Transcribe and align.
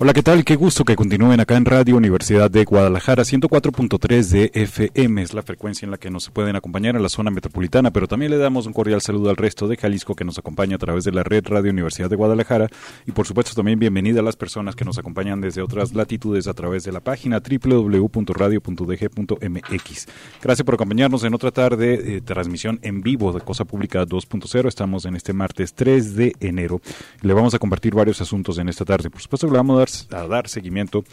Hola, 0.00 0.12
¿qué 0.12 0.22
tal? 0.22 0.44
Qué 0.44 0.54
gusto 0.54 0.84
que 0.84 0.94
continúen 0.94 1.40
acá 1.40 1.56
en 1.56 1.64
Radio 1.64 1.96
Universidad 1.96 2.48
de 2.48 2.64
Guadalajara, 2.64 3.24
104.3 3.24 4.28
de 4.28 4.52
FM 4.54 5.22
es 5.22 5.34
la 5.34 5.42
frecuencia 5.42 5.86
en 5.86 5.90
la 5.90 5.98
que 5.98 6.08
nos 6.08 6.30
pueden 6.30 6.54
acompañar 6.54 6.94
en 6.94 7.02
la 7.02 7.08
zona 7.08 7.32
metropolitana, 7.32 7.90
pero 7.90 8.06
también 8.06 8.30
le 8.30 8.38
damos 8.38 8.68
un 8.68 8.72
cordial 8.72 9.00
saludo 9.00 9.28
al 9.28 9.36
resto 9.36 9.66
de 9.66 9.76
Jalisco 9.76 10.14
que 10.14 10.24
nos 10.24 10.38
acompaña 10.38 10.76
a 10.76 10.78
través 10.78 11.02
de 11.02 11.10
la 11.10 11.24
red 11.24 11.44
Radio 11.48 11.72
Universidad 11.72 12.08
de 12.08 12.14
Guadalajara 12.14 12.68
y 13.06 13.12
por 13.12 13.26
supuesto 13.26 13.56
también 13.56 13.80
bienvenida 13.80 14.20
a 14.20 14.22
las 14.22 14.36
personas 14.36 14.76
que 14.76 14.84
nos 14.84 14.98
acompañan 14.98 15.40
desde 15.40 15.62
otras 15.62 15.92
latitudes 15.92 16.46
a 16.46 16.54
través 16.54 16.84
de 16.84 16.92
la 16.92 17.00
página 17.00 17.40
www.radio.dg.mx. 17.40 20.06
Gracias 20.40 20.64
por 20.64 20.74
acompañarnos 20.74 21.24
en 21.24 21.34
otra 21.34 21.50
tarde 21.50 21.96
de 21.96 22.20
transmisión 22.20 22.78
en 22.82 23.00
vivo 23.00 23.32
de 23.32 23.40
Cosa 23.40 23.64
Pública 23.64 24.06
2.0. 24.06 24.68
Estamos 24.68 25.06
en 25.06 25.16
este 25.16 25.32
martes 25.32 25.74
3 25.74 26.14
de 26.14 26.36
enero. 26.38 26.80
Le 27.22 27.34
vamos 27.34 27.54
a 27.54 27.58
compartir 27.58 27.96
varios 27.96 28.20
asuntos 28.20 28.58
en 28.58 28.68
esta 28.68 28.84
tarde. 28.84 29.10
Por 29.10 29.20
supuesto 29.20 29.48
le 29.48 29.54
vamos 29.54 29.74
a 29.74 29.78
dar 29.80 29.87
a 30.10 30.26
dar 30.26 30.48
seguimiento 30.48 31.04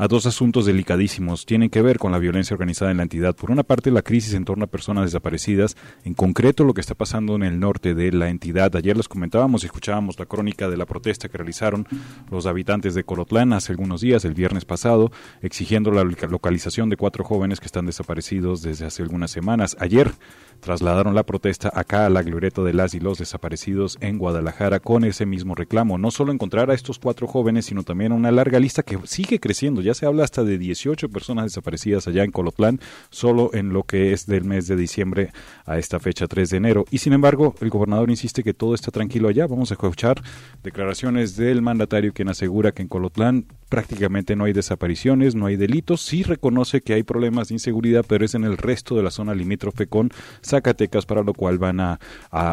a 0.00 0.08
dos 0.08 0.24
asuntos 0.24 0.64
delicadísimos. 0.64 1.44
Tienen 1.44 1.68
que 1.68 1.82
ver 1.82 1.98
con 1.98 2.10
la 2.10 2.18
violencia 2.18 2.54
organizada 2.54 2.90
en 2.90 2.96
la 2.96 3.02
entidad. 3.02 3.36
Por 3.36 3.50
una 3.50 3.64
parte, 3.64 3.90
la 3.90 4.00
crisis 4.00 4.32
en 4.32 4.46
torno 4.46 4.64
a 4.64 4.66
personas 4.66 5.04
desaparecidas, 5.04 5.76
en 6.04 6.14
concreto 6.14 6.64
lo 6.64 6.72
que 6.72 6.80
está 6.80 6.94
pasando 6.94 7.34
en 7.34 7.42
el 7.42 7.60
norte 7.60 7.94
de 7.94 8.10
la 8.10 8.30
entidad. 8.30 8.74
Ayer 8.76 8.96
les 8.96 9.08
comentábamos 9.08 9.62
y 9.62 9.66
escuchábamos 9.66 10.18
la 10.18 10.24
crónica 10.24 10.70
de 10.70 10.78
la 10.78 10.86
protesta 10.86 11.28
que 11.28 11.36
realizaron 11.36 11.86
los 12.30 12.46
habitantes 12.46 12.94
de 12.94 13.04
Colotlán 13.04 13.52
hace 13.52 13.72
algunos 13.72 14.00
días, 14.00 14.24
el 14.24 14.32
viernes 14.32 14.64
pasado, 14.64 15.12
exigiendo 15.42 15.90
la 15.90 16.02
localización 16.02 16.88
de 16.88 16.96
cuatro 16.96 17.22
jóvenes 17.22 17.60
que 17.60 17.66
están 17.66 17.84
desaparecidos 17.84 18.62
desde 18.62 18.86
hace 18.86 19.02
algunas 19.02 19.30
semanas. 19.30 19.76
Ayer 19.80 20.12
trasladaron 20.60 21.14
la 21.14 21.24
protesta 21.24 21.70
acá 21.74 22.06
a 22.06 22.10
la 22.10 22.22
glorieta 22.22 22.62
de 22.62 22.72
las 22.72 22.94
y 22.94 23.00
los 23.00 23.18
desaparecidos 23.18 23.98
en 24.00 24.16
Guadalajara 24.16 24.80
con 24.80 25.04
ese 25.04 25.26
mismo 25.26 25.54
reclamo. 25.54 25.98
No 25.98 26.10
solo 26.10 26.32
encontrar 26.32 26.70
a 26.70 26.74
estos 26.74 26.98
cuatro 26.98 27.26
jóvenes, 27.26 27.66
sino 27.66 27.82
también 27.82 28.12
una 28.12 28.30
larga 28.30 28.58
lista 28.58 28.82
que 28.82 28.98
sigue 29.04 29.40
creciendo. 29.40 29.82
Ya 29.82 29.89
se 29.94 30.06
habla 30.06 30.24
hasta 30.24 30.44
de 30.44 30.58
18 30.58 31.08
personas 31.08 31.46
desaparecidas 31.46 32.06
allá 32.08 32.24
en 32.24 32.30
Colotlán, 32.30 32.80
solo 33.10 33.50
en 33.54 33.72
lo 33.72 33.84
que 33.84 34.12
es 34.12 34.26
del 34.26 34.44
mes 34.44 34.66
de 34.66 34.76
diciembre 34.76 35.32
a 35.66 35.78
esta 35.78 36.00
fecha 36.00 36.26
3 36.26 36.50
de 36.50 36.56
enero. 36.56 36.84
Y 36.90 36.98
sin 36.98 37.12
embargo, 37.12 37.54
el 37.60 37.70
gobernador 37.70 38.10
insiste 38.10 38.42
que 38.42 38.54
todo 38.54 38.74
está 38.74 38.90
tranquilo 38.90 39.28
allá. 39.28 39.46
Vamos 39.46 39.70
a 39.70 39.74
escuchar 39.74 40.22
declaraciones 40.62 41.36
del 41.36 41.62
mandatario 41.62 42.12
quien 42.12 42.28
asegura 42.28 42.72
que 42.72 42.82
en 42.82 42.88
Colotlán 42.88 43.46
prácticamente 43.70 44.36
no 44.36 44.44
hay 44.44 44.52
desapariciones, 44.52 45.34
no 45.34 45.46
hay 45.46 45.56
delitos. 45.56 46.02
Sí 46.02 46.22
reconoce 46.24 46.82
que 46.82 46.92
hay 46.92 47.04
problemas 47.04 47.48
de 47.48 47.54
inseguridad, 47.54 48.04
pero 48.06 48.24
es 48.24 48.34
en 48.34 48.44
el 48.44 48.58
resto 48.58 48.96
de 48.96 49.02
la 49.02 49.10
zona 49.10 49.32
limítrofe 49.34 49.86
con 49.86 50.10
Zacatecas, 50.44 51.06
para 51.06 51.22
lo 51.22 51.32
cual 51.32 51.56
van 51.58 51.80
a, 51.80 51.98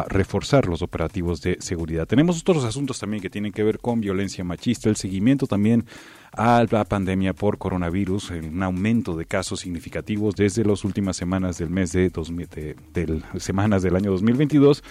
reforzar 0.08 0.68
los 0.68 0.80
operativos 0.80 1.42
de 1.42 1.56
seguridad. 1.60 2.06
Tenemos 2.06 2.40
otros 2.40 2.64
asuntos 2.64 3.00
también 3.00 3.20
que 3.20 3.30
tienen 3.30 3.52
que 3.52 3.64
ver 3.64 3.80
con 3.80 4.00
violencia 4.00 4.44
machista, 4.44 4.88
el 4.88 4.96
seguimiento 4.96 5.46
también 5.46 5.84
a 6.32 6.64
la 6.70 6.84
pandemia 6.84 7.32
por 7.32 7.58
coronavirus, 7.58 8.30
un 8.30 8.62
aumento 8.62 9.16
de 9.16 9.24
casos 9.26 9.60
significativos 9.60 10.36
desde 10.36 10.64
las 10.64 10.84
últimas 10.84 11.16
semanas 11.16 11.58
del 11.58 11.70
mes 11.70 11.90
de, 11.92 12.10
de, 12.10 13.22
semanas 13.40 13.82
del 13.82 13.96
año 13.96 14.12
2022 14.12 14.84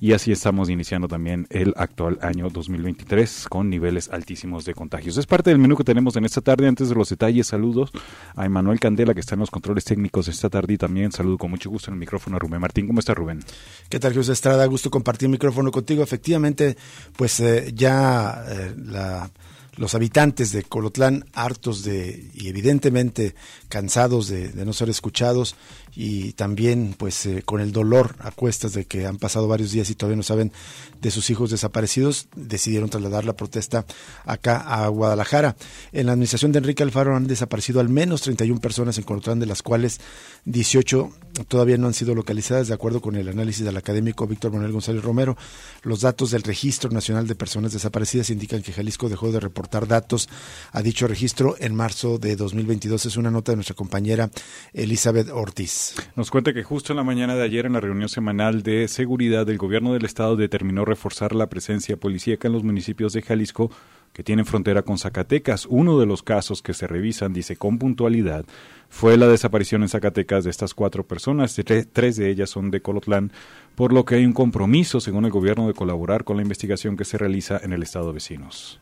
y 0.00 0.12
así 0.12 0.32
estamos 0.32 0.68
iniciando 0.68 1.08
también 1.08 1.46
el 1.50 1.74
actual 1.76 2.18
año 2.22 2.50
2023 2.50 3.46
con 3.48 3.70
niveles 3.70 4.08
altísimos 4.10 4.64
de 4.64 4.74
contagios. 4.74 5.16
Es 5.16 5.26
parte 5.26 5.50
del 5.50 5.58
menú 5.58 5.76
que 5.76 5.84
tenemos 5.84 6.16
en 6.16 6.24
esta 6.24 6.40
tarde. 6.40 6.68
Antes 6.68 6.88
de 6.88 6.94
los 6.94 7.08
detalles, 7.08 7.46
saludos 7.46 7.90
a 8.34 8.44
Emanuel 8.44 8.80
Candela 8.80 9.14
que 9.14 9.20
está 9.20 9.34
en 9.34 9.40
los 9.40 9.50
controles 9.50 9.84
técnicos 9.84 10.28
esta 10.28 10.50
tarde 10.50 10.74
y 10.74 10.78
también 10.78 11.12
saludo 11.12 11.38
con 11.38 11.50
mucho 11.50 11.70
gusto 11.70 11.90
en 11.90 11.94
el 11.94 12.00
micrófono 12.00 12.36
a 12.36 12.38
Rubén 12.38 12.60
Martín. 12.60 12.86
¿Cómo 12.86 13.00
está 13.00 13.14
Rubén? 13.14 13.40
¿Qué 13.88 14.00
tal, 14.00 14.14
José 14.14 14.32
Estrada? 14.32 14.66
Gusto 14.66 14.90
compartir 14.90 15.26
el 15.26 15.32
micrófono 15.32 15.70
contigo. 15.70 16.02
Efectivamente, 16.02 16.76
pues 17.16 17.40
eh, 17.40 17.72
ya 17.74 18.44
eh, 18.48 18.74
la 18.76 19.30
los 19.76 19.94
habitantes 19.94 20.52
de 20.52 20.62
Colotlán 20.62 21.24
hartos 21.32 21.82
de 21.84 22.30
y 22.34 22.48
evidentemente 22.48 23.34
cansados 23.68 24.28
de, 24.28 24.52
no 24.64 24.72
ser 24.72 24.88
escuchados 24.88 25.56
y 25.96 26.32
también 26.32 26.94
pues 26.96 27.26
eh, 27.26 27.42
con 27.44 27.60
el 27.60 27.72
dolor 27.72 28.16
a 28.18 28.30
cuestas 28.30 28.72
de 28.72 28.84
que 28.84 29.06
han 29.06 29.18
pasado 29.18 29.48
varios 29.48 29.70
días 29.70 29.90
y 29.90 29.94
todavía 29.94 30.16
no 30.16 30.22
saben 30.22 30.52
de 31.00 31.10
sus 31.10 31.30
hijos 31.30 31.50
desaparecidos, 31.50 32.28
decidieron 32.34 32.90
trasladar 32.90 33.24
la 33.24 33.34
protesta 33.34 33.84
acá 34.24 34.56
a 34.56 34.88
Guadalajara. 34.88 35.56
En 35.92 36.06
la 36.06 36.12
administración 36.12 36.52
de 36.52 36.58
Enrique 36.58 36.82
Alfaro 36.82 37.14
han 37.14 37.26
desaparecido 37.26 37.80
al 37.80 37.88
menos 37.88 38.22
31 38.22 38.60
personas 38.60 38.98
en 38.98 39.04
Colotlán, 39.04 39.40
de 39.40 39.46
las 39.46 39.62
cuales 39.62 40.00
18 40.46 41.10
todavía 41.48 41.76
no 41.76 41.86
han 41.86 41.94
sido 41.94 42.14
localizadas, 42.14 42.68
de 42.68 42.74
acuerdo 42.74 43.00
con 43.00 43.16
el 43.16 43.28
análisis 43.28 43.64
del 43.64 43.76
académico 43.76 44.26
Víctor 44.26 44.52
Manuel 44.52 44.72
González 44.72 45.02
Romero. 45.02 45.36
Los 45.82 46.00
datos 46.00 46.30
del 46.30 46.42
Registro 46.42 46.90
Nacional 46.90 47.26
de 47.26 47.34
Personas 47.34 47.72
Desaparecidas 47.72 48.30
indican 48.30 48.62
que 48.62 48.72
Jalisco 48.72 49.08
dejó 49.08 49.30
de 49.30 49.40
reportar 49.40 49.86
datos 49.86 50.28
a 50.72 50.82
dicho 50.82 51.06
registro 51.06 51.56
en 51.58 51.74
marzo 51.74 52.18
de 52.18 52.36
2022. 52.36 53.06
Es 53.06 53.16
una 53.16 53.30
nota 53.30 53.52
de 53.52 53.56
nuestra 53.56 53.76
compañera 53.76 54.30
Elizabeth 54.72 55.28
Ortiz. 55.30 55.83
Nos 56.16 56.30
cuenta 56.30 56.52
que 56.52 56.62
justo 56.62 56.92
en 56.92 56.96
la 56.96 57.04
mañana 57.04 57.34
de 57.34 57.42
ayer, 57.42 57.66
en 57.66 57.74
la 57.74 57.80
reunión 57.80 58.08
semanal 58.08 58.62
de 58.62 58.88
seguridad, 58.88 59.48
el 59.48 59.58
gobierno 59.58 59.92
del 59.92 60.04
estado 60.04 60.36
determinó 60.36 60.84
reforzar 60.84 61.34
la 61.34 61.48
presencia 61.48 61.96
policíaca 61.96 62.48
en 62.48 62.54
los 62.54 62.64
municipios 62.64 63.12
de 63.12 63.22
Jalisco 63.22 63.70
que 64.12 64.22
tienen 64.22 64.46
frontera 64.46 64.82
con 64.82 64.96
Zacatecas. 64.96 65.66
Uno 65.66 65.98
de 65.98 66.06
los 66.06 66.22
casos 66.22 66.62
que 66.62 66.72
se 66.72 66.86
revisan, 66.86 67.32
dice 67.32 67.56
con 67.56 67.78
puntualidad, 67.78 68.44
fue 68.88 69.16
la 69.16 69.26
desaparición 69.26 69.82
en 69.82 69.88
Zacatecas 69.88 70.44
de 70.44 70.50
estas 70.50 70.72
cuatro 70.72 71.04
personas. 71.04 71.60
Tres 71.92 72.16
de 72.16 72.30
ellas 72.30 72.48
son 72.48 72.70
de 72.70 72.80
Colotlán, 72.80 73.32
por 73.74 73.92
lo 73.92 74.04
que 74.04 74.14
hay 74.14 74.24
un 74.24 74.32
compromiso, 74.32 75.00
según 75.00 75.24
el 75.24 75.32
gobierno, 75.32 75.66
de 75.66 75.74
colaborar 75.74 76.22
con 76.22 76.36
la 76.36 76.42
investigación 76.42 76.96
que 76.96 77.04
se 77.04 77.18
realiza 77.18 77.60
en 77.62 77.72
el 77.72 77.82
estado 77.82 78.12
vecinos. 78.12 78.78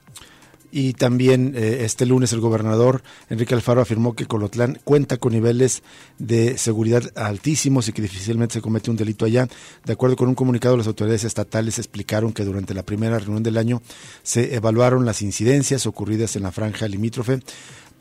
Y 0.74 0.94
también 0.94 1.52
eh, 1.54 1.84
este 1.84 2.06
lunes 2.06 2.32
el 2.32 2.40
gobernador 2.40 3.02
Enrique 3.28 3.54
Alfaro 3.54 3.82
afirmó 3.82 4.16
que 4.16 4.24
Colotlán 4.24 4.78
cuenta 4.84 5.18
con 5.18 5.34
niveles 5.34 5.82
de 6.18 6.56
seguridad 6.56 7.02
altísimos 7.14 7.88
y 7.88 7.92
que 7.92 8.00
difícilmente 8.00 8.54
se 8.54 8.62
comete 8.62 8.90
un 8.90 8.96
delito 8.96 9.26
allá. 9.26 9.48
De 9.84 9.92
acuerdo 9.92 10.16
con 10.16 10.28
un 10.28 10.34
comunicado, 10.34 10.78
las 10.78 10.86
autoridades 10.86 11.24
estatales 11.24 11.78
explicaron 11.78 12.32
que 12.32 12.46
durante 12.46 12.72
la 12.72 12.84
primera 12.84 13.18
reunión 13.18 13.42
del 13.42 13.58
año 13.58 13.82
se 14.22 14.54
evaluaron 14.54 15.04
las 15.04 15.20
incidencias 15.20 15.84
ocurridas 15.84 16.36
en 16.36 16.42
la 16.44 16.52
franja 16.52 16.88
limítrofe 16.88 17.40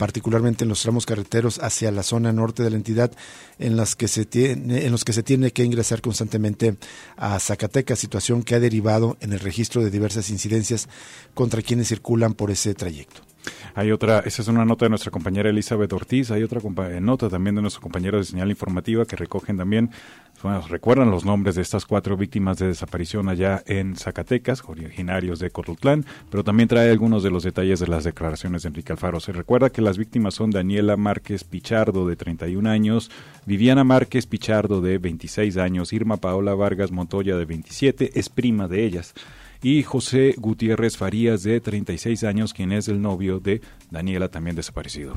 particularmente 0.01 0.63
en 0.63 0.69
los 0.69 0.81
tramos 0.81 1.06
carreteros 1.06 1.59
hacia 1.59 1.91
la 1.91 2.01
zona 2.01 2.34
norte 2.34 2.63
de 2.63 2.72
la 2.72 2.75
entidad, 2.75 3.12
en, 3.59 3.78
las 3.78 3.95
que 3.95 4.07
se 4.07 4.25
tiene, 4.25 4.84
en 4.84 4.91
los 4.91 5.06
que 5.06 5.13
se 5.13 5.22
tiene 5.22 5.51
que 5.51 5.63
ingresar 5.63 6.01
constantemente 6.01 6.75
a 7.17 7.39
Zacatecas, 7.39 8.00
situación 8.00 8.41
que 8.41 8.56
ha 8.56 8.59
derivado 8.59 9.16
en 9.22 9.31
el 9.31 9.40
registro 9.40 9.84
de 9.84 9.91
diversas 9.91 10.31
incidencias 10.31 10.90
contra 11.35 11.61
quienes 11.61 11.90
circulan 11.90 12.34
por 12.34 12.50
ese 12.50 12.73
trayecto. 12.73 13.22
Hay 13.74 13.91
otra, 13.91 14.19
esa 14.19 14.41
es 14.41 14.47
una 14.47 14.66
nota 14.66 14.85
de 14.85 14.90
nuestra 14.90 15.12
compañera 15.12 15.50
Elizabeth 15.50 15.91
Ortiz, 15.94 16.31
hay 16.31 16.44
otra 16.44 16.59
nota 17.00 17.29
también 17.29 17.56
de 17.56 17.62
nuestro 17.62 17.81
compañero 17.81 18.17
de 18.17 18.23
señal 18.23 18.49
informativa 18.49 19.05
que 19.05 19.16
recogen 19.16 19.58
también, 19.58 19.91
bueno, 20.43 20.61
recuerdan 20.67 21.11
los 21.11 21.23
nombres 21.23 21.55
de 21.55 21.61
estas 21.61 21.85
cuatro 21.85 22.17
víctimas 22.17 22.58
de 22.58 22.67
desaparición 22.67 23.29
allá 23.29 23.64
en 23.67 23.96
Zacatecas, 23.96 24.64
originarios 24.66 25.40
de 25.40 25.52
Cotutlán, 25.52 26.05
pero 26.29 26.43
también 26.43 26.67
trae 26.67 26.90
algunos 26.90 27.23
de 27.23 27.32
los 27.32 27.43
detalles 27.43 27.79
de 27.79 27.88
las 27.88 28.03
declaraciones 28.03 28.64
de 28.64 28.70
Enrique 28.70 28.91
Alfaro. 28.91 29.20
Se 29.20 29.32
recuerda 29.32 29.70
que 29.70 29.82
las 29.82 29.97
víctimas 29.97 30.34
son 30.34 30.49
Daniela 30.49 30.97
Márquez 30.97 31.43
Pichardo, 31.43 32.08
de 32.08 32.16
31 32.16 32.67
años, 32.70 33.11
Viviana 33.46 33.84
Márquez 33.84 34.26
Pichardo, 34.26 34.82
de 34.82 34.97
26 34.97 35.58
años, 35.58 35.93
Irma 35.93 36.17
Paola 36.17 36.55
Vargas 36.55 36.91
Montoya, 36.91 37.38
de 37.38 37.46
27, 37.46 38.20
es 38.20 38.29
prima 38.29 38.67
de 38.67 38.84
ellas 38.84 39.14
y 39.61 39.84
José 39.84 40.35
Gutiérrez 40.37 40.97
Farías, 40.97 41.43
de 41.43 41.59
36 41.59 42.23
años, 42.23 42.53
quien 42.53 42.72
es 42.72 42.87
el 42.87 43.02
novio 43.02 43.40
de 43.40 43.61
Daniela, 43.90 44.29
también 44.29 44.55
desaparecido. 44.55 45.16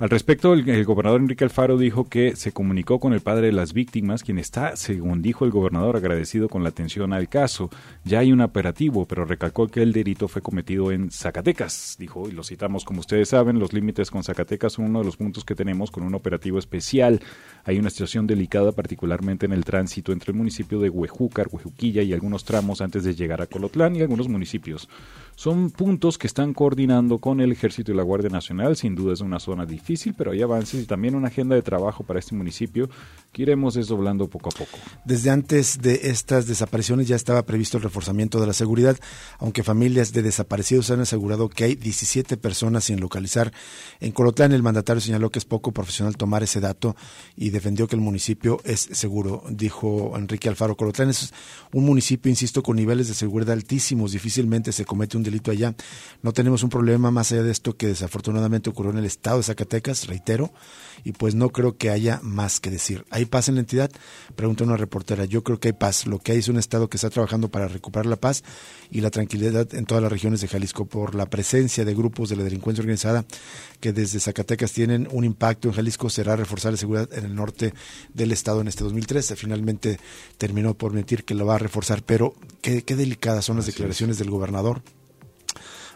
Al 0.00 0.08
respecto, 0.08 0.54
el, 0.54 0.84
gobernador 0.86 1.20
Enrique 1.20 1.44
Alfaro 1.44 1.76
dijo 1.76 2.08
que 2.08 2.34
se 2.34 2.52
comunicó 2.52 2.98
con 2.98 3.12
el 3.12 3.20
padre 3.20 3.48
de 3.48 3.52
las 3.52 3.74
víctimas, 3.74 4.24
quien 4.24 4.38
está, 4.38 4.74
según 4.74 5.20
dijo 5.20 5.44
el 5.44 5.50
gobernador, 5.50 5.94
agradecido 5.94 6.48
con 6.48 6.62
la 6.62 6.70
atención 6.70 7.12
al 7.12 7.28
caso. 7.28 7.68
Ya 8.02 8.20
hay 8.20 8.32
un 8.32 8.40
operativo, 8.40 9.04
pero 9.04 9.26
recalcó 9.26 9.68
que 9.68 9.82
el 9.82 9.92
delito 9.92 10.26
fue 10.26 10.40
cometido 10.40 10.90
en 10.90 11.10
Zacatecas, 11.10 11.96
dijo, 11.98 12.26
y 12.30 12.32
lo 12.32 12.42
citamos 12.44 12.86
como 12.86 13.00
ustedes 13.00 13.28
saben, 13.28 13.58
los 13.58 13.74
límites 13.74 14.10
con 14.10 14.24
Zacatecas 14.24 14.72
son 14.72 14.86
uno 14.86 15.00
de 15.00 15.04
los 15.04 15.18
puntos 15.18 15.44
que 15.44 15.54
tenemos 15.54 15.90
con 15.90 16.02
un 16.02 16.14
operativo 16.14 16.58
especial. 16.58 17.20
Hay 17.64 17.78
una 17.78 17.90
situación 17.90 18.26
delicada, 18.26 18.72
particularmente 18.72 19.44
en 19.44 19.52
el 19.52 19.66
tránsito 19.66 20.12
entre 20.12 20.32
el 20.32 20.38
municipio 20.38 20.80
de 20.80 20.88
Huejúcar, 20.88 21.48
Huejuquilla 21.52 22.00
y 22.00 22.14
algunos 22.14 22.44
tramos 22.44 22.80
antes 22.80 23.04
de 23.04 23.14
llegar 23.14 23.42
a 23.42 23.46
Colotlán 23.46 23.96
y 23.96 24.00
algunos 24.00 24.30
municipios. 24.30 24.88
Son 25.36 25.70
puntos 25.70 26.16
que 26.18 26.26
están 26.26 26.54
coordinando 26.54 27.18
con 27.18 27.40
el 27.40 27.52
Ejército 27.52 27.92
y 27.92 27.94
la 27.94 28.02
Guardia 28.02 28.30
Nacional. 28.30 28.76
Sin 28.76 28.94
duda 28.94 29.14
es 29.14 29.20
una 29.20 29.40
zona 29.40 29.64
difícil, 29.66 29.89
pero 30.16 30.30
hay 30.32 30.42
avances 30.42 30.82
y 30.82 30.86
también 30.86 31.14
una 31.14 31.28
agenda 31.28 31.54
de 31.54 31.62
trabajo 31.62 32.04
para 32.04 32.20
este 32.20 32.34
municipio 32.34 32.88
que 33.32 33.42
iremos 33.42 33.74
desdoblando 33.74 34.28
poco 34.28 34.48
a 34.48 34.52
poco. 34.52 34.78
Desde 35.04 35.30
antes 35.30 35.80
de 35.80 36.00
estas 36.04 36.46
desapariciones 36.46 37.08
ya 37.08 37.16
estaba 37.16 37.44
previsto 37.44 37.76
el 37.76 37.82
reforzamiento 37.82 38.40
de 38.40 38.46
la 38.46 38.52
seguridad, 38.52 38.96
aunque 39.38 39.62
familias 39.62 40.12
de 40.12 40.22
desaparecidos 40.22 40.90
han 40.90 41.00
asegurado 41.00 41.48
que 41.48 41.64
hay 41.64 41.74
17 41.74 42.36
personas 42.36 42.84
sin 42.84 43.00
localizar. 43.00 43.52
En 44.00 44.12
Colotlán 44.12 44.52
el 44.52 44.62
mandatario 44.62 45.00
señaló 45.00 45.30
que 45.30 45.38
es 45.38 45.44
poco 45.44 45.72
profesional 45.72 46.16
tomar 46.16 46.42
ese 46.42 46.60
dato 46.60 46.96
y 47.36 47.50
defendió 47.50 47.86
que 47.86 47.96
el 47.96 48.02
municipio 48.02 48.60
es 48.64 48.80
seguro, 48.92 49.44
dijo 49.50 50.16
Enrique 50.16 50.48
Alfaro. 50.48 50.76
Colotlán 50.76 51.10
es 51.10 51.32
un 51.72 51.84
municipio, 51.84 52.30
insisto, 52.30 52.62
con 52.62 52.76
niveles 52.76 53.08
de 53.08 53.14
seguridad 53.14 53.52
altísimos, 53.52 54.12
difícilmente 54.12 54.72
se 54.72 54.84
comete 54.84 55.16
un 55.16 55.22
delito 55.22 55.50
allá. 55.50 55.74
No 56.22 56.32
tenemos 56.32 56.62
un 56.62 56.70
problema 56.70 57.10
más 57.10 57.32
allá 57.32 57.42
de 57.42 57.52
esto 57.52 57.76
que 57.76 57.86
desafortunadamente 57.86 58.70
ocurrió 58.70 58.92
en 58.92 58.98
el 58.98 59.04
estado 59.04 59.38
de 59.38 59.44
Zacatecas, 59.44 59.79
reitero, 60.06 60.52
y 61.04 61.12
pues 61.12 61.34
no 61.34 61.50
creo 61.50 61.76
que 61.76 61.90
haya 61.90 62.20
más 62.22 62.60
que 62.60 62.70
decir. 62.70 63.04
¿Hay 63.10 63.24
paz 63.24 63.48
en 63.48 63.54
la 63.54 63.60
entidad? 63.60 63.90
Pregunta 64.36 64.64
una 64.64 64.76
reportera. 64.76 65.24
Yo 65.24 65.42
creo 65.42 65.58
que 65.58 65.68
hay 65.68 65.72
paz. 65.72 66.06
Lo 66.06 66.18
que 66.18 66.32
hay 66.32 66.38
es 66.38 66.48
un 66.48 66.58
estado 66.58 66.88
que 66.88 66.96
está 66.96 67.10
trabajando 67.10 67.50
para 67.50 67.68
recuperar 67.68 68.06
la 68.06 68.16
paz 68.16 68.42
y 68.90 69.00
la 69.00 69.10
tranquilidad 69.10 69.72
en 69.74 69.86
todas 69.86 70.02
las 70.02 70.12
regiones 70.12 70.40
de 70.40 70.48
Jalisco 70.48 70.84
por 70.84 71.14
la 71.14 71.26
presencia 71.26 71.84
de 71.84 71.94
grupos 71.94 72.28
de 72.28 72.36
la 72.36 72.44
delincuencia 72.44 72.82
organizada 72.82 73.24
que 73.80 73.92
desde 73.92 74.20
Zacatecas 74.20 74.72
tienen 74.72 75.08
un 75.10 75.24
impacto 75.24 75.68
en 75.68 75.74
Jalisco 75.74 76.10
será 76.10 76.36
reforzar 76.36 76.72
la 76.72 76.78
seguridad 76.78 77.12
en 77.12 77.24
el 77.24 77.34
norte 77.34 77.72
del 78.12 78.32
estado 78.32 78.60
en 78.60 78.68
este 78.68 78.84
2013. 78.84 79.36
Finalmente 79.36 79.98
terminó 80.38 80.74
por 80.74 80.92
mentir 80.92 81.24
que 81.24 81.34
lo 81.34 81.46
va 81.46 81.56
a 81.56 81.58
reforzar, 81.58 82.02
pero 82.02 82.34
qué, 82.60 82.82
delicadas 82.82 83.44
son 83.44 83.56
las 83.56 83.66
declaraciones 83.66 84.18
del 84.18 84.30
gobernador 84.30 84.82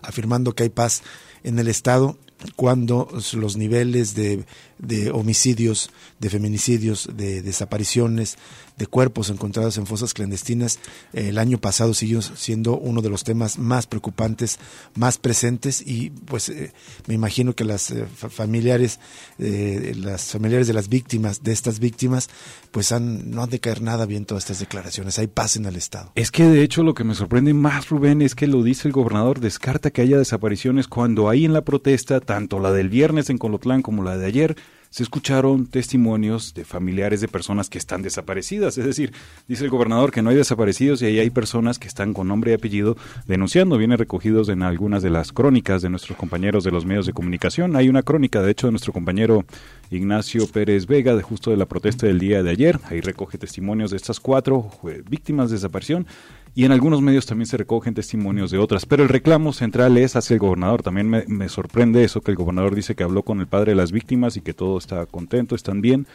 afirmando 0.02 0.54
que 0.54 0.64
hay 0.64 0.68
paz 0.68 1.02
en 1.42 1.58
el 1.58 1.68
estado 1.68 2.18
cuando 2.56 3.08
los 3.32 3.56
niveles 3.56 4.14
de, 4.14 4.44
de, 4.78 5.10
homicidios, 5.10 5.90
de 6.20 6.30
feminicidios, 6.30 7.08
de 7.14 7.42
desapariciones, 7.42 8.36
de 8.76 8.86
cuerpos 8.86 9.30
encontrados 9.30 9.78
en 9.78 9.86
fosas 9.86 10.14
clandestinas, 10.14 10.80
eh, 11.12 11.28
el 11.28 11.38
año 11.38 11.58
pasado 11.58 11.94
siguió 11.94 12.22
siendo 12.22 12.76
uno 12.76 13.02
de 13.02 13.10
los 13.10 13.22
temas 13.22 13.58
más 13.58 13.86
preocupantes, 13.86 14.58
más 14.94 15.18
presentes 15.18 15.80
y 15.86 16.10
pues 16.10 16.48
eh, 16.48 16.72
me 17.06 17.14
imagino 17.14 17.54
que 17.54 17.64
las 17.64 17.90
eh, 17.90 18.06
familiares, 18.06 18.98
las 19.38 20.32
familiares 20.32 20.66
de 20.66 20.72
las 20.72 20.88
víctimas, 20.88 21.42
de 21.42 21.52
estas 21.52 21.78
víctimas, 21.78 22.28
pues 22.70 22.90
han, 22.92 23.30
no 23.30 23.42
han 23.42 23.50
de 23.50 23.60
caer 23.60 23.82
nada 23.82 24.06
bien 24.06 24.24
todas 24.24 24.44
estas 24.44 24.58
declaraciones. 24.58 25.18
Hay 25.18 25.28
paz 25.28 25.56
en 25.56 25.66
el 25.66 25.76
Estado. 25.76 26.10
Es 26.14 26.30
que 26.30 26.44
de 26.44 26.62
hecho 26.62 26.82
lo 26.82 26.94
que 26.94 27.04
me 27.04 27.14
sorprende 27.14 27.54
más, 27.54 27.88
Rubén, 27.88 28.22
es 28.22 28.34
que 28.34 28.46
lo 28.46 28.62
dice 28.62 28.88
el 28.88 28.92
gobernador, 28.92 29.40
descarta 29.40 29.90
que 29.90 30.02
haya 30.02 30.18
desapariciones 30.18 30.88
cuando 30.88 31.28
hay 31.28 31.44
en 31.44 31.52
la 31.52 31.62
protesta, 31.62 32.20
tanto 32.20 32.58
la 32.58 32.72
del 32.72 32.88
viernes 32.88 33.30
en 33.30 33.38
Colotlán 33.38 33.82
como 33.82 34.02
la 34.02 34.16
de 34.16 34.26
ayer, 34.26 34.56
se 34.94 35.02
escucharon 35.02 35.66
testimonios 35.66 36.54
de 36.54 36.64
familiares 36.64 37.20
de 37.20 37.26
personas 37.26 37.68
que 37.68 37.78
están 37.78 38.02
desaparecidas. 38.02 38.78
Es 38.78 38.84
decir, 38.84 39.12
dice 39.48 39.64
el 39.64 39.70
gobernador 39.70 40.12
que 40.12 40.22
no 40.22 40.30
hay 40.30 40.36
desaparecidos 40.36 41.02
y 41.02 41.06
ahí 41.06 41.18
hay 41.18 41.30
personas 41.30 41.80
que 41.80 41.88
están 41.88 42.14
con 42.14 42.28
nombre 42.28 42.52
y 42.52 42.54
apellido 42.54 42.96
denunciando. 43.26 43.76
Viene 43.76 43.96
recogidos 43.96 44.48
en 44.50 44.62
algunas 44.62 45.02
de 45.02 45.10
las 45.10 45.32
crónicas 45.32 45.82
de 45.82 45.90
nuestros 45.90 46.16
compañeros 46.16 46.62
de 46.62 46.70
los 46.70 46.86
medios 46.86 47.06
de 47.06 47.12
comunicación. 47.12 47.74
Hay 47.74 47.88
una 47.88 48.04
crónica, 48.04 48.40
de 48.40 48.52
hecho, 48.52 48.68
de 48.68 48.70
nuestro 48.70 48.92
compañero 48.92 49.44
Ignacio 49.90 50.46
Pérez 50.46 50.86
Vega, 50.86 51.16
de 51.16 51.22
justo 51.22 51.50
de 51.50 51.56
la 51.56 51.66
protesta 51.66 52.06
del 52.06 52.20
día 52.20 52.44
de 52.44 52.50
ayer. 52.50 52.78
Ahí 52.84 53.00
recoge 53.00 53.36
testimonios 53.36 53.90
de 53.90 53.96
estas 53.96 54.20
cuatro 54.20 54.70
víctimas 55.10 55.50
de 55.50 55.56
desaparición 55.56 56.06
y 56.54 56.64
en 56.64 56.72
algunos 56.72 57.02
medios 57.02 57.26
también 57.26 57.46
se 57.46 57.56
recogen 57.56 57.94
testimonios 57.94 58.50
de 58.50 58.58
otras. 58.58 58.86
Pero 58.86 59.02
el 59.02 59.08
reclamo 59.08 59.52
central 59.52 59.96
es 59.96 60.14
hacia 60.14 60.34
el 60.34 60.40
gobernador. 60.40 60.82
También 60.82 61.08
me, 61.08 61.48
sorprende 61.48 62.04
eso 62.04 62.20
que 62.20 62.30
el 62.30 62.36
gobernador 62.36 62.74
dice 62.74 62.94
que 62.94 63.02
habló 63.02 63.22
con 63.22 63.40
el 63.40 63.48
padre 63.48 63.72
de 63.72 63.76
las 63.76 63.90
víctimas 63.90 64.36
y 64.36 64.40
que 64.40 64.54
todo 64.54 64.78
está 64.78 65.04
contento, 65.06 65.56
están 65.56 65.80
bien, 65.80 66.06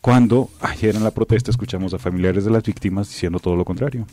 cuando 0.00 0.50
ayer 0.60 0.96
en 0.96 1.04
la 1.04 1.12
protesta 1.12 1.50
escuchamos 1.50 1.94
a 1.94 1.98
familiares 1.98 2.44
de 2.44 2.50
las 2.50 2.64
víctimas 2.64 3.08
diciendo 3.08 3.38
todo 3.38 3.54
lo 3.54 3.64
contrario. 3.64 4.06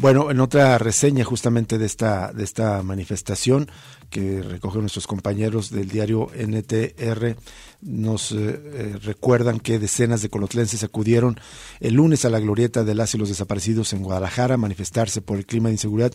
Bueno, 0.00 0.30
en 0.30 0.38
otra 0.38 0.78
reseña 0.78 1.24
justamente 1.24 1.76
de 1.76 1.84
esta, 1.84 2.32
de 2.32 2.44
esta 2.44 2.84
manifestación 2.84 3.68
que 4.10 4.42
recogen 4.42 4.82
nuestros 4.82 5.08
compañeros 5.08 5.70
del 5.70 5.88
diario 5.88 6.30
NTR, 6.36 7.34
nos 7.80 8.30
eh, 8.30 8.36
eh, 8.36 8.96
recuerdan 9.02 9.58
que 9.58 9.80
decenas 9.80 10.22
de 10.22 10.28
colotlenses 10.28 10.84
acudieron 10.84 11.40
el 11.80 11.94
lunes 11.94 12.24
a 12.24 12.30
la 12.30 12.38
glorieta 12.38 12.84
de 12.84 12.94
las 12.94 13.12
y 13.16 13.18
los 13.18 13.28
desaparecidos 13.28 13.92
en 13.92 14.04
Guadalajara 14.04 14.54
a 14.54 14.58
manifestarse 14.58 15.20
por 15.20 15.36
el 15.36 15.46
clima 15.46 15.68
de 15.68 15.74
inseguridad 15.74 16.12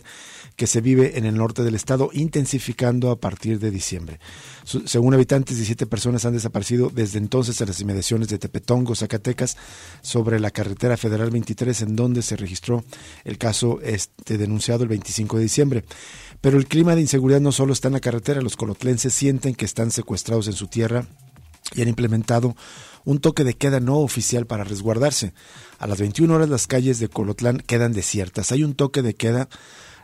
que 0.56 0.66
se 0.66 0.80
vive 0.80 1.18
en 1.18 1.24
el 1.24 1.36
norte 1.36 1.62
del 1.62 1.74
estado, 1.74 2.10
intensificando 2.12 3.10
a 3.10 3.16
partir 3.16 3.58
de 3.58 3.70
diciembre. 3.70 4.20
según 4.64 5.14
habitantes, 5.14 5.56
17 5.56 5.86
personas 5.86 6.24
han 6.24 6.34
desaparecido 6.34 6.90
desde 6.94 7.18
entonces 7.18 7.60
en 7.60 7.68
las 7.68 7.80
inmediaciones 7.80 8.28
de 8.28 8.38
Tepetongo, 8.38 8.94
Zacatecas, 8.94 9.56
sobre 10.02 10.38
la 10.38 10.50
carretera 10.50 10.96
federal 10.96 11.30
23, 11.30 11.82
en 11.82 11.96
donde 11.96 12.22
se 12.22 12.36
registró 12.36 12.84
el 13.24 13.38
caso 13.38 13.80
este, 13.82 14.38
denunciado 14.38 14.84
el 14.84 14.88
25 14.88 15.38
de 15.38 15.42
diciembre. 15.42 15.84
Pero 16.40 16.58
el 16.58 16.66
clima 16.66 16.94
de 16.94 17.00
inseguridad 17.00 17.40
no 17.40 17.52
solo 17.52 17.72
está 17.72 17.88
en 17.88 17.94
la 17.94 18.00
carretera, 18.00 18.40
los 18.40 18.56
colotlenses 18.56 19.12
sienten 19.12 19.54
que 19.54 19.64
están 19.64 19.90
secuestrados 19.90 20.46
en 20.46 20.52
su 20.52 20.68
tierra 20.68 21.06
y 21.74 21.82
han 21.82 21.88
implementado 21.88 22.54
un 23.04 23.18
toque 23.20 23.44
de 23.44 23.54
queda 23.54 23.80
no 23.80 23.98
oficial 23.98 24.46
para 24.46 24.64
resguardarse. 24.64 25.32
A 25.78 25.86
las 25.86 25.98
21 25.98 26.32
horas 26.34 26.48
las 26.48 26.66
calles 26.66 26.98
de 26.98 27.08
Colotlán 27.08 27.58
quedan 27.58 27.92
desiertas. 27.92 28.52
Hay 28.52 28.64
un 28.64 28.74
toque 28.74 29.02
de 29.02 29.14
queda 29.14 29.48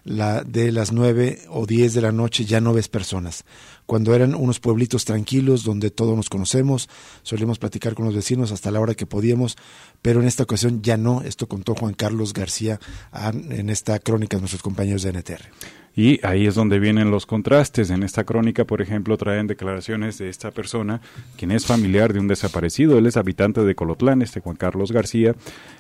la 0.05 0.43
de 0.44 0.73
las 0.73 0.93
9 0.93 1.43
o 1.49 1.67
10 1.67 1.94
de 1.94 2.00
la 2.00 2.12
noche 2.12 2.44
ya 2.44 2.61
no 2.61 2.73
ves 2.73 2.88
personas. 2.88 3.44
Cuando 3.87 4.14
eran 4.14 4.35
unos 4.35 4.61
pueblitos 4.61 5.05
tranquilos 5.05 5.64
donde 5.64 5.91
todos 5.91 6.17
nos 6.17 6.29
conocemos, 6.29 6.88
solíamos 7.23 7.58
platicar 7.58 7.94
con 7.94 8.06
los 8.06 8.14
vecinos 8.14 8.52
hasta 8.52 8.70
la 8.70 8.81
hora 8.81 8.94
que 8.94 9.06
podíamos, 9.06 9.56
pero 10.00 10.20
en 10.20 10.29
esta 10.29 10.44
ocasión 10.44 10.82
ya 10.82 10.97
no. 10.97 11.23
Esto 11.23 11.49
contó 11.49 11.75
Juan 11.75 11.94
Carlos 11.94 12.32
García 12.32 12.79
en 13.12 13.69
esta 13.70 13.99
crónica 13.99 14.37
de 14.37 14.43
nuestros 14.43 14.62
compañeros 14.62 15.02
de 15.02 15.12
NTR. 15.12 15.80
Y 15.97 16.25
ahí 16.25 16.47
es 16.47 16.55
donde 16.55 16.79
vienen 16.79 17.11
los 17.11 17.27
contrastes. 17.27 17.91
En 17.91 18.03
esta 18.03 18.25
crónica, 18.25 18.65
por 18.65 18.81
ejemplo, 18.81 19.17
traen 19.17 19.49
declaraciones 19.49 20.19
de 20.19 20.29
esta 20.29 20.53
persona, 20.53 21.01
quien 21.37 21.51
es 21.51 21.67
familiar 21.67 22.13
de 22.13 22.21
un 22.21 22.29
desaparecido. 22.29 22.97
Él 22.97 23.07
es 23.07 23.17
habitante 23.17 23.63
de 23.65 23.75
Colotlán, 23.75 24.23
este 24.23 24.41
Juan 24.41 24.57
Carlos 24.57 24.93
García. 24.93 25.35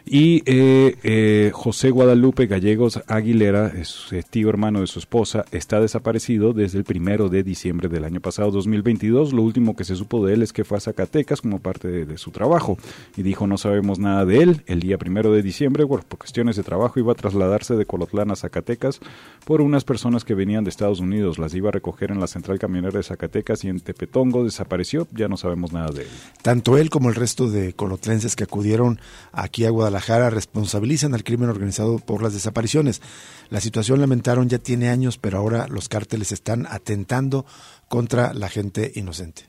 Y 0.04 0.42
eh, 0.46 0.96
eh, 1.04 1.50
José 1.54 1.90
Guadalupe 1.90 2.46
Gallegos 2.46 3.00
Aguilera, 3.06 3.68
es 3.68 4.10
tío 4.30 4.48
hermano 4.48 4.80
de 4.80 4.88
su 4.88 4.98
esposa, 4.98 5.44
está 5.52 5.80
desaparecido 5.80 6.52
desde 6.52 6.78
el 6.78 6.84
primero 6.84 7.28
de 7.28 7.44
diciembre 7.44 7.88
del 7.88 8.04
año 8.04 8.20
pasado, 8.20 8.50
2022. 8.50 9.32
Lo 9.32 9.42
último 9.42 9.76
que 9.76 9.84
se 9.84 9.94
supo 9.94 10.26
de 10.26 10.34
él 10.34 10.42
es 10.42 10.52
que 10.52 10.64
fue 10.64 10.78
a 10.78 10.80
Zacatecas 10.80 11.40
como 11.40 11.60
parte 11.60 11.88
de, 11.88 12.18
su 12.18 12.32
trabajo. 12.32 12.78
Y 13.16 13.22
dijo, 13.22 13.46
no 13.46 13.56
sabemos 13.56 14.00
nada 14.00 14.24
de 14.24 14.42
él. 14.42 14.62
El 14.66 14.80
día 14.80 14.98
primero 14.98 15.32
de 15.32 15.42
diciembre, 15.42 15.86
por 15.86 16.04
cuestiones 16.04 16.56
de 16.56 16.64
trabajo, 16.64 16.98
iba 16.98 17.12
a 17.12 17.14
trasladarse 17.14 17.76
de 17.76 17.86
Colotlán 17.86 18.32
a 18.32 18.36
Zacatecas 18.36 19.00
por 19.44 19.60
unas 19.60 19.84
personas 19.84 19.99
personas 20.00 20.24
que 20.24 20.34
venían 20.34 20.64
de 20.64 20.70
Estados 20.70 21.00
Unidos, 21.00 21.38
las 21.38 21.52
iba 21.52 21.68
a 21.68 21.72
recoger 21.72 22.10
en 22.10 22.20
la 22.20 22.26
central 22.26 22.58
camionera 22.58 22.96
de 22.96 23.02
Zacatecas 23.02 23.64
y 23.64 23.68
en 23.68 23.80
Tepetongo 23.80 24.44
desapareció, 24.44 25.06
ya 25.12 25.28
no 25.28 25.36
sabemos 25.36 25.74
nada 25.74 25.90
de 25.90 26.04
él. 26.04 26.08
Tanto 26.40 26.78
él 26.78 26.88
como 26.88 27.10
el 27.10 27.14
resto 27.14 27.50
de 27.50 27.74
colotlenses 27.74 28.34
que 28.34 28.44
acudieron 28.44 28.98
aquí 29.30 29.66
a 29.66 29.70
Guadalajara 29.70 30.30
responsabilizan 30.30 31.12
al 31.12 31.22
crimen 31.22 31.50
organizado 31.50 31.98
por 31.98 32.22
las 32.22 32.32
desapariciones. 32.32 33.02
La 33.50 33.60
situación, 33.60 34.00
lamentaron, 34.00 34.48
ya 34.48 34.56
tiene 34.56 34.88
años, 34.88 35.18
pero 35.18 35.36
ahora 35.36 35.68
los 35.68 35.90
cárteles 35.90 36.32
están 36.32 36.66
atentando 36.70 37.44
contra 37.88 38.32
la 38.32 38.48
gente 38.48 38.92
inocente. 38.94 39.42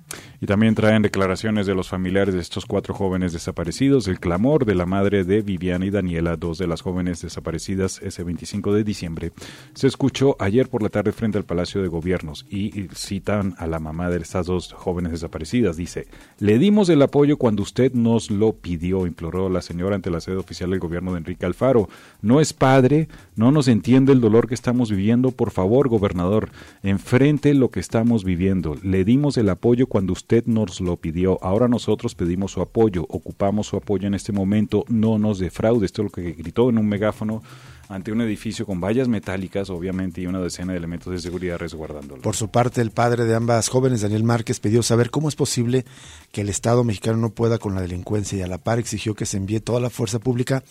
Y 0.43 0.47
también 0.47 0.73
traen 0.73 1.03
declaraciones 1.03 1.67
de 1.67 1.75
los 1.75 1.87
familiares 1.87 2.33
de 2.33 2.41
estos 2.41 2.65
cuatro 2.65 2.95
jóvenes 2.95 3.31
desaparecidos, 3.31 4.07
el 4.07 4.19
clamor 4.19 4.65
de 4.65 4.73
la 4.73 4.87
madre 4.87 5.23
de 5.23 5.43
Viviana 5.43 5.85
y 5.85 5.91
Daniela, 5.91 6.35
dos 6.35 6.57
de 6.57 6.65
las 6.65 6.81
jóvenes 6.81 7.21
desaparecidas 7.21 8.01
ese 8.01 8.23
25 8.23 8.73
de 8.73 8.83
diciembre. 8.83 9.33
Se 9.75 9.85
escuchó 9.85 10.35
ayer 10.39 10.67
por 10.67 10.81
la 10.81 10.89
tarde 10.89 11.11
frente 11.11 11.37
al 11.37 11.43
Palacio 11.43 11.83
de 11.83 11.89
Gobiernos 11.89 12.47
y 12.49 12.87
citan 12.95 13.53
a 13.59 13.67
la 13.67 13.77
mamá 13.77 14.09
de 14.09 14.17
estas 14.17 14.47
dos 14.47 14.73
jóvenes 14.73 15.11
desaparecidas. 15.11 15.77
Dice, 15.77 16.07
le 16.39 16.57
dimos 16.57 16.89
el 16.89 17.03
apoyo 17.03 17.37
cuando 17.37 17.61
usted 17.61 17.93
nos 17.93 18.31
lo 18.31 18.53
pidió, 18.53 19.05
imploró 19.05 19.47
la 19.47 19.61
señora 19.61 19.95
ante 19.95 20.09
la 20.09 20.21
sede 20.21 20.37
oficial 20.37 20.71
del 20.71 20.79
gobierno 20.79 21.11
de 21.11 21.19
Enrique 21.19 21.45
Alfaro. 21.45 21.87
No 22.23 22.41
es 22.41 22.51
padre, 22.51 23.09
no 23.35 23.51
nos 23.51 23.67
entiende 23.67 24.11
el 24.11 24.21
dolor 24.21 24.47
que 24.47 24.55
estamos 24.55 24.89
viviendo. 24.89 25.29
Por 25.29 25.51
favor, 25.51 25.87
gobernador, 25.87 26.49
enfrente 26.81 27.53
lo 27.53 27.69
que 27.69 27.79
estamos 27.79 28.23
viviendo. 28.23 28.75
Le 28.81 29.05
dimos 29.05 29.37
el 29.37 29.47
apoyo 29.47 29.85
cuando 29.85 30.13
usted 30.13 30.30
nos 30.45 30.81
lo 30.81 30.97
pidió. 30.97 31.37
Ahora 31.41 31.67
nosotros 31.67 32.15
pedimos 32.15 32.53
su 32.53 32.61
apoyo. 32.61 33.05
Ocupamos 33.09 33.67
su 33.67 33.77
apoyo 33.77 34.07
en 34.07 34.13
este 34.13 34.31
momento. 34.31 34.85
No 34.87 35.19
nos 35.19 35.39
defraude. 35.39 35.85
Esto 35.85 36.01
es 36.01 36.05
lo 36.05 36.11
que 36.11 36.31
gritó 36.31 36.69
en 36.69 36.77
un 36.77 36.87
megáfono 36.87 37.41
ante 37.89 38.13
un 38.13 38.21
edificio 38.21 38.65
con 38.65 38.79
vallas 38.79 39.09
metálicas, 39.09 39.69
obviamente, 39.69 40.21
y 40.21 40.25
una 40.25 40.39
decena 40.39 40.71
de 40.71 40.77
elementos 40.77 41.11
de 41.11 41.19
seguridad 41.19 41.57
resguardándolo. 41.57 42.21
Por 42.21 42.37
su 42.37 42.49
parte, 42.49 42.79
el 42.79 42.91
padre 42.91 43.25
de 43.25 43.35
ambas 43.35 43.67
jóvenes, 43.67 44.01
Daniel 44.01 44.23
Márquez, 44.23 44.61
pidió 44.61 44.81
saber 44.81 45.09
cómo 45.09 45.27
es 45.27 45.35
posible 45.35 45.83
que 46.31 46.41
el 46.41 46.49
Estado 46.49 46.85
mexicano 46.85 47.17
no 47.17 47.31
pueda 47.31 47.57
con 47.57 47.75
la 47.75 47.81
delincuencia 47.81 48.37
y 48.37 48.41
a 48.41 48.47
la 48.47 48.59
par 48.59 48.79
exigió 48.79 49.13
que 49.13 49.25
se 49.25 49.35
envíe 49.35 49.59
toda 49.59 49.81
la 49.81 49.89
fuerza 49.89 50.19
pública 50.19 50.63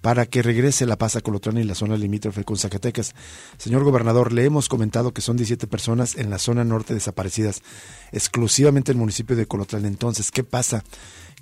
para 0.00 0.26
que 0.26 0.42
regrese 0.42 0.86
la 0.86 0.96
paz 0.96 1.16
a 1.16 1.20
Colotlán 1.20 1.58
y 1.58 1.64
la 1.64 1.74
zona 1.74 1.96
limítrofe 1.96 2.44
con 2.44 2.56
Zacatecas. 2.56 3.14
Señor 3.56 3.84
gobernador, 3.84 4.32
le 4.32 4.44
hemos 4.44 4.68
comentado 4.68 5.12
que 5.12 5.20
son 5.20 5.36
17 5.36 5.66
personas 5.66 6.16
en 6.16 6.30
la 6.30 6.38
zona 6.38 6.64
norte 6.64 6.94
desaparecidas, 6.94 7.62
exclusivamente 8.12 8.92
en 8.92 8.98
el 8.98 9.00
municipio 9.00 9.36
de 9.36 9.46
Colotlán. 9.46 9.86
Entonces, 9.86 10.30
¿qué 10.30 10.44
pasa? 10.44 10.84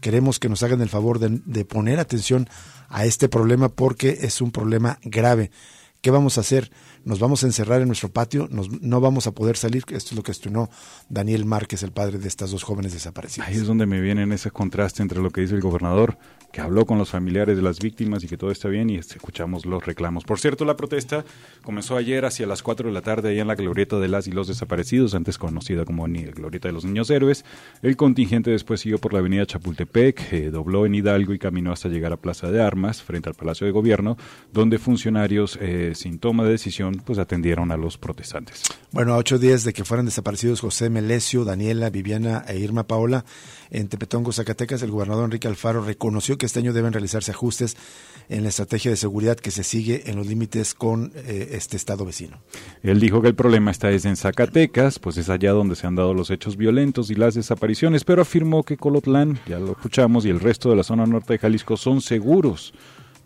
Queremos 0.01 0.39
que 0.39 0.49
nos 0.49 0.63
hagan 0.63 0.81
el 0.81 0.89
favor 0.89 1.19
de, 1.19 1.65
poner 1.65 2.01
atención 2.01 2.49
a 2.89 3.05
este 3.05 3.29
problema 3.29 3.69
porque 3.69 4.19
es 4.23 4.41
un 4.41 4.53
problema 4.53 4.99
grave. 5.03 5.51
¿Qué 6.01 6.11
vamos 6.11 6.39
a 6.39 6.43
hacer? 6.43 6.71
nos 7.07 7.21
vamos 7.21 7.45
a 7.45 7.47
encerrar 7.47 7.81
en 7.81 7.87
nuestro 7.87 8.09
patio, 8.09 8.49
nos, 8.51 8.83
no 8.83 9.01
vamos 9.01 9.29
a 9.29 9.31
poder 9.31 9.57
salir. 9.57 9.85
Esto 9.91 10.11
es 10.11 10.13
lo 10.15 10.25
que 10.25 10.33
estrenó 10.33 10.69
Daniel 11.09 11.45
Márquez, 11.45 11.85
el 11.85 11.93
padre 11.93 12.19
de 12.19 12.27
estas 12.27 12.51
dos 12.51 12.65
jóvenes 12.65 12.93
desaparecidas. 12.93 13.49
Ahí 13.49 13.55
es 13.55 13.65
donde 13.65 13.87
me 13.87 14.01
viene 14.01 14.35
ese 14.35 14.51
contraste 14.51 15.03
entre 15.03 15.23
lo 15.23 15.31
que 15.31 15.41
dice 15.41 15.55
el 15.55 15.61
gobernador, 15.61 16.19
que 16.57 16.63
habló 16.63 16.87
con 16.87 16.97
los 16.97 17.11
familiares 17.11 17.55
de 17.55 17.63
las 17.63 17.81
víctimas 17.81 18.25
y 18.25 18.29
que 18.29 18.39
todo 18.39 18.51
está 18.51 18.69
bien, 18.69 18.89
y 18.89 18.97
escuchamos 18.97 19.67
los 19.67 19.85
reclamos. 19.85 20.25
Por 20.25 20.39
cierto, 20.39 20.65
la 20.65 20.75
protesta 20.75 21.23
comenzó 21.63 21.99
ayer 21.99 22.25
hacia 22.25 22.47
las 22.47 22.63
4 22.63 22.89
de 22.89 22.95
la 22.95 23.03
tarde 23.03 23.29
allá 23.29 23.43
en 23.43 23.49
la 23.49 23.57
glorieta 23.57 23.99
de 23.99 24.09
las 24.09 24.27
y 24.27 24.33
los 24.33 24.49
desaparecidos, 24.49 25.15
antes 25.15 25.37
conocida 25.37 25.85
como 25.85 26.07
glorieta 26.07 26.69
de 26.69 26.73
los 26.73 26.87
niños 26.87 27.11
héroes. 27.11 27.45
El 27.83 27.99
contingente 27.99 28.53
después 28.53 28.81
siguió 28.81 28.97
por 28.97 29.13
la 29.13 29.19
avenida 29.19 29.45
Chapultepec, 29.45 30.33
eh, 30.33 30.51
dobló 30.51 30.87
en 30.87 30.95
Hidalgo 30.95 31.35
y 31.35 31.39
caminó 31.39 31.73
hasta 31.73 31.91
llegar 31.91 32.15
a 32.15 32.17
Plaza 32.17 32.51
de 32.51 32.63
Armas, 32.63 33.03
frente 33.03 33.29
al 33.29 33.35
Palacio 33.35 33.67
de 33.67 33.73
Gobierno, 33.75 34.17
donde 34.51 34.79
funcionarios 34.79 35.59
eh, 35.61 35.93
sin 35.95 36.19
toma 36.19 36.45
de 36.45 36.53
decisión 36.53 37.03
pues 37.05 37.19
atendieron 37.19 37.71
a 37.71 37.77
los 37.77 37.99
protestantes. 37.99 38.63
Bueno, 38.93 39.13
a 39.13 39.19
ocho 39.19 39.39
días 39.39 39.65
de 39.65 39.75
que 39.75 39.85
fueran 39.85 40.07
desaparecidos 40.07 40.63
José 40.63 40.89
Melesio, 40.89 41.45
Daniela, 41.45 41.91
Viviana 41.91 42.47
e 42.49 42.57
Irma 42.57 42.87
Paola 42.87 43.27
en 43.71 43.89
Tepetongo, 43.89 44.33
Zacatecas, 44.33 44.83
el 44.83 44.91
gobernador 44.91 45.25
Enrique 45.25 45.49
Alfaro 45.49 45.83
reconoció 45.83 46.39
que 46.39 46.47
este 46.47 46.61
año 46.61 46.73
deben 46.73 46.93
realizarse 46.93 47.31
ajustes 47.31 47.77
en 48.29 48.43
la 48.43 48.49
estrategia 48.49 48.91
de 48.91 48.97
seguridad 48.97 49.37
que 49.37 49.51
se 49.51 49.63
sigue 49.63 50.11
en 50.11 50.17
los 50.17 50.27
límites 50.27 50.75
con 50.75 51.13
eh, 51.15 51.51
este 51.53 51.77
estado 51.77 52.05
vecino. 52.05 52.39
Él 52.83 53.01
dijo 53.01 53.23
que 53.23 53.29
el 53.29 53.35
problema 53.35 53.71
está 53.71 53.91
es 53.91 54.05
en 54.05 54.17
Zacatecas, 54.17 54.99
pues 54.99 55.17
es 55.17 55.29
allá 55.29 55.53
donde 55.53 55.77
se 55.77 55.87
han 55.87 55.95
dado 55.95 56.15
los 56.15 56.31
hechos 56.31 56.57
violentos 56.57 57.11
y 57.11 57.15
las 57.15 57.35
desapariciones, 57.35 58.05
pero 58.05 58.23
afirmó 58.23 58.63
que 58.65 58.77
Colotlán, 58.77 59.39
ya 59.47 59.59
lo 59.59 59.73
escuchamos, 59.73 60.25
y 60.27 60.31
el 60.31 60.41
resto 60.41 60.71
de 60.71 60.77
la 60.77 60.83
zona 60.83 61.07
norte 61.07 61.35
de 61.35 61.39
Jalisco 61.39 61.77
son 61.77 62.01
seguros 62.01 62.75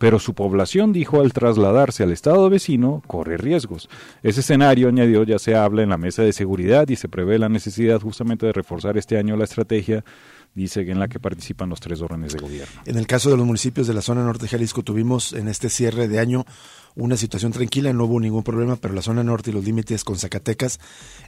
pero 0.01 0.17
su 0.17 0.33
población, 0.33 0.93
dijo, 0.93 1.21
al 1.21 1.31
trasladarse 1.31 2.01
al 2.01 2.11
estado 2.11 2.49
vecino, 2.49 3.03
corre 3.05 3.37
riesgos. 3.37 3.87
Ese 4.23 4.39
escenario, 4.39 4.87
añadió, 4.87 5.23
ya 5.23 5.37
se 5.37 5.53
habla 5.53 5.83
en 5.83 5.89
la 5.89 5.97
mesa 5.99 6.23
de 6.23 6.33
seguridad 6.33 6.89
y 6.89 6.95
se 6.95 7.07
prevé 7.07 7.37
la 7.37 7.49
necesidad 7.49 8.01
justamente 8.01 8.47
de 8.47 8.51
reforzar 8.51 8.97
este 8.97 9.19
año 9.19 9.37
la 9.37 9.43
estrategia 9.43 10.03
dice 10.55 10.81
en 10.81 10.99
la 10.99 11.07
que 11.07 11.19
participan 11.19 11.69
los 11.69 11.79
tres 11.79 12.01
órdenes 12.01 12.33
de 12.33 12.39
gobierno. 12.39 12.81
En 12.85 12.97
el 12.97 13.05
caso 13.05 13.29
de 13.29 13.37
los 13.37 13.45
municipios 13.45 13.85
de 13.85 13.93
la 13.93 14.01
zona 14.01 14.23
norte 14.23 14.45
de 14.45 14.49
Jalisco 14.49 14.81
tuvimos 14.81 15.33
en 15.33 15.47
este 15.47 15.69
cierre 15.69 16.07
de 16.07 16.17
año 16.17 16.45
una 16.95 17.15
situación 17.15 17.51
tranquila, 17.51 17.93
no 17.93 18.05
hubo 18.05 18.19
ningún 18.19 18.43
problema, 18.43 18.77
pero 18.77 18.95
la 18.95 19.03
zona 19.03 19.23
norte 19.23 19.51
y 19.51 19.53
los 19.53 19.63
límites 19.63 20.03
con 20.03 20.17
Zacatecas 20.17 20.79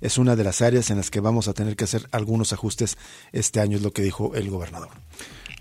es 0.01 0.17
una 0.17 0.35
de 0.35 0.43
las 0.43 0.61
áreas 0.61 0.89
en 0.89 0.97
las 0.97 1.11
que 1.11 1.21
vamos 1.21 1.47
a 1.47 1.53
tener 1.53 1.75
que 1.75 1.83
hacer 1.83 2.07
algunos 2.11 2.51
ajustes 2.53 2.97
este 3.31 3.61
año, 3.61 3.77
es 3.77 3.83
lo 3.83 3.91
que 3.91 4.01
dijo 4.01 4.33
el 4.33 4.49
gobernador. 4.49 4.89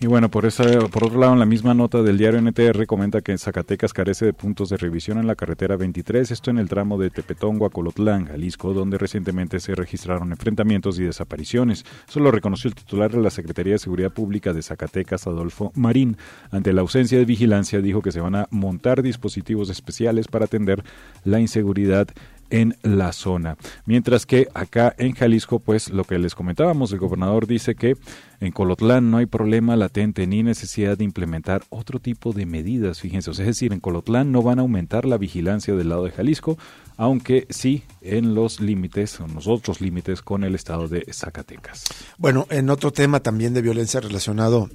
Y 0.02 0.06
bueno, 0.08 0.28
por, 0.32 0.46
esa, 0.46 0.64
por 0.88 1.04
otro 1.04 1.20
lado, 1.20 1.32
en 1.32 1.38
la 1.38 1.46
misma 1.46 1.74
nota 1.74 2.02
del 2.02 2.18
diario 2.18 2.40
NTR 2.40 2.86
comenta 2.86 3.20
que 3.20 3.38
Zacatecas 3.38 3.92
carece 3.92 4.24
de 4.24 4.32
puntos 4.32 4.68
de 4.68 4.76
revisión 4.76 5.18
en 5.18 5.28
la 5.28 5.36
carretera 5.36 5.76
23, 5.76 6.28
esto 6.28 6.50
en 6.50 6.58
el 6.58 6.68
tramo 6.68 6.98
de 6.98 7.08
Tepetongo 7.08 7.66
a 7.66 7.70
Colotlán, 7.70 8.26
Jalisco, 8.26 8.74
donde 8.74 8.98
recientemente 8.98 9.60
se 9.60 9.76
registraron 9.76 10.32
enfrentamientos 10.32 10.98
y 10.98 11.04
desapariciones. 11.04 11.84
Eso 12.08 12.18
lo 12.18 12.32
reconoció 12.32 12.66
el 12.66 12.74
titular 12.74 13.12
de 13.12 13.22
la 13.22 13.30
Secretaría 13.30 13.74
de 13.74 13.78
Seguridad 13.78 14.10
Pública 14.10 14.52
de 14.52 14.62
Zacatecas, 14.62 15.28
Adolfo 15.28 15.70
Marín. 15.76 16.16
Ante 16.50 16.72
la 16.72 16.80
ausencia 16.80 17.16
de 17.16 17.24
vigilancia, 17.24 17.80
dijo 17.80 18.02
que 18.02 18.10
se 18.10 18.20
van 18.20 18.34
a 18.34 18.48
montar 18.50 19.02
dispositivos 19.02 19.70
especiales 19.70 20.26
para 20.26 20.46
atender 20.46 20.82
la 21.22 21.38
inseguridad 21.38 22.08
en 22.52 22.76
la 22.82 23.12
zona. 23.12 23.56
Mientras 23.86 24.26
que 24.26 24.46
acá 24.54 24.94
en 24.98 25.14
Jalisco, 25.14 25.58
pues 25.58 25.90
lo 25.90 26.04
que 26.04 26.18
les 26.18 26.34
comentábamos, 26.34 26.92
el 26.92 26.98
gobernador 26.98 27.46
dice 27.46 27.74
que 27.74 27.96
en 28.40 28.52
Colotlán 28.52 29.10
no 29.10 29.16
hay 29.16 29.26
problema 29.26 29.74
latente 29.74 30.26
ni 30.26 30.42
necesidad 30.42 30.98
de 30.98 31.04
implementar 31.04 31.62
otro 31.70 31.98
tipo 31.98 32.32
de 32.32 32.44
medidas, 32.44 33.00
fíjense, 33.00 33.30
es 33.30 33.38
decir, 33.38 33.72
en 33.72 33.80
Colotlán 33.80 34.32
no 34.32 34.42
van 34.42 34.58
a 34.58 34.62
aumentar 34.62 35.06
la 35.06 35.16
vigilancia 35.16 35.74
del 35.74 35.88
lado 35.88 36.04
de 36.04 36.10
Jalisco, 36.10 36.58
aunque 36.96 37.46
sí 37.48 37.84
en 38.02 38.34
los 38.34 38.60
límites, 38.60 39.18
en 39.20 39.34
los 39.34 39.48
otros 39.48 39.80
límites 39.80 40.20
con 40.20 40.44
el 40.44 40.54
estado 40.54 40.88
de 40.88 41.06
Zacatecas. 41.10 41.84
Bueno, 42.18 42.46
en 42.50 42.68
otro 42.68 42.92
tema 42.92 43.20
también 43.20 43.54
de 43.54 43.62
violencia 43.62 44.00
relacionado 44.00 44.68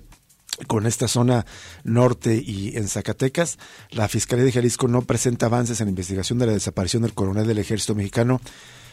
con 0.65 0.87
esta 0.87 1.07
zona 1.07 1.45
norte 1.83 2.41
y 2.43 2.75
en 2.77 2.87
Zacatecas. 2.87 3.59
La 3.91 4.07
Fiscalía 4.07 4.45
de 4.45 4.51
Jalisco 4.51 4.87
no 4.87 5.03
presenta 5.03 5.45
avances 5.45 5.79
en 5.79 5.85
la 5.87 5.91
investigación 5.91 6.39
de 6.39 6.47
la 6.47 6.53
desaparición 6.53 7.03
del 7.03 7.13
coronel 7.13 7.45
del 7.45 7.59
ejército 7.59 7.93
mexicano 7.93 8.41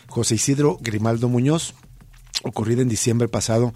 José 0.09 0.35
Isidro 0.35 0.79
Grimaldo 0.81 1.29
Muñoz, 1.29 1.75
ocurrida 2.43 2.83
en 2.83 2.89
diciembre 2.89 3.29
pasado 3.29 3.73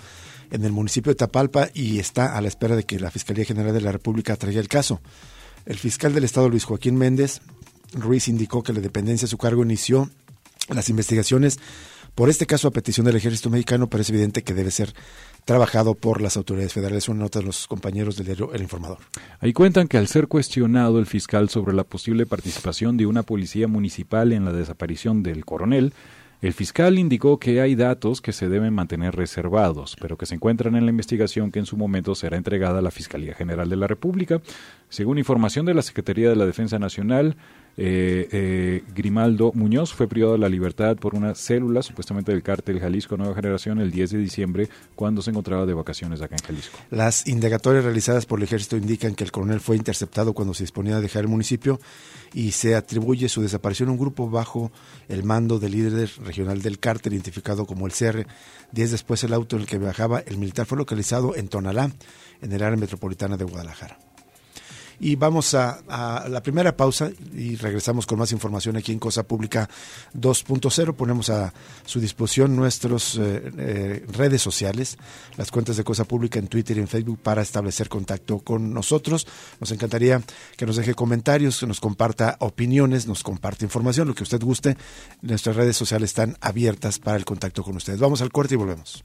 en 0.51 0.65
el 0.65 0.73
municipio 0.73 1.11
de 1.11 1.17
Tapalpa 1.17 1.69
y 1.75 1.99
está 1.99 2.37
a 2.37 2.41
la 2.41 2.49
espera 2.49 2.77
de 2.77 2.85
que 2.85 3.01
la 3.01 3.11
Fiscalía 3.11 3.45
General 3.45 3.73
de 3.73 3.81
la 3.81 3.93
República 3.93 4.37
traiga 4.37 4.61
el 4.61 4.69
caso. 4.69 5.01
El 5.67 5.79
fiscal 5.79 6.15
del 6.15 6.25
Estado, 6.25 6.49
Luis 6.49 6.65
Joaquín 6.65 6.97
Méndez 6.97 7.41
Ruiz, 7.93 8.29
indicó 8.29 8.63
que 8.63 8.73
la 8.73 8.81
dependencia 8.81 9.27
de 9.27 9.31
su 9.31 9.39
cargo 9.39 9.63
inició 9.63 10.11
las 10.69 10.89
investigaciones 10.89 11.59
por 12.15 12.29
este 12.29 12.47
caso 12.47 12.67
a 12.69 12.73
petición 12.73 13.07
del 13.07 13.17
ejército 13.17 13.49
mexicano, 13.49 13.89
pero 13.89 14.03
es 14.03 14.11
evidente 14.11 14.43
que 14.43 14.53
debe 14.53 14.71
ser 14.71 14.93
trabajado 15.49 15.95
por 15.95 16.21
las 16.21 16.37
autoridades 16.37 16.75
federales. 16.75 17.09
Una 17.09 17.21
nota 17.21 17.39
de 17.39 17.47
los 17.47 17.67
compañeros 17.67 18.17
del 18.17 18.27
diario 18.27 18.53
El 18.53 18.61
Informador. 18.61 18.99
Ahí 19.41 19.55
cuentan 19.55 19.89
que 19.89 19.97
al 19.97 20.07
ser 20.07 20.29
cuestionado 20.29 20.99
el 20.99 21.07
fiscal 21.07 21.49
sobre 21.49 21.73
la 21.73 21.85
posible 21.85 22.27
participación 22.27 22.99
de 22.99 23.07
una 23.07 23.23
policía 23.23 23.67
municipal 23.67 24.35
en 24.35 24.45
la 24.45 24.53
desaparición 24.53 25.23
del 25.23 25.47
coronel, 25.47 25.95
el 26.43 26.53
fiscal 26.53 26.99
indicó 26.99 27.39
que 27.39 27.63
hay 27.63 27.77
datos 27.77 28.21
que 28.21 28.35
se 28.35 28.51
deben 28.51 28.75
mantener 28.75 29.17
reservados, 29.17 29.97
pero 29.99 30.19
que 30.19 30.27
se 30.27 30.35
encuentran 30.35 30.77
en 30.77 30.85
la 30.85 30.91
investigación 30.91 31.51
que 31.51 31.61
en 31.61 31.67
su 31.67 31.79
momento 31.79 32.15
será 32.15 32.37
entregada 32.37 32.81
a 32.81 32.83
la 32.83 32.91
Fiscalía 32.91 33.35
General 33.35 33.71
de 33.71 33.77
la 33.77 33.87
República. 33.87 34.43
Según 34.91 35.17
información 35.17 35.65
de 35.65 35.73
la 35.73 35.81
Secretaría 35.81 36.29
de 36.29 36.37
la 36.37 36.45
Defensa 36.45 36.79
Nacional, 36.79 37.37
eh, 37.81 38.29
eh, 38.33 38.83
Grimaldo 38.93 39.53
Muñoz 39.55 39.95
fue 39.95 40.09
privado 40.09 40.33
de 40.33 40.41
la 40.41 40.49
libertad 40.49 40.97
por 40.97 41.15
una 41.15 41.37
célula 41.37 41.81
supuestamente 41.81 42.33
del 42.33 42.43
cártel 42.43 42.81
Jalisco 42.81 43.17
Nueva 43.17 43.37
Generación 43.37 43.79
el 43.79 43.93
10 43.93 44.11
de 44.11 44.19
diciembre 44.19 44.69
cuando 44.97 45.23
se 45.23 45.31
encontraba 45.31 45.65
de 45.65 45.75
vacaciones 45.75 46.21
acá 46.21 46.35
en 46.35 46.45
Jalisco. 46.45 46.77
Las 46.91 47.29
indagatorias 47.29 47.85
realizadas 47.85 48.27
por 48.27 48.41
el 48.41 48.43
ejército 48.43 48.77
indican 48.77 49.15
que 49.15 49.23
el 49.23 49.31
coronel 49.31 49.61
fue 49.61 49.77
interceptado 49.77 50.33
cuando 50.33 50.55
se 50.55 50.65
disponía 50.65 50.97
a 50.97 51.01
dejar 51.01 51.23
el 51.23 51.29
municipio 51.29 51.79
y 52.35 52.51
se 52.51 52.75
atribuye 52.75 53.29
su 53.29 53.43
desaparición 53.43 53.91
a 53.91 53.93
un 53.93 53.99
grupo 53.99 54.29
bajo 54.29 54.73
el 55.09 55.23
mando 55.23 55.61
del 55.61 55.71
líder 55.71 56.11
regional 56.25 56.61
del 56.61 56.81
cártel 56.81 57.13
identificado 57.13 57.65
como 57.65 57.87
el 57.87 57.93
CR. 57.93 58.27
Días 58.73 58.91
después 58.91 59.23
el 59.23 59.33
auto 59.33 59.55
en 59.55 59.63
el 59.63 59.69
que 59.69 59.79
viajaba 59.79 60.19
el 60.27 60.37
militar 60.37 60.67
fue 60.67 60.79
localizado 60.79 61.37
en 61.37 61.47
Tonalá, 61.47 61.93
en 62.43 62.53
el 62.53 62.61
área 62.61 62.77
metropolitana 62.77 63.37
de 63.37 63.45
Guadalajara. 63.45 64.08
Y 65.01 65.17
vamos 65.17 65.55
a, 65.55 65.81
la 66.29 66.43
primera 66.43 66.77
pausa 66.77 67.11
y 67.35 67.57
regresamos 67.57 68.07
con 68.07 68.19
más 68.19 68.33
información 68.33 68.77
aquí 68.77 68.93
en 68.93 68.99
Cosa 68.99 69.23
Pública 69.23 69.69
2.0. 70.15 70.95
Ponemos 70.95 71.31
a 71.31 71.53
su 71.85 72.01
disposición 72.01 72.57
nuestras 72.57 73.17
eh, 73.17 73.53
eh, 73.59 74.07
redes 74.09 74.43
sociales, 74.43 74.99
las 75.37 75.51
cuentas 75.51 75.77
de 75.77 75.85
Cosa 75.85 76.05
Pública 76.05 76.39
en 76.39 76.49
Twitter 76.49 76.77
y 76.77 76.81
en 76.81 76.89
Facebook 76.89 77.21
para 77.23 77.43
establecer 77.43 77.89
contacto 77.89 78.41
con 78.41 78.75
nosotros. 78.75 79.27
Nos 79.61 79.71
encantaría 79.71 80.21
que 80.57 80.67
nos 80.67 80.77
deje 80.77 80.95
comentarios, 80.95 81.61
que 81.61 81.67
nos 81.67 81.81
comparta 81.81 82.37
opiniones, 82.41 83.07
nos 83.07 83.23
comparte 83.23 83.65
información, 83.65 84.09
lo 84.09 84.15
que 84.15 84.25
usted 84.25 84.43
guste. 84.43 84.77
Nuestras 85.23 85.55
redes 85.55 85.77
sociales 85.77 86.11
están 86.11 86.37
abiertas 86.41 86.99
para 86.99 87.17
el 87.17 87.25
contacto 87.25 87.63
con 87.63 87.77
ustedes. 87.77 88.01
Vamos 88.01 88.21
al 88.21 88.33
corte 88.33 88.55
y 88.55 88.57
volvemos. 88.57 89.05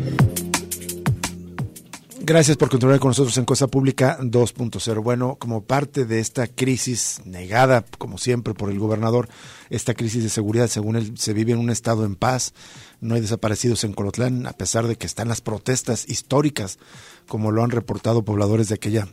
Gracias 2.31 2.55
por 2.55 2.69
continuar 2.69 2.97
con 2.99 3.09
nosotros 3.09 3.37
en 3.37 3.43
Cosa 3.43 3.67
Pública 3.67 4.17
2.0. 4.21 5.03
Bueno, 5.03 5.35
como 5.37 5.65
parte 5.65 6.05
de 6.05 6.21
esta 6.21 6.47
crisis 6.47 7.19
negada, 7.25 7.83
como 7.97 8.17
siempre, 8.17 8.53
por 8.53 8.69
el 8.69 8.79
gobernador, 8.79 9.27
esta 9.69 9.93
crisis 9.95 10.23
de 10.23 10.29
seguridad, 10.29 10.67
según 10.67 10.95
él, 10.95 11.17
se 11.17 11.33
vive 11.33 11.51
en 11.51 11.57
un 11.57 11.69
estado 11.69 12.05
en 12.05 12.15
paz, 12.15 12.53
no 13.01 13.15
hay 13.15 13.21
desaparecidos 13.21 13.83
en 13.83 13.91
Colotlán, 13.91 14.47
a 14.47 14.53
pesar 14.53 14.87
de 14.87 14.95
que 14.95 15.07
están 15.07 15.27
las 15.27 15.41
protestas 15.41 16.07
históricas, 16.07 16.79
como 17.27 17.51
lo 17.51 17.65
han 17.65 17.71
reportado 17.71 18.23
pobladores 18.23 18.69
de 18.69 18.75
aquella 18.75 19.09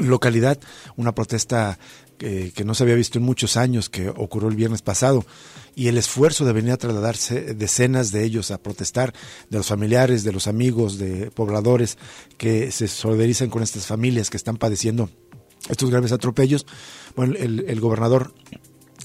localidad, 0.00 0.58
una 0.96 1.14
protesta 1.14 1.78
que, 2.18 2.52
que 2.52 2.64
no 2.64 2.74
se 2.74 2.82
había 2.82 2.94
visto 2.94 3.18
en 3.18 3.24
muchos 3.24 3.56
años, 3.56 3.88
que 3.88 4.08
ocurrió 4.08 4.48
el 4.48 4.56
viernes 4.56 4.82
pasado 4.82 5.24
y 5.76 5.88
el 5.88 5.98
esfuerzo 5.98 6.44
de 6.46 6.54
venir 6.54 6.72
a 6.72 6.78
trasladarse 6.78 7.54
decenas 7.54 8.10
de 8.10 8.24
ellos 8.24 8.50
a 8.50 8.58
protestar, 8.58 9.12
de 9.50 9.58
los 9.58 9.66
familiares, 9.66 10.24
de 10.24 10.32
los 10.32 10.46
amigos, 10.46 10.98
de 10.98 11.30
pobladores 11.30 11.98
que 12.38 12.72
se 12.72 12.88
solidarizan 12.88 13.50
con 13.50 13.62
estas 13.62 13.86
familias 13.86 14.30
que 14.30 14.38
están 14.38 14.56
padeciendo 14.56 15.10
estos 15.68 15.90
graves 15.90 16.12
atropellos. 16.12 16.66
Bueno, 17.14 17.34
el, 17.36 17.80
gobernador 17.80 18.32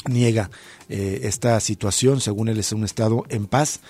niega 0.09 0.49
eh, 0.87 1.21
esta 1.23 1.59
situación, 1.59 2.21
según 2.21 2.47
él 2.47 2.57
es 2.57 2.71
un 2.71 2.85
estado 2.85 3.25
en 3.29 3.47
paz 3.47 3.81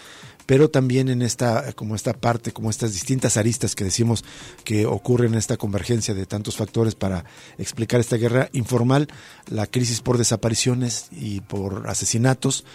pero 0.51 0.69
también 0.69 1.07
en 1.07 1.21
esta, 1.21 1.71
como 1.71 1.95
esta 1.95 2.11
parte, 2.11 2.51
como 2.51 2.69
estas 2.69 2.91
distintas 2.91 3.37
aristas 3.37 3.73
que 3.73 3.85
decimos 3.85 4.25
que 4.65 4.85
ocurren 4.85 5.31
en 5.31 5.39
esta 5.39 5.55
convergencia 5.55 6.13
de 6.13 6.25
tantos 6.25 6.57
factores 6.57 6.93
para 6.93 7.23
explicar 7.57 8.01
esta 8.01 8.17
guerra 8.17 8.49
informal, 8.51 9.07
la 9.47 9.65
crisis 9.65 10.01
por 10.01 10.17
desapariciones 10.17 11.07
y 11.09 11.39
por 11.39 11.87
asesinatos, 11.87 12.65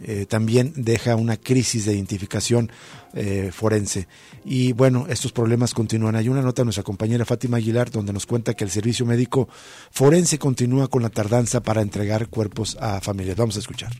eh, 0.00 0.26
también 0.26 0.74
deja 0.76 1.16
una 1.16 1.36
crisis 1.36 1.86
de 1.86 1.94
identificación 1.94 2.70
eh, 3.14 3.50
forense. 3.52 4.06
Y 4.44 4.72
bueno, 4.72 5.06
estos 5.08 5.32
problemas 5.32 5.74
continúan. 5.74 6.14
Hay 6.14 6.28
una 6.28 6.40
nota 6.40 6.62
de 6.62 6.66
nuestra 6.66 6.84
compañera 6.84 7.24
Fátima 7.24 7.56
Aguilar 7.56 7.90
donde 7.90 8.12
nos 8.12 8.26
cuenta 8.26 8.54
que 8.54 8.62
el 8.62 8.70
servicio 8.70 9.06
médico 9.06 9.48
forense 9.90 10.38
continúa 10.38 10.86
con 10.86 11.02
la 11.02 11.10
tardanza 11.10 11.64
para 11.64 11.82
entregar 11.82 12.28
cuerpos 12.28 12.76
a 12.80 13.00
familias. 13.00 13.36
Vamos 13.36 13.56
a 13.56 13.58
escuchar. 13.58 13.90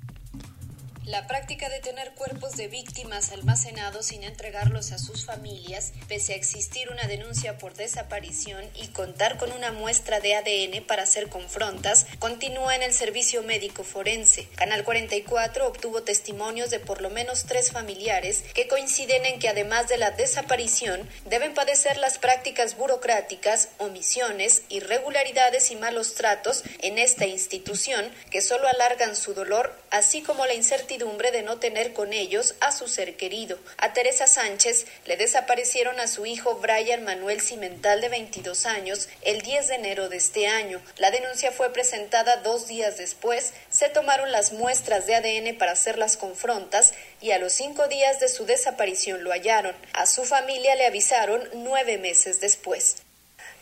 La 1.06 1.26
práctica 1.26 1.68
de 1.68 1.80
tener 1.80 2.12
cuerpos 2.12 2.56
de 2.56 2.66
víctimas 2.66 3.30
almacenados 3.30 4.06
sin 4.06 4.25
entregarlos 4.25 4.90
a 4.90 4.99
sus 4.99 5.26
familias, 5.26 5.92
pese 6.08 6.32
a 6.32 6.37
existir 6.37 6.88
una 6.88 7.06
denuncia 7.06 7.58
por 7.58 7.75
desaparición 7.75 8.64
y 8.75 8.88
contar 8.88 9.37
con 9.37 9.52
una 9.52 9.70
muestra 9.70 10.20
de 10.20 10.34
ADN 10.34 10.82
para 10.87 11.02
hacer 11.02 11.28
confrontas, 11.28 12.06
continúa 12.20 12.75
en 12.75 12.82
el 12.82 12.94
servicio 12.94 13.42
médico 13.42 13.84
forense. 13.84 14.49
Canal 14.56 14.82
44 14.82 15.66
obtuvo 15.68 16.02
testimonios 16.04 16.70
de 16.70 16.80
por 16.80 17.02
lo 17.02 17.11
menos 17.11 17.44
tres 17.44 17.70
familiares 17.70 18.42
que 18.54 18.66
coinciden 18.66 19.26
en 19.26 19.38
que 19.38 19.50
además 19.50 19.88
de 19.88 19.99
la 19.99 20.11
desaparición, 20.11 21.06
deben 21.26 21.52
padecer 21.52 21.99
las 21.99 22.16
prácticas 22.16 22.78
burocráticas, 22.78 23.68
omisiones, 23.76 24.62
irregularidades 24.70 25.70
y 25.70 25.76
malos 25.76 26.14
tratos 26.14 26.62
en 26.80 26.96
esta 26.96 27.26
institución 27.26 28.11
que 28.30 28.40
solo 28.40 28.66
alargan 28.68 29.16
su 29.16 29.34
dolor, 29.34 29.78
así 29.90 30.23
como 30.23 30.46
la 30.46 30.54
incertidumbre 30.54 30.93
de 30.98 31.42
no 31.42 31.58
tener 31.58 31.92
con 31.92 32.12
ellos 32.12 32.54
a 32.60 32.70
su 32.70 32.86
ser 32.86 33.16
querido. 33.16 33.58
A 33.78 33.92
Teresa 33.92 34.26
Sánchez 34.26 34.86
le 35.06 35.16
desaparecieron 35.16 35.98
a 35.98 36.06
su 36.06 36.24
hijo 36.24 36.56
Brian 36.56 37.02
Manuel 37.04 37.40
Cimental 37.40 38.00
de 38.00 38.08
22 38.08 38.66
años 38.66 39.08
el 39.22 39.42
10 39.42 39.68
de 39.68 39.74
enero 39.74 40.08
de 40.08 40.16
este 40.16 40.46
año. 40.46 40.80
La 40.96 41.10
denuncia 41.10 41.50
fue 41.50 41.72
presentada 41.72 42.36
dos 42.38 42.68
días 42.68 42.96
después, 42.96 43.54
se 43.70 43.88
tomaron 43.88 44.30
las 44.30 44.52
muestras 44.52 45.06
de 45.06 45.16
ADN 45.16 45.58
para 45.58 45.72
hacer 45.72 45.98
las 45.98 46.16
confrontas 46.16 46.94
y 47.20 47.32
a 47.32 47.38
los 47.38 47.52
cinco 47.52 47.88
días 47.88 48.20
de 48.20 48.28
su 48.28 48.46
desaparición 48.46 49.24
lo 49.24 49.30
hallaron. 49.30 49.74
A 49.94 50.06
su 50.06 50.24
familia 50.24 50.76
le 50.76 50.86
avisaron 50.86 51.42
nueve 51.54 51.98
meses 51.98 52.40
después. 52.40 53.03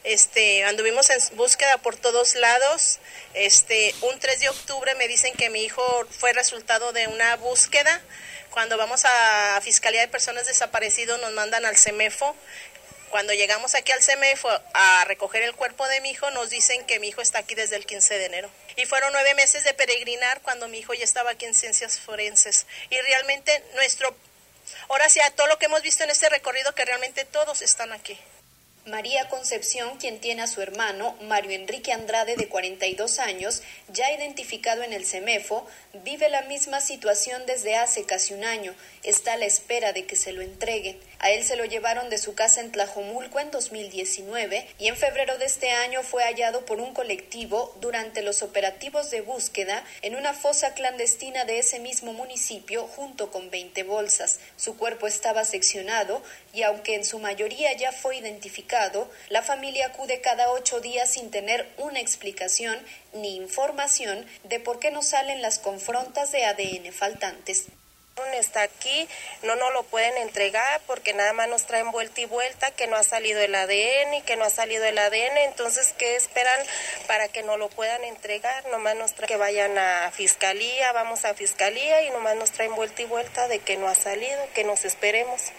Este, 0.04 0.64
anduvimos 0.64 1.10
en 1.10 1.20
búsqueda 1.36 1.78
por 1.78 1.96
todos 1.96 2.34
lados. 2.34 2.98
Este, 3.34 3.94
un 4.02 4.18
3 4.18 4.40
de 4.40 4.48
octubre 4.48 4.94
me 4.96 5.06
dicen 5.06 5.32
que 5.34 5.48
mi 5.48 5.62
hijo 5.62 6.06
fue 6.10 6.32
resultado 6.32 6.92
de 6.92 7.06
una 7.06 7.36
búsqueda. 7.36 8.00
Cuando 8.50 8.76
vamos 8.76 9.04
a 9.04 9.60
Fiscalía 9.62 10.00
de 10.00 10.08
Personas 10.08 10.46
Desaparecidas 10.46 11.20
nos 11.20 11.32
mandan 11.32 11.64
al 11.64 11.76
CEMEFO. 11.76 12.34
Cuando 13.10 13.32
llegamos 13.32 13.74
aquí 13.74 13.92
al 13.92 14.02
CEMEFO 14.02 14.48
a 14.74 15.04
recoger 15.06 15.42
el 15.42 15.54
cuerpo 15.54 15.86
de 15.86 16.00
mi 16.00 16.10
hijo, 16.10 16.30
nos 16.32 16.50
dicen 16.50 16.84
que 16.86 16.98
mi 16.98 17.08
hijo 17.08 17.22
está 17.22 17.38
aquí 17.38 17.54
desde 17.54 17.76
el 17.76 17.86
15 17.86 18.18
de 18.18 18.26
enero. 18.26 18.50
Y 18.76 18.86
fueron 18.86 19.12
nueve 19.12 19.34
meses 19.34 19.62
de 19.64 19.74
peregrinar 19.74 20.40
cuando 20.42 20.66
mi 20.66 20.78
hijo 20.78 20.94
ya 20.94 21.04
estaba 21.04 21.30
aquí 21.30 21.44
en 21.44 21.54
Ciencias 21.54 22.00
Forenses. 22.00 22.66
Y 22.90 22.98
realmente 22.98 23.62
nuestro, 23.74 24.16
ahora 24.88 25.08
sí, 25.08 25.20
a 25.20 25.30
todo 25.30 25.46
lo 25.46 25.58
que 25.58 25.66
hemos 25.66 25.82
visto 25.82 26.02
en 26.02 26.10
este 26.10 26.28
recorrido, 26.28 26.74
que 26.74 26.84
realmente 26.84 27.24
todos 27.24 27.62
están 27.62 27.92
aquí. 27.92 28.18
María 28.84 29.28
Concepción, 29.28 29.96
quien 29.98 30.18
tiene 30.18 30.42
a 30.42 30.48
su 30.48 30.60
hermano, 30.60 31.14
Mario 31.22 31.52
Enrique 31.52 31.92
Andrade, 31.92 32.34
de 32.34 32.48
42 32.48 33.20
años, 33.20 33.62
ya 33.92 34.10
identificado 34.10 34.82
en 34.82 34.92
el 34.92 35.06
CEMEFO, 35.06 35.64
vive 36.02 36.28
la 36.28 36.42
misma 36.42 36.80
situación 36.80 37.46
desde 37.46 37.76
hace 37.76 38.04
casi 38.06 38.34
un 38.34 38.42
año. 38.42 38.74
Está 39.04 39.34
a 39.34 39.36
la 39.36 39.46
espera 39.46 39.92
de 39.92 40.04
que 40.04 40.16
se 40.16 40.32
lo 40.32 40.42
entreguen. 40.42 40.98
A 41.22 41.30
él 41.30 41.44
se 41.44 41.54
lo 41.54 41.64
llevaron 41.64 42.10
de 42.10 42.18
su 42.18 42.34
casa 42.34 42.60
en 42.60 42.72
Tlajomulco 42.72 43.38
en 43.38 43.52
2019 43.52 44.66
y 44.80 44.88
en 44.88 44.96
febrero 44.96 45.38
de 45.38 45.44
este 45.44 45.70
año 45.70 46.02
fue 46.02 46.24
hallado 46.24 46.66
por 46.66 46.80
un 46.80 46.92
colectivo 46.92 47.72
durante 47.80 48.22
los 48.22 48.42
operativos 48.42 49.12
de 49.12 49.20
búsqueda 49.20 49.84
en 50.02 50.16
una 50.16 50.34
fosa 50.34 50.74
clandestina 50.74 51.44
de 51.44 51.60
ese 51.60 51.78
mismo 51.78 52.12
municipio 52.12 52.88
junto 52.88 53.30
con 53.30 53.50
20 53.50 53.84
bolsas. 53.84 54.40
Su 54.56 54.76
cuerpo 54.76 55.06
estaba 55.06 55.44
seccionado 55.44 56.24
y 56.52 56.64
aunque 56.64 56.96
en 56.96 57.04
su 57.04 57.20
mayoría 57.20 57.72
ya 57.76 57.92
fue 57.92 58.16
identificado, 58.16 59.08
la 59.28 59.42
familia 59.42 59.86
acude 59.86 60.20
cada 60.20 60.50
ocho 60.50 60.80
días 60.80 61.12
sin 61.12 61.30
tener 61.30 61.68
una 61.78 62.00
explicación 62.00 62.76
ni 63.12 63.36
información 63.36 64.26
de 64.42 64.58
por 64.58 64.80
qué 64.80 64.90
no 64.90 65.04
salen 65.04 65.40
las 65.40 65.60
confrontas 65.60 66.32
de 66.32 66.46
ADN 66.46 66.92
faltantes 66.92 67.66
está 68.42 68.62
aquí, 68.62 69.08
no 69.42 69.56
nos 69.56 69.72
lo 69.72 69.82
pueden 69.84 70.16
entregar 70.18 70.80
porque 70.86 71.14
nada 71.14 71.32
más 71.32 71.48
nos 71.48 71.64
traen 71.66 71.90
vuelta 71.90 72.20
y 72.20 72.26
vuelta 72.26 72.70
que 72.72 72.86
no 72.86 72.96
ha 72.96 73.02
salido 73.02 73.40
el 73.40 73.54
ADN 73.54 74.14
y 74.14 74.22
que 74.22 74.36
no 74.36 74.44
ha 74.44 74.50
salido 74.50 74.84
el 74.84 74.98
ADN, 74.98 75.38
entonces 75.38 75.94
¿qué 75.96 76.16
esperan 76.16 76.58
para 77.06 77.28
que 77.28 77.42
no 77.42 77.56
lo 77.56 77.68
puedan 77.68 78.04
entregar? 78.04 78.66
Nomás 78.66 78.96
nos 78.96 79.14
traen 79.14 79.28
que 79.28 79.36
vayan 79.36 79.78
a 79.78 80.10
fiscalía, 80.10 80.92
vamos 80.92 81.24
a 81.24 81.34
fiscalía 81.34 82.02
y 82.02 82.10
nomás 82.10 82.36
nos 82.36 82.50
traen 82.50 82.74
vuelta 82.74 83.02
y 83.02 83.06
vuelta 83.06 83.48
de 83.48 83.60
que 83.60 83.76
no 83.76 83.88
ha 83.88 83.94
salido, 83.94 84.38
que 84.54 84.64
nos 84.64 84.84
esperemos. 84.84 85.52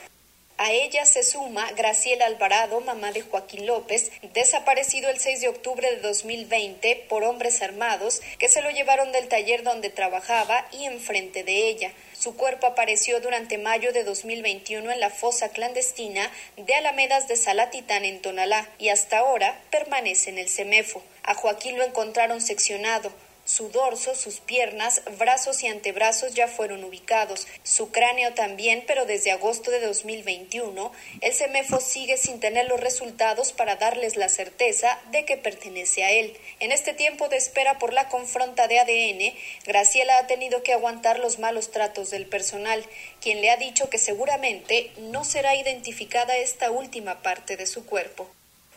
A 0.65 0.71
ella 0.71 1.06
se 1.06 1.23
suma 1.23 1.69
Graciela 1.73 2.26
Alvarado, 2.26 2.80
mamá 2.80 3.12
de 3.12 3.21
Joaquín 3.21 3.65
López, 3.65 4.13
desaparecido 4.34 5.10
el 5.10 5.19
6 5.19 5.41
de 5.41 5.49
octubre 5.49 5.91
de 5.91 5.97
2020 5.97 7.06
por 7.10 7.26
hombres 7.26 7.62
armados 7.62 8.21
que 8.39 8.47
se 8.47 8.62
lo 8.62 8.69
llevaron 8.69 9.12
del 9.12 9.28
taller 9.28 9.63
donde 9.63 9.89
trabajaba 9.89 10.65
y 10.71 10.86
enfrente 10.86 11.43
de 11.43 11.67
ella. 11.67 11.91
Su 12.17 12.38
cuerpo 12.38 12.65
apareció 12.65 13.19
durante 13.19 13.58
mayo 13.58 13.91
de 13.91 14.06
2021 14.06 14.89
en 14.89 15.02
la 15.02 15.10
fosa 15.10 15.49
clandestina 15.49 16.32
de 16.56 16.76
Alamedas 16.76 17.28
de 17.28 17.36
Salatitán 17.36 18.06
en 18.06 18.21
Tonalá 18.21 18.69
y 18.80 18.88
hasta 18.88 19.17
ahora 19.17 19.60
permanece 19.69 20.30
en 20.30 20.38
el 20.38 20.47
CEMEFO. 20.47 21.04
A 21.23 21.34
Joaquín 21.34 21.78
lo 21.78 21.84
encontraron 21.84 22.39
seccionado, 22.39 23.12
su 23.45 23.69
dorso, 23.69 24.15
sus 24.15 24.39
piernas, 24.39 25.01
brazos 25.17 25.63
y 25.63 25.67
antebrazos 25.67 26.34
ya 26.34 26.47
fueron 26.47 26.84
ubicados, 26.84 27.47
su 27.63 27.91
cráneo 27.91 28.34
también, 28.34 28.84
pero 28.88 29.06
desde 29.06 29.32
agosto 29.32 29.69
de 29.69 29.82
2021 29.82 30.91
el 31.21 31.34
CEMEFO 31.34 31.82
sigue 31.82 32.17
sin 32.17 32.39
tener 32.39 32.67
los 32.67 32.79
resultados 32.79 33.51
para 33.51 33.75
darles 33.75 34.15
la 34.15 34.29
certeza 34.29 34.99
de 35.12 35.25
que 35.25 35.38
pertenece 35.38 36.03
a 36.03 36.12
él. 36.12 36.38
En 36.60 36.71
este 36.71 36.93
tiempo 36.93 37.27
de 37.27 37.38
espera 37.38 37.79
por 37.79 37.91
la 37.91 38.08
confronta 38.08 38.67
de 38.67 38.79
ADN, 38.79 39.36
Graciela 39.65 40.17
ha 40.19 40.27
tenido 40.27 40.63
que 40.63 40.73
aguantar 40.73 41.19
los 41.19 41.39
malos 41.39 41.71
tratos 41.71 42.10
del 42.12 42.27
personal, 42.27 42.84
quien 43.19 43.41
le 43.41 43.49
ha 43.49 43.58
dicho 43.58 43.89
que 43.89 43.97
seguramente 43.97 44.91
no 44.97 45.25
será 45.25 45.56
identificada 45.56 46.38
esta 46.38 46.71
última 46.71 47.21
parte 47.21 47.58
de 47.58 47.65
su 47.65 47.86
cuerpo 47.86 48.29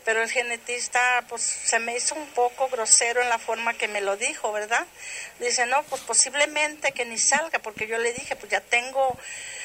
pero 0.07 0.23
el 0.23 0.31
genetista 0.31 1.25
pues 1.29 1.43
se 1.43 1.81
me 1.81 1.97
hizo 1.97 2.15
un 2.15 2.29
poco 2.29 2.69
grosero 2.69 3.21
en 3.21 3.29
la 3.29 3.41
forma 3.41 3.75
que 3.75 3.89
me 3.89 4.01
lo 4.01 4.17
dijo, 4.17 4.53
¿verdad? 4.53 4.87
Dice, 5.41 5.67
no, 5.67 5.83
pues 5.83 6.01
posiblemente 6.03 6.93
que 6.93 7.05
ni 7.05 7.19
salga, 7.19 7.59
porque 7.59 7.89
yo 7.89 7.99
le 7.99 8.13
dije, 8.13 8.37
pues 8.37 8.53
ya 8.53 8.61
tengo 8.61 9.19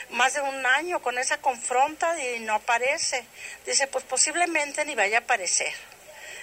más 0.10 0.34
de 0.34 0.42
un 0.42 0.66
año 0.66 1.00
con 1.04 1.20
esa 1.20 1.38
confronta 1.38 2.20
y 2.20 2.40
no 2.40 2.56
aparece. 2.56 3.24
Dice, 3.68 3.86
pues 3.86 4.04
posiblemente 4.04 4.84
ni 4.84 4.96
vaya 4.96 5.20
a 5.20 5.22
aparecer. 5.22 5.74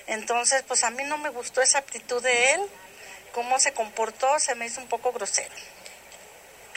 Entonces, 0.07 0.63
pues 0.63 0.85
a 0.85 0.91
mí 0.91 1.03
no 1.03 1.19
me 1.19 1.31
gustó 1.31 1.61
esa 1.61 1.79
actitud 1.79 2.23
de 2.23 2.53
él, 2.53 2.61
cómo 3.33 3.59
se 3.59 3.73
comportó, 3.73 4.39
se 4.39 4.55
me 4.55 4.67
hizo 4.67 4.81
un 4.81 4.87
poco 4.87 5.11
grosero. 5.11 5.53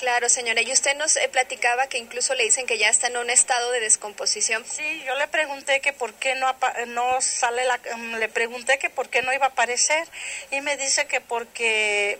Claro, 0.01 0.29
señora. 0.29 0.63
Y 0.63 0.71
usted 0.71 0.97
nos 0.97 1.15
eh, 1.15 1.29
platicaba 1.31 1.85
que 1.85 1.99
incluso 1.99 2.33
le 2.33 2.43
dicen 2.43 2.65
que 2.65 2.79
ya 2.79 2.89
está 2.89 3.05
en 3.05 3.17
un 3.17 3.29
estado 3.29 3.69
de 3.69 3.81
descomposición. 3.81 4.65
Sí, 4.65 5.03
yo 5.05 5.13
le 5.13 5.27
pregunté 5.27 5.79
que 5.79 5.93
por 5.93 6.15
qué 6.15 6.33
no, 6.33 6.55
no 6.87 7.21
sale 7.21 7.65
la... 7.65 7.79
Mm, 7.97 8.15
le 8.15 8.27
pregunté 8.27 8.79
que 8.79 8.89
por 8.89 9.09
qué 9.09 9.21
no 9.21 9.31
iba 9.31 9.45
a 9.45 9.49
aparecer 9.49 10.07
y 10.49 10.61
me 10.61 10.75
dice 10.75 11.05
que 11.05 11.21
porque 11.21 12.17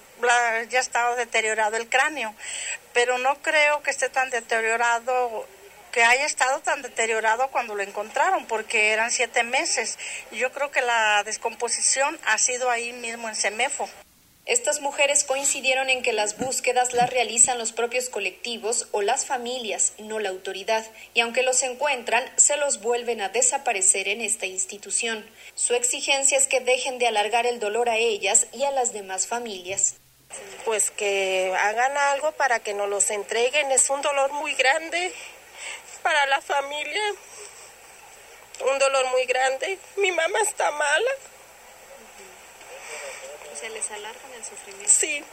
ya 0.69 0.79
estaba 0.79 1.15
deteriorado 1.15 1.75
el 1.75 1.89
cráneo. 1.89 2.35
Pero 2.93 3.17
no 3.17 3.41
creo 3.41 3.81
que 3.81 3.89
esté 3.89 4.09
tan 4.09 4.29
deteriorado 4.29 5.47
que 5.91 6.03
haya 6.03 6.25
estado 6.25 6.59
tan 6.59 6.83
deteriorado 6.83 7.47
cuando 7.47 7.73
lo 7.73 7.81
encontraron, 7.81 8.45
porque 8.45 8.91
eran 8.91 9.09
siete 9.09 9.41
meses. 9.41 9.97
Yo 10.31 10.51
creo 10.51 10.69
que 10.69 10.81
la 10.81 11.23
descomposición 11.23 12.19
ha 12.25 12.37
sido 12.37 12.69
ahí 12.69 12.93
mismo 12.93 13.27
en 13.27 13.33
Semefo. 13.33 13.89
Estas 14.51 14.81
mujeres 14.81 15.23
coincidieron 15.23 15.89
en 15.89 16.03
que 16.03 16.11
las 16.11 16.37
búsquedas 16.37 16.91
las 16.91 17.09
realizan 17.09 17.57
los 17.57 17.71
propios 17.71 18.09
colectivos 18.09 18.89
o 18.91 19.01
las 19.01 19.25
familias, 19.25 19.93
no 19.97 20.19
la 20.19 20.27
autoridad, 20.27 20.85
y 21.13 21.21
aunque 21.21 21.41
los 21.41 21.63
encuentran, 21.63 22.29
se 22.35 22.57
los 22.57 22.81
vuelven 22.81 23.21
a 23.21 23.29
desaparecer 23.29 24.09
en 24.09 24.19
esta 24.19 24.47
institución. 24.47 25.25
Su 25.55 25.73
exigencia 25.73 26.37
es 26.37 26.47
que 26.47 26.59
dejen 26.59 26.99
de 26.99 27.07
alargar 27.07 27.45
el 27.45 27.61
dolor 27.61 27.87
a 27.87 27.95
ellas 27.95 28.47
y 28.51 28.65
a 28.65 28.71
las 28.71 28.91
demás 28.91 29.25
familias. 29.25 29.95
Pues 30.65 30.91
que 30.91 31.55
hagan 31.57 31.95
algo 31.95 32.33
para 32.33 32.59
que 32.59 32.73
nos 32.73 32.89
los 32.89 33.09
entreguen, 33.09 33.71
es 33.71 33.89
un 33.89 34.01
dolor 34.01 34.33
muy 34.33 34.53
grande 34.55 35.13
para 36.03 36.25
la 36.25 36.41
familia, 36.41 37.13
un 38.69 38.79
dolor 38.79 39.11
muy 39.11 39.23
grande. 39.23 39.79
Mi 39.95 40.11
mamá 40.11 40.41
está 40.41 40.71
mala 40.71 41.11
se 43.61 43.69
les 43.69 43.91
alargan 43.91 44.33
el 44.33 44.43
sufrimiento. 44.43 44.91
Sí. 44.91 45.23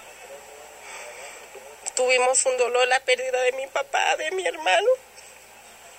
Tuvimos 1.97 2.45
un 2.45 2.57
dolor, 2.59 2.87
la 2.87 3.01
pérdida 3.01 3.41
de 3.41 3.53
mi 3.53 3.67
papá, 3.69 4.17
de 4.17 4.31
mi 4.33 4.47
hermano. 4.47 4.89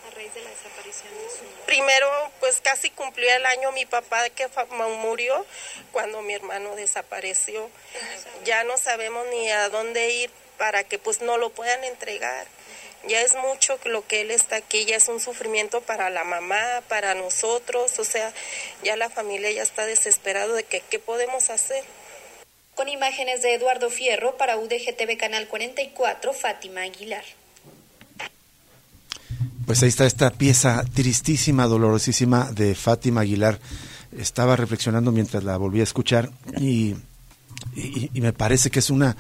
A 0.08 0.16
raíz 0.16 0.34
de 0.36 0.42
la 0.42 0.50
desaparición 0.52 1.12
de 1.18 1.30
su... 1.30 1.66
Primero, 1.66 2.32
pues 2.40 2.62
casi 2.62 2.92
cumplió 2.92 3.34
el 3.36 3.46
año 3.48 3.72
mi 3.72 3.86
papá 3.86 4.30
que 4.30 4.48
murió 5.02 5.46
cuando 5.92 6.22
mi 6.22 6.36
hermano 6.36 6.76
desapareció. 6.76 7.70
Ya 8.46 8.64
no 8.64 8.78
sabemos 8.78 9.26
ni 9.28 9.50
a 9.50 9.70
dónde 9.70 10.12
ir 10.12 10.32
para 10.58 10.84
que 10.84 11.00
pues 11.00 11.22
no 11.22 11.38
lo 11.38 11.50
puedan 11.50 11.84
entregar. 11.84 12.46
Ya 13.06 13.22
es 13.22 13.34
mucho 13.36 13.80
lo 13.86 14.06
que 14.06 14.22
él 14.22 14.32
está 14.32 14.58
aquí, 14.58 14.86
ya 14.86 14.98
es 14.98 15.08
un 15.08 15.20
sufrimiento 15.20 15.82
para 15.82 16.10
la 16.10 16.26
mamá, 16.26 16.84
para 16.90 17.16
nosotros, 17.16 17.98
o 17.98 18.04
sea, 18.04 18.34
ya 18.84 18.98
la 18.98 19.10
familia 19.10 19.50
ya 19.52 19.64
está 19.64 19.86
desesperado 19.86 20.54
de 20.54 20.64
que 20.64 20.82
qué 20.82 21.00
podemos 21.00 21.50
hacer. 21.50 21.84
Con 22.80 22.88
imágenes 22.88 23.42
de 23.42 23.56
Eduardo 23.56 23.90
Fierro 23.90 24.38
para 24.38 24.58
UDGTV 24.58 25.18
Canal 25.18 25.50
44, 25.50 26.32
Fátima 26.32 26.84
Aguilar. 26.84 27.26
Pues 29.66 29.84
ahí 29.84 29.90
está 29.90 30.06
esta 30.06 30.30
pieza 30.30 30.86
tristísima, 30.94 31.68
dolorosísima 31.68 32.50
de 32.54 32.76
Fátima 32.76 33.20
Aguilar. 33.20 33.60
Estaba 34.18 34.56
reflexionando 34.56 35.12
mientras 35.12 35.44
la 35.44 35.58
volví 35.58 35.82
a 35.82 35.84
escuchar 35.84 36.32
y, 36.58 36.96
y, 37.76 38.22
me 38.22 38.32
parece 38.32 38.70
que 38.70 38.80
es 38.80 38.90
una 38.90 39.18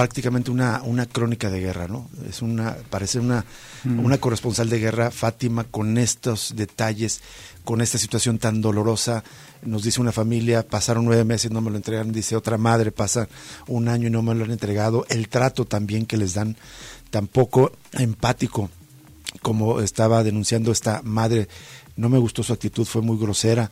prácticamente 0.00 0.50
una, 0.50 0.80
una 0.82 1.04
crónica 1.04 1.50
de 1.50 1.60
guerra, 1.60 1.86
¿no? 1.86 2.08
Es 2.26 2.40
una, 2.40 2.74
parece 2.88 3.20
una, 3.20 3.44
mm. 3.84 4.02
una 4.02 4.16
corresponsal 4.16 4.70
de 4.70 4.78
guerra, 4.78 5.10
Fátima, 5.10 5.64
con 5.64 5.98
estos 5.98 6.54
detalles, 6.56 7.20
con 7.64 7.82
esta 7.82 7.98
situación 7.98 8.38
tan 8.38 8.62
dolorosa 8.62 9.22
nos 9.60 9.82
dice 9.82 10.00
una 10.00 10.10
familia, 10.10 10.66
pasaron 10.66 11.04
nueve 11.04 11.24
meses 11.24 11.50
y 11.50 11.54
no 11.54 11.60
me 11.60 11.70
lo 11.70 11.76
entregaron, 11.76 12.12
dice 12.12 12.34
otra 12.34 12.56
madre, 12.56 12.92
pasa 12.92 13.28
un 13.66 13.88
año 13.88 14.08
y 14.08 14.10
no 14.10 14.22
me 14.22 14.34
lo 14.34 14.44
han 14.44 14.52
entregado, 14.52 15.04
el 15.10 15.28
trato 15.28 15.66
también 15.66 16.06
que 16.06 16.16
les 16.16 16.32
dan, 16.32 16.56
tampoco 17.10 17.70
empático, 17.92 18.70
como 19.42 19.82
estaba 19.82 20.24
denunciando 20.24 20.72
esta 20.72 21.02
madre, 21.04 21.46
no 21.96 22.08
me 22.08 22.16
gustó 22.16 22.42
su 22.42 22.54
actitud, 22.54 22.86
fue 22.86 23.02
muy 23.02 23.18
grosera. 23.18 23.70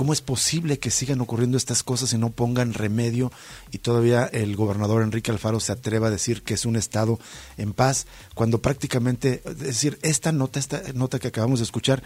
¿Cómo 0.00 0.14
es 0.14 0.22
posible 0.22 0.78
que 0.78 0.90
sigan 0.90 1.20
ocurriendo 1.20 1.58
estas 1.58 1.82
cosas 1.82 2.14
y 2.14 2.16
no 2.16 2.30
pongan 2.30 2.72
remedio? 2.72 3.30
Y 3.70 3.80
todavía 3.80 4.24
el 4.24 4.56
gobernador 4.56 5.02
Enrique 5.02 5.30
Alfaro 5.30 5.60
se 5.60 5.72
atreva 5.72 6.06
a 6.06 6.10
decir 6.10 6.40
que 6.42 6.54
es 6.54 6.64
un 6.64 6.76
Estado 6.76 7.18
en 7.58 7.74
paz, 7.74 8.06
cuando 8.34 8.62
prácticamente, 8.62 9.42
es 9.44 9.58
decir, 9.58 9.98
esta 10.00 10.32
nota, 10.32 10.58
esta 10.58 10.80
nota 10.94 11.18
que 11.18 11.28
acabamos 11.28 11.58
de 11.58 11.64
escuchar, 11.64 12.02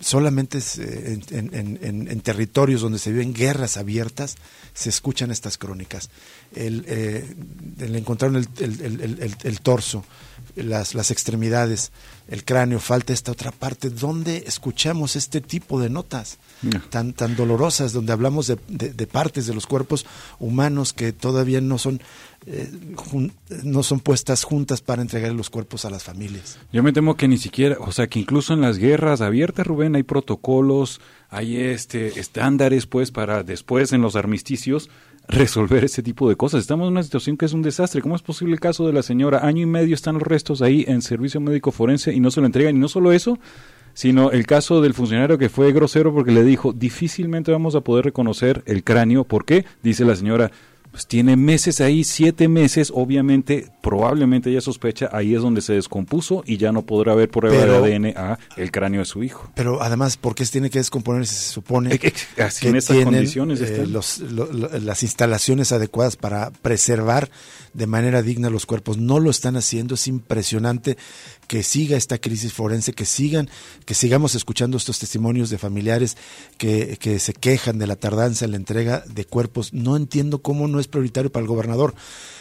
solamente 0.00 0.58
eh, 0.78 1.20
en, 1.30 2.20
territorios 2.20 2.80
donde 2.80 2.98
se 2.98 3.12
viven 3.12 3.32
guerras 3.32 3.76
abiertas 3.76 4.36
se 4.74 4.90
escuchan 4.90 5.30
estas 5.30 5.58
crónicas. 5.58 6.10
El, 6.54 6.84
eh, 6.88 7.34
encontraron 7.80 8.36
el, 8.36 9.60
torso, 9.60 10.04
las, 10.56 10.94
las, 10.94 11.10
extremidades, 11.10 11.92
el 12.28 12.44
cráneo, 12.44 12.80
falta 12.80 13.12
esta 13.12 13.32
otra 13.32 13.52
parte. 13.52 13.90
¿Dónde 13.90 14.44
escuchamos 14.46 15.16
este 15.16 15.40
tipo 15.40 15.80
de 15.80 15.90
notas 15.90 16.38
tan, 16.90 17.12
tan 17.12 17.36
dolorosas, 17.36 17.92
donde 17.92 18.12
hablamos 18.12 18.46
de, 18.46 18.58
de 18.68 19.06
partes 19.06 19.46
de 19.46 19.54
los 19.54 19.66
cuerpos 19.66 20.06
humanos 20.38 20.92
que 20.92 21.12
todavía 21.12 21.60
no 21.60 21.78
son 21.78 22.00
eh, 22.50 22.70
no 23.62 23.82
son 23.82 24.00
puestas 24.00 24.42
juntas 24.42 24.80
para 24.80 25.02
entregar 25.02 25.32
los 25.34 25.50
cuerpos 25.50 25.84
a 25.84 25.90
las 25.90 26.04
familias. 26.04 26.58
Yo 26.72 26.82
me 26.82 26.94
temo 26.94 27.14
que 27.14 27.28
ni 27.28 27.36
siquiera, 27.36 27.76
o 27.78 27.92
sea, 27.92 28.06
que 28.06 28.20
incluso 28.20 28.54
en 28.54 28.62
las 28.62 28.78
guerras 28.78 29.20
abiertas, 29.20 29.66
Rubén, 29.66 29.94
hay 29.96 30.02
protocolos, 30.02 31.02
hay 31.28 31.58
este 31.58 32.18
estándares, 32.18 32.86
pues, 32.86 33.10
para 33.10 33.42
después 33.42 33.92
en 33.92 34.00
los 34.00 34.16
armisticios 34.16 34.88
resolver 35.28 35.84
ese 35.84 36.02
tipo 36.02 36.26
de 36.26 36.36
cosas. 36.36 36.62
Estamos 36.62 36.86
en 36.86 36.92
una 36.92 37.02
situación 37.02 37.36
que 37.36 37.44
es 37.44 37.52
un 37.52 37.60
desastre. 37.60 38.00
¿Cómo 38.00 38.16
es 38.16 38.22
posible 38.22 38.54
el 38.54 38.60
caso 38.60 38.86
de 38.86 38.94
la 38.94 39.02
señora? 39.02 39.46
Año 39.46 39.64
y 39.64 39.66
medio 39.66 39.94
están 39.94 40.14
los 40.14 40.22
restos 40.22 40.62
ahí 40.62 40.86
en 40.88 41.02
servicio 41.02 41.40
médico 41.42 41.70
forense 41.70 42.14
y 42.14 42.20
no 42.20 42.30
se 42.30 42.40
lo 42.40 42.46
entregan. 42.46 42.76
Y 42.76 42.78
no 42.78 42.88
solo 42.88 43.12
eso, 43.12 43.38
sino 43.92 44.30
el 44.30 44.46
caso 44.46 44.80
del 44.80 44.94
funcionario 44.94 45.36
que 45.36 45.50
fue 45.50 45.72
grosero 45.72 46.14
porque 46.14 46.32
le 46.32 46.44
dijo, 46.44 46.72
difícilmente 46.72 47.52
vamos 47.52 47.74
a 47.74 47.82
poder 47.82 48.06
reconocer 48.06 48.62
el 48.64 48.84
cráneo. 48.84 49.24
¿Por 49.24 49.44
qué? 49.44 49.66
Dice 49.82 50.06
la 50.06 50.16
señora, 50.16 50.50
pues 50.98 51.06
tiene 51.06 51.36
meses 51.36 51.80
ahí, 51.80 52.02
siete 52.02 52.48
meses, 52.48 52.90
obviamente, 52.92 53.70
probablemente 53.82 54.50
ella 54.50 54.60
sospecha, 54.60 55.08
ahí 55.12 55.32
es 55.32 55.42
donde 55.42 55.60
se 55.60 55.74
descompuso 55.74 56.42
y 56.44 56.56
ya 56.56 56.72
no 56.72 56.82
podrá 56.82 57.14
ver 57.14 57.30
prueba 57.30 57.56
de 57.56 57.76
ADN 57.76 58.06
a 58.16 58.36
el 58.56 58.72
cráneo 58.72 59.02
de 59.02 59.04
su 59.04 59.22
hijo. 59.22 59.48
Pero 59.54 59.80
además, 59.80 60.16
¿por 60.16 60.34
qué 60.34 60.44
tiene 60.44 60.70
que 60.70 60.80
descomponer 60.80 61.24
si 61.24 61.36
se 61.36 61.52
supone 61.52 61.96
que 62.00 62.12
en 62.62 62.74
esas 62.74 63.04
condiciones 63.04 63.60
eh, 63.60 63.86
las 63.86 65.02
instalaciones 65.04 65.70
adecuadas 65.70 66.16
para 66.16 66.50
preservar 66.50 67.30
de 67.74 67.86
manera 67.86 68.20
digna 68.20 68.50
los 68.50 68.66
cuerpos? 68.66 68.98
No 68.98 69.20
lo 69.20 69.30
están 69.30 69.56
haciendo, 69.56 69.94
es 69.94 70.08
impresionante 70.08 70.96
que 71.46 71.62
siga 71.62 71.96
esta 71.96 72.18
crisis 72.18 72.52
forense, 72.52 72.92
que 72.92 73.06
sigan, 73.06 73.48
que 73.86 73.94
sigamos 73.94 74.34
escuchando 74.34 74.76
estos 74.76 74.98
testimonios 74.98 75.48
de 75.48 75.58
familiares 75.58 76.16
que, 76.58 76.98
que 77.00 77.20
se 77.20 77.32
quejan 77.32 77.78
de 77.78 77.86
la 77.86 77.94
tardanza 77.94 78.44
en 78.44 78.50
la 78.50 78.56
entrega 78.56 79.04
de 79.06 79.24
cuerpos. 79.24 79.72
No 79.72 79.96
entiendo 79.96 80.42
cómo 80.42 80.66
no 80.66 80.80
es 80.80 80.87
prioritario 80.88 81.30
para 81.30 81.42
el 81.42 81.48
gobernador. 81.48 81.94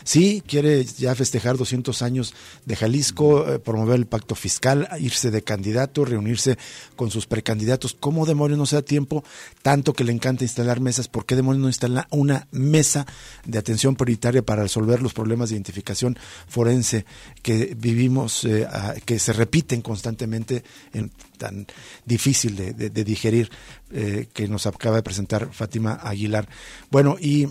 Sí, 0.08 0.42
quiere 0.48 0.86
ya 0.86 1.14
festejar 1.16 1.58
200 1.58 2.02
años 2.02 2.34
de 2.66 2.78
Jalisco, 2.78 3.46
eh, 3.46 3.60
promover 3.60 3.96
el 3.98 4.06
pacto 4.06 4.36
fiscal, 4.36 4.88
irse 5.02 5.32
de 5.32 5.42
candidato, 5.42 6.06
reunirse 6.06 6.58
con 6.96 7.12
sus 7.12 7.28
precandidatos. 7.28 7.94
¿Cómo 8.00 8.26
demonios 8.26 8.58
no 8.58 8.66
se 8.66 8.78
da 8.78 8.82
tiempo? 8.84 9.26
Tanto 9.62 9.92
que 9.92 10.06
le 10.06 10.14
encanta 10.14 10.46
instalar 10.46 10.80
mesas, 10.80 11.10
¿por 11.10 11.26
qué 11.26 11.36
demonios 11.36 11.62
no 11.62 11.68
instala 11.68 12.08
una 12.10 12.48
mesa 12.52 13.06
de 13.46 13.58
atención 13.58 13.98
prioritaria 13.98 14.42
para 14.42 14.64
resolver 14.64 15.02
los 15.02 15.14
problemas 15.14 15.50
de 15.50 15.56
identificación 15.56 16.18
forense 16.48 17.06
que 17.42 17.76
vivimos, 17.78 18.46
eh, 18.46 18.66
que 19.04 19.20
se 19.20 19.34
repiten 19.34 19.82
constantemente, 19.82 20.64
en, 20.94 21.12
tan 21.38 21.68
difícil 22.06 22.56
de, 22.56 22.90
digerir, 22.90 23.52
eh, 23.92 24.28
que 24.34 24.48
nos 24.48 24.68
acaba 24.68 24.96
de 24.96 25.04
presentar 25.04 25.54
Fátima 25.54 26.00
Aguilar? 26.02 26.48
Bueno, 26.90 27.18
y 27.20 27.48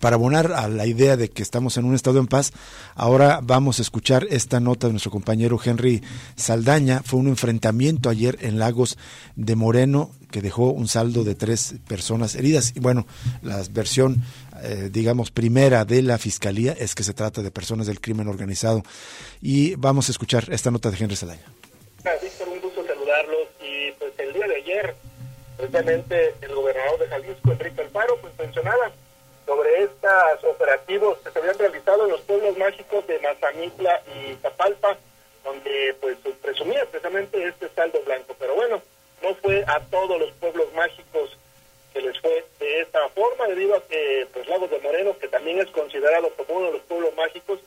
para 0.00 0.16
abonar 0.16 0.52
a 0.52 0.68
la 0.68 0.86
idea 0.86 1.16
de 1.16 1.28
que 1.28 1.42
estamos 1.42 1.76
en 1.76 1.84
un 1.84 1.94
estado 1.94 2.18
en 2.18 2.26
paz, 2.26 2.52
ahora 2.94 3.40
vamos 3.42 3.78
a 3.78 3.82
escuchar 3.82 4.26
esta 4.30 4.60
nota 4.60 4.86
de 4.86 4.92
nuestro 4.92 5.10
compañero 5.10 5.58
Henry 5.62 6.02
Saldaña. 6.36 7.02
Fue 7.04 7.20
un 7.20 7.28
enfrentamiento 7.28 8.08
ayer 8.08 8.38
en 8.40 8.58
Lagos 8.58 8.98
de 9.36 9.56
Moreno 9.56 10.10
que 10.30 10.42
dejó 10.42 10.70
un 10.70 10.88
saldo 10.88 11.24
de 11.24 11.34
tres 11.34 11.76
personas 11.86 12.34
heridas. 12.34 12.72
Y 12.74 12.80
bueno, 12.80 13.06
la 13.42 13.62
versión, 13.70 14.22
eh, 14.62 14.90
digamos, 14.92 15.30
primera 15.30 15.84
de 15.84 16.02
la 16.02 16.18
Fiscalía 16.18 16.72
es 16.78 16.94
que 16.94 17.04
se 17.04 17.14
trata 17.14 17.42
de 17.42 17.50
personas 17.50 17.86
del 17.86 18.00
crimen 18.00 18.28
organizado. 18.28 18.82
Y 19.40 19.76
vamos 19.76 20.08
a 20.08 20.12
escuchar 20.12 20.46
esta 20.50 20.70
nota 20.70 20.90
de 20.90 20.96
Henry 20.98 21.16
Saldaña. 21.16 21.46
Víctor, 22.22 22.48
un 22.48 22.60
gusto 22.60 22.84
saludarlos. 22.86 23.48
Y 23.60 23.92
pues 23.98 24.12
el 24.18 24.32
día 24.32 24.46
de 24.46 24.56
ayer, 24.56 24.96
precisamente 25.56 26.34
el 26.40 26.54
gobernador 26.54 26.98
de 27.00 27.08
Jalisco, 27.08 27.52
Enrique 27.52 27.80
Alfaro, 27.80 28.20
pues 28.20 28.32
mencionaba 28.38 28.92
sobre 29.46 29.84
estos 29.84 30.44
operativos 30.44 31.18
que 31.18 31.30
se 31.30 31.38
habían 31.38 31.58
realizado 31.58 32.04
en 32.04 32.10
los 32.10 32.20
pueblos 32.22 32.58
mágicos 32.58 33.06
de 33.06 33.20
Mazamitla 33.20 34.02
y 34.14 34.34
Zapalpa, 34.42 34.98
donde 35.44 35.94
pues 36.00 36.18
presumía 36.42 36.84
precisamente 36.86 37.46
este 37.46 37.68
saldo 37.70 38.00
blanco. 38.04 38.34
Pero 38.38 38.56
bueno, 38.56 38.82
no 39.22 39.34
fue 39.36 39.64
a 39.66 39.80
todos 39.88 40.18
los 40.20 40.32
pueblos 40.32 40.66
mágicos 40.74 41.36
que 41.94 42.00
les 42.00 42.20
fue 42.20 42.44
de 42.58 42.80
esta 42.80 43.08
forma, 43.10 43.46
debido 43.46 43.76
a 43.76 43.82
que 43.86 44.26
pues 44.32 44.48
Lagos 44.48 44.68
de 44.68 44.80
Moreno, 44.80 45.16
que 45.18 45.28
también 45.28 45.60
es 45.60 45.70
considerado 45.70 46.28
como 46.30 46.58
uno 46.58 46.66
de 46.66 46.72
los 46.72 46.82
pueblos 46.82 47.14
mágicos, 47.14 47.60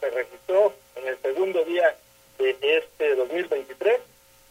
se 0.00 0.10
registró 0.10 0.72
en 0.96 1.08
el 1.08 1.18
segundo 1.20 1.62
día 1.64 1.94
de 2.38 2.56
este 2.60 3.14
2023, 3.16 4.00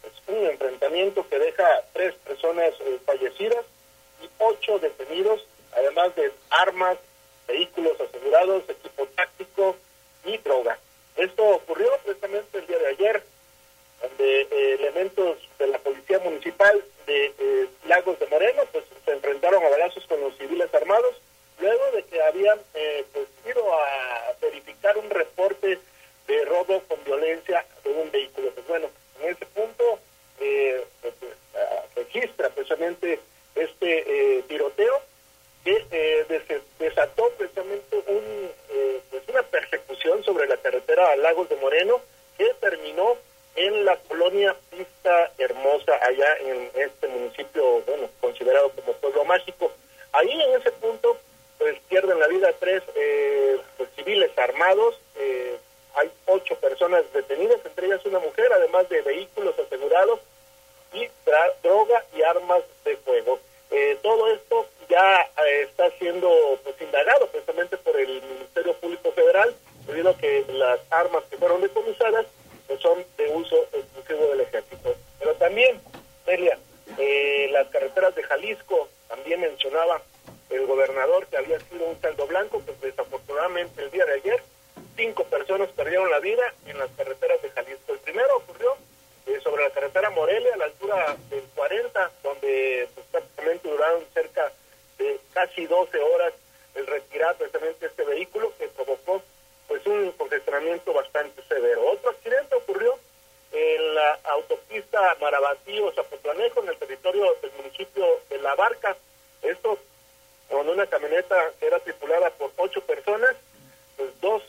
pues, 0.02 0.14
un 0.28 0.46
enfrentamiento 0.46 1.26
que 1.28 1.38
deja 1.38 1.66
tres 1.92 2.14
personas 2.24 2.72
eh, 2.80 2.98
fallecidas 3.04 3.64
y 4.22 4.28
ocho 4.38 4.78
detenidos 4.78 5.47
además 5.78 6.14
de 6.16 6.32
armas, 6.50 6.98
vehículos 7.46 8.00
asegurados, 8.00 8.68
equipo 8.68 9.06
táctico 9.14 9.76
y 10.24 10.36
droga. 10.38 10.78
Esto 11.16 11.44
ocurrió 11.44 11.88
precisamente 12.04 12.58
el 12.58 12.66
día 12.66 12.78
de 12.78 12.86
ayer 12.88 13.22
donde 14.00 14.42
eh, 14.42 14.74
elementos 14.74 15.38
de 15.58 15.66
la 15.66 15.78
Policía 15.78 16.18
Municipal 16.20 16.84
de 17.06 17.34
eh, 17.38 17.68
Lagos 17.86 18.18
de 18.20 18.26
Moreno 18.26 18.62
pues 18.70 18.84
se 19.04 19.12
enfrentaron 19.12 19.64
a 19.64 19.68
balazos 19.68 20.06
con 20.06 20.20
los 20.20 20.36
civiles 20.36 20.72
armados 20.72 21.16
luego 21.58 21.90
de 21.92 22.04
que 22.04 22.22
habían 22.22 22.58
eh, 22.74 23.04
pues, 23.12 23.26
ido 23.44 23.74
a 23.74 24.34
verificar 24.40 24.96
un 24.98 25.10
reporte 25.10 25.78
de 26.28 26.44
robo 26.44 26.80
con 26.82 27.02
violencia 27.04 27.64
de 27.82 27.90
un 27.90 28.10
vehículo. 28.10 28.50
Pues 28.52 28.66
bueno, 28.68 28.88
en 29.20 29.30
ese 29.30 29.46
punto 29.46 29.98
eh, 30.40 30.84
pues, 31.00 31.14
ah, 31.56 31.84
registra 31.96 32.50
precisamente 32.50 33.18
este 33.56 34.44
tiroteo 34.46 35.00
que 35.88 36.60
desató 36.78 37.30
precisamente 37.36 37.96
un, 38.06 38.50
pues 39.10 39.22
una 39.28 39.42
persecución 39.42 40.24
sobre 40.24 40.46
la 40.46 40.56
carretera 40.56 41.12
a 41.12 41.16
Lagos 41.16 41.48
de 41.48 41.56
Moreno 41.56 42.00
que 42.36 42.52
terminó 42.60 43.16
en 43.56 43.84
la 43.84 43.96
colonia 43.96 44.54
Pista 44.70 45.32
Hermosa, 45.36 45.98
allá 46.02 46.36
en 46.38 46.70
este 46.74 47.08
municipio, 47.08 47.82
bueno, 47.82 48.08
considerado 48.20 48.70
como 48.70 48.92
pueblo 48.94 49.24
mágico. 49.24 49.72
Ahí 50.12 50.30
en 50.30 50.60
ese 50.60 50.70
punto, 50.72 51.16
pues 51.58 51.76
pierden 51.88 52.20
la 52.20 52.28
vida 52.28 52.52
tres 52.60 52.82
eh, 52.94 53.58
pues, 53.76 53.88
civiles 53.96 54.30
armados, 54.38 55.00
eh, 55.16 55.56
hay 55.96 56.10
ocho 56.26 56.54
personas 56.56 57.02
detenidas, 57.12 57.58
entre 57.64 57.86
ellas 57.86 58.04
una 58.06 58.20
mujer, 58.20 58.52
además 58.52 58.88
de 58.88 59.02
vehículos 59.02 59.58
asegurados 59.58 60.20
y 60.92 61.08
droga 61.62 62.04
y 62.16 62.22
armas 62.22 62.62
de 62.84 62.96
fuego. 62.98 63.40
Eh, 63.70 63.98
todo 64.02 64.32
esto 64.32 64.66
ya 64.88 65.28
está 65.62 65.90
siendo 65.98 66.30
pues, 66.64 66.80
indagado 66.80 67.26
precisamente 67.28 67.76
por 67.78 67.98
el 67.98 68.22
Ministerio 68.22 68.74
Público 68.74 69.12
Federal, 69.12 69.54
debido 69.86 70.10
a 70.10 70.16
que 70.16 70.44
las 70.52 70.80
armas 70.90 71.24
que 71.30 71.36
fueron 71.36 71.60
decomisadas 71.60 72.26
que 72.66 72.76
son 72.78 73.04
de 73.16 73.28
uso 73.30 73.56
exclusivo 73.72 74.28
del 74.28 74.42
ejército. 74.42 74.94
Pero 75.18 75.34
también, 75.34 75.80
Celia, 76.24 76.58
eh, 76.98 77.48
las 77.50 77.68
carreteras 77.68 78.14
de 78.14 78.22
Jalisco, 78.22 78.88
también 79.08 79.40
mencionaba 79.40 80.02
el 80.50 80.66
gobernador 80.66 81.26
que 81.26 81.36
había 81.36 81.58
sido 81.60 81.86
un 81.86 82.00
saldo 82.00 82.26
blanco, 82.26 82.60
pues 82.64 82.80
desafortunadamente 82.80 83.82
el 83.82 83.90
día 83.90 84.04
de 84.04 84.14
ayer 84.14 84.42
cinco 84.96 85.24
personas 85.24 85.68
perdieron 85.70 86.10
la 86.10 86.18
vida 86.18 86.42
en 86.66 86.78
las 86.78 86.90
carreteras 86.90 87.40
de 87.42 87.50
Jalisco. 87.50 87.92
El 87.92 87.98
primero 88.00 88.36
ocurrió 88.36 88.76
eh, 89.28 89.40
sobre 89.42 89.64
la 89.64 89.70
carretera 89.70 90.10
Morelia, 90.10 90.54
a 90.54 90.58
la 90.58 90.64
altura 90.66 91.16
del 91.30 91.44
40, 91.54 92.10
donde 92.22 92.88
pues, 92.94 93.06
prácticamente 93.10 93.68
duraron 93.68 94.04
cerca 94.12 94.52
de 94.98 95.20
casi 95.32 95.66
12 95.66 95.98
horas 95.98 96.32
el 96.74 96.86
retirar 96.86 97.36
precisamente 97.36 97.86
este 97.86 98.04
vehículo 98.04 98.52
que 98.58 98.68
provocó 98.68 99.22
pues 99.68 99.86
un 99.86 100.12
congestionamiento 100.12 100.92
bastante 100.92 101.42
severo. 101.48 101.86
Otro 101.90 102.10
accidente 102.10 102.54
ocurrió 102.54 102.98
en 103.52 103.94
la 103.94 104.18
autopista 104.24 105.16
Marabatío-Zapotlanejo, 105.20 106.62
en 106.62 106.68
el 106.70 106.78
territorio 106.78 107.36
del 107.42 107.52
municipio 107.52 108.06
de 108.30 108.38
La 108.38 108.54
Barca. 108.54 108.96
Esto 109.42 109.78
con 110.48 110.68
una 110.68 110.86
camioneta 110.86 111.52
que 111.60 111.66
era 111.66 111.78
tripulada 111.80 112.30
por 112.30 112.50
ocho 112.56 112.80
personas, 112.80 113.36
pues 113.96 114.08
dos 114.20 114.42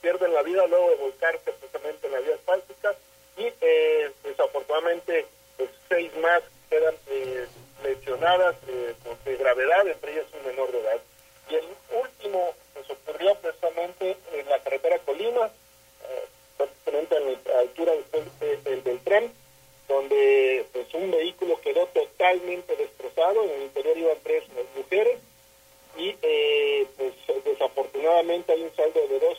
pierden 0.00 0.32
la 0.32 0.42
vida 0.42 0.66
luego 0.66 0.90
de 0.90 0.96
volcarse 0.96 1.52
precisamente 1.52 2.06
en 2.06 2.12
la 2.12 2.20
vía 2.20 2.34
asfáltica 2.34 2.94
y 3.36 3.52
eh, 3.60 4.10
desafortunadamente 4.22 5.26
pues 5.56 5.70
seis 5.88 6.10
más 6.16 6.42
quedan 6.70 6.94
eh, 7.08 7.46
lesionadas 7.82 8.56
eh, 8.68 8.94
de 9.24 9.36
gravedad, 9.36 9.86
entre 9.86 10.12
ellas 10.12 10.26
un 10.32 10.46
menor 10.46 10.72
de 10.72 10.80
edad. 10.80 11.00
Y 11.50 11.54
el 11.56 11.64
último 12.02 12.54
pues 12.74 12.90
ocurrió 12.90 13.34
precisamente 13.36 14.16
en 14.32 14.48
la 14.48 14.58
carretera 14.60 14.98
Colima, 15.00 15.46
eh, 15.46 16.24
prácticamente 16.56 17.16
a 17.16 17.20
la 17.20 17.58
altura 17.60 17.92
del, 18.12 18.84
del, 18.84 18.98
tren, 19.00 19.32
donde 19.88 20.66
pues 20.72 20.92
un 20.94 21.10
vehículo 21.10 21.60
quedó 21.60 21.86
totalmente 21.86 22.76
destrozado, 22.76 23.44
en 23.44 23.50
el 23.50 23.62
interior 23.62 23.98
iban 23.98 24.18
tres 24.22 24.44
mujeres 24.76 25.18
y 25.96 26.16
eh, 26.22 26.86
pues 26.96 27.14
desafortunadamente 27.44 28.52
hay 28.52 28.62
un 28.62 28.74
saldo 28.74 29.06
de 29.06 29.20
dos, 29.20 29.38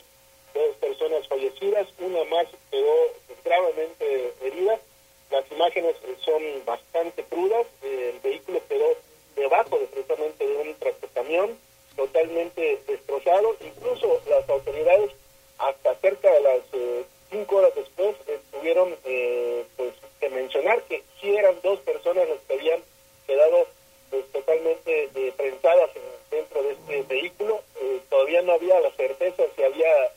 dos 0.54 0.76
personas 0.76 1.28
fallecidas, 1.28 1.86
una 1.98 2.24
más 2.24 2.46
quedó 2.70 2.94
gravemente 3.44 4.32
herida. 4.42 4.80
Las 5.30 5.50
imágenes 5.50 5.96
son 6.24 6.64
bastante 6.64 7.24
crudas, 7.24 7.66
el 7.82 8.18
vehículo 8.20 8.60
quedó 8.68 8.94
debajo 9.34 9.78
de, 9.78 9.86
precisamente 9.86 10.46
de 10.46 10.56
un 10.56 10.74
tractocamión 10.76 11.58
totalmente 11.96 12.78
destrozado. 12.86 13.56
Incluso 13.60 14.20
las 14.28 14.48
autoridades, 14.48 15.10
hasta 15.58 15.94
cerca 15.96 16.30
de 16.30 16.40
las 16.40 16.60
eh, 16.72 17.04
cinco 17.30 17.56
horas 17.56 17.74
después, 17.74 18.14
tuvieron 18.52 18.94
eh, 19.04 19.64
pues, 19.76 19.94
que 20.20 20.28
mencionar 20.28 20.82
que 20.82 21.02
si 21.20 21.34
eran 21.34 21.56
dos 21.62 21.80
personas 21.80 22.28
las 22.28 22.38
que 22.46 22.54
habían 22.54 22.80
quedado 23.26 23.66
pues, 24.10 24.24
totalmente 24.32 25.10
eh, 25.14 25.32
prensadas 25.36 25.90
dentro 26.30 26.62
de 26.62 26.72
este 26.72 27.02
vehículo. 27.02 27.62
todavía 28.10 28.42
no 28.42 28.52
había 28.52 28.80
la 28.80 28.90
certeza 28.92 29.42
si 29.56 29.62
había 29.62 30.10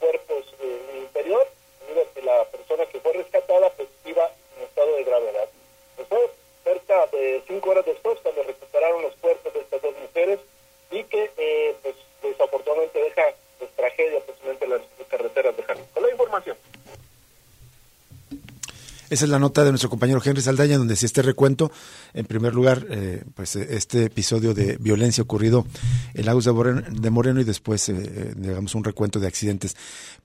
cuerpos 0.00 0.44
en 0.60 0.96
el 0.96 1.02
interior, 1.02 1.46
debido 1.80 2.12
que 2.14 2.22
la 2.22 2.44
persona 2.46 2.86
que 2.86 3.00
fue 3.00 3.12
rescatada 3.12 3.70
pues 3.70 3.88
iba 4.06 4.24
en 4.56 4.64
estado 4.64 4.96
de 4.96 5.04
gravedad. 5.04 5.48
Después, 5.96 6.30
cerca 6.64 7.06
de 7.08 7.42
cinco 7.46 7.70
horas 7.70 7.84
después, 7.84 8.18
cuando 8.22 8.42
recuperaron 8.42 9.02
los 9.02 9.14
cuerpos 9.16 9.52
de 9.52 9.60
estas 9.60 9.82
dos 9.82 9.94
mujeres, 9.98 10.38
y 10.90 11.04
que 11.04 11.30
eh, 11.36 11.76
pues, 11.82 11.94
desafortunadamente 12.22 12.98
deja 12.98 13.22
pues, 13.58 13.70
tragedia 13.72 14.20
precisamente 14.20 14.66
las 14.66 14.80
carreteras 15.08 15.56
de 15.56 15.62
Jalisco. 15.62 16.00
La 16.00 16.10
información. 16.10 16.56
Esa 19.18 19.24
es 19.24 19.32
la 19.32 19.40
nota 19.40 19.64
de 19.64 19.70
nuestro 19.70 19.90
compañero 19.90 20.22
Henry 20.24 20.40
Saldaña, 20.40 20.78
donde 20.78 20.94
si 20.94 21.04
este 21.04 21.22
recuento, 21.22 21.72
en 22.18 22.26
primer 22.26 22.52
lugar, 22.52 22.84
eh, 22.90 23.22
pues 23.36 23.54
este 23.54 24.06
episodio 24.06 24.52
de 24.52 24.76
violencia 24.78 25.22
ocurrido 25.22 25.64
en 26.14 26.26
Lagos 26.26 26.46
de 26.46 26.52
Moreno, 27.10 27.36
de 27.36 27.40
y 27.42 27.44
después, 27.44 27.88
eh, 27.88 28.34
digamos, 28.36 28.74
un 28.74 28.82
recuento 28.82 29.20
de 29.20 29.28
accidentes. 29.28 29.76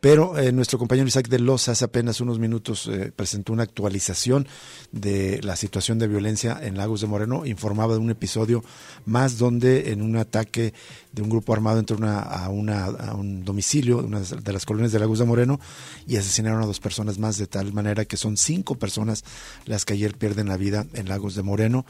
Pero 0.02 0.34
nuestro 0.52 0.80
compañero 0.80 1.08
Isaac 1.08 1.30
de 1.30 1.40
Los 1.40 1.70
hace 1.70 1.86
apenas 1.86 2.20
unos 2.20 2.40
minutos 2.40 2.90
presentó 3.16 3.54
una 3.54 3.64
actualización 3.64 4.48
de 4.92 5.40
la 5.44 5.56
situación 5.56 6.00
de 6.00 6.08
violencia 6.08 6.60
en 6.62 6.78
Lagos 6.78 7.02
de 7.02 7.08
Moreno, 7.08 7.46
informaba 7.46 7.94
de 7.94 8.00
un 8.00 8.10
episodio 8.10 8.64
más 9.06 9.38
donde 9.38 9.92
en 9.92 10.02
un 10.02 10.18
ataque 10.18 10.74
de 11.14 11.22
un 11.22 11.30
grupo 11.30 11.54
armado 11.54 11.80
entró 11.80 11.96
una, 11.96 12.20
a, 12.20 12.50
una, 12.50 12.90
un 13.14 13.46
domicilio, 13.46 14.00
una 14.00 14.20
de 14.20 14.54
las 14.54 14.66
colonias 14.66 14.92
de 14.92 15.00
Lagos 15.00 15.20
de 15.20 15.26
Moreno, 15.26 15.60
y 16.08 16.18
asesinaron 16.18 16.62
a 16.62 16.66
dos 16.66 16.80
personas 16.80 17.20
más, 17.20 17.38
de 17.38 17.48
tal 17.48 17.72
manera 17.72 18.06
que 18.06 18.18
son 18.18 18.36
cinco 18.36 18.76
personas 18.76 19.24
las 19.66 19.86
que 19.86 19.94
ayer 19.94 20.18
pierden 20.18 20.48
la 20.48 20.58
vida 20.58 20.86
en 20.94 21.08
Lagos 21.08 21.36
de 21.36 21.44
Moreno. 21.44 21.83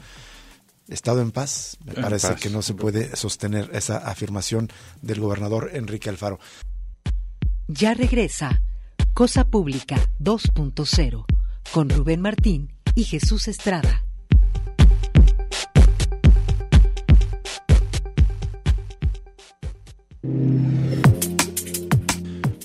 Estado 0.88 1.22
en 1.22 1.30
paz, 1.30 1.78
me 1.84 1.94
parece 1.94 2.34
que 2.34 2.50
no 2.50 2.60
se 2.60 2.74
puede 2.74 3.16
sostener 3.16 3.70
esa 3.72 3.98
afirmación 3.98 4.68
del 5.00 5.20
gobernador 5.20 5.70
Enrique 5.72 6.10
Alfaro. 6.10 6.38
Ya 7.68 7.94
regresa 7.94 8.60
Cosa 9.14 9.44
Pública 9.44 9.96
2.0 10.20 11.24
con 11.72 11.88
Rubén 11.88 12.20
Martín 12.20 12.74
y 12.94 13.04
Jesús 13.04 13.48
Estrada. 13.48 14.04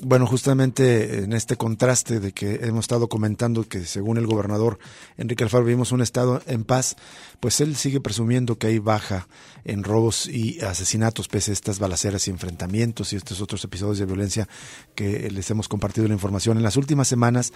Bueno, 0.10 0.26
justamente 0.26 1.24
en 1.24 1.34
este 1.34 1.56
contraste 1.56 2.19
de 2.19 2.32
que 2.32 2.62
hemos 2.63 2.86
estado 2.86 3.10
comentando 3.10 3.69
que 3.69 3.86
según 3.86 4.17
el 4.17 4.26
gobernador 4.26 4.80
Enrique 5.17 5.43
Alfaro 5.43 5.63
vivimos 5.63 5.91
un 5.91 6.02
estado 6.02 6.41
en 6.48 6.63
paz, 6.63 6.95
pues 7.39 7.62
él 7.62 7.76
sigue 7.76 8.02
presumiendo 8.02 8.58
que 8.58 8.65
hay 8.65 8.80
baja 8.80 9.28
en 9.65 9.84
robos 9.84 10.26
y 10.26 10.62
asesinatos 10.62 11.28
pese 11.28 11.52
a 11.52 11.54
estas 11.54 11.78
balaceras 11.78 12.28
y 12.28 12.32
enfrentamientos 12.32 13.13
y 13.13 13.17
estos 13.17 13.39
otros 13.39 13.63
episodios 13.63 14.00
de 14.00 14.08
violencia 14.08 14.48
que 14.95 15.30
les 15.30 15.52
hemos 15.52 15.67
compartido 15.67 16.08
la 16.08 16.15
información. 16.15 16.58
En 16.58 16.63
las 16.63 16.76
últimas 16.76 17.08
semanas 17.08 17.54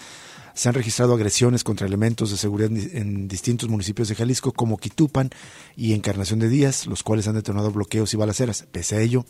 se 0.54 0.70
han 0.70 0.76
registrado 0.76 1.16
agresiones 1.16 1.64
contra 1.64 1.88
elementos 1.88 2.30
de 2.30 2.38
seguridad 2.38 2.70
en 2.72 3.28
distintos 3.28 3.68
municipios 3.68 4.10
de 4.10 4.16
Jalisco 4.16 4.52
como 4.52 4.78
Quitupan 4.78 5.32
y 5.76 5.94
Encarnación 5.94 6.38
de 6.38 6.50
Díaz, 6.50 6.86
los 6.86 7.02
cuales 7.02 7.28
han 7.28 7.34
detonado 7.34 7.72
bloqueos 7.72 8.14
y 8.14 8.18
balaceras. 8.18 8.68
Pese 8.72 8.98
a 8.98 9.02
ello, 9.02 9.26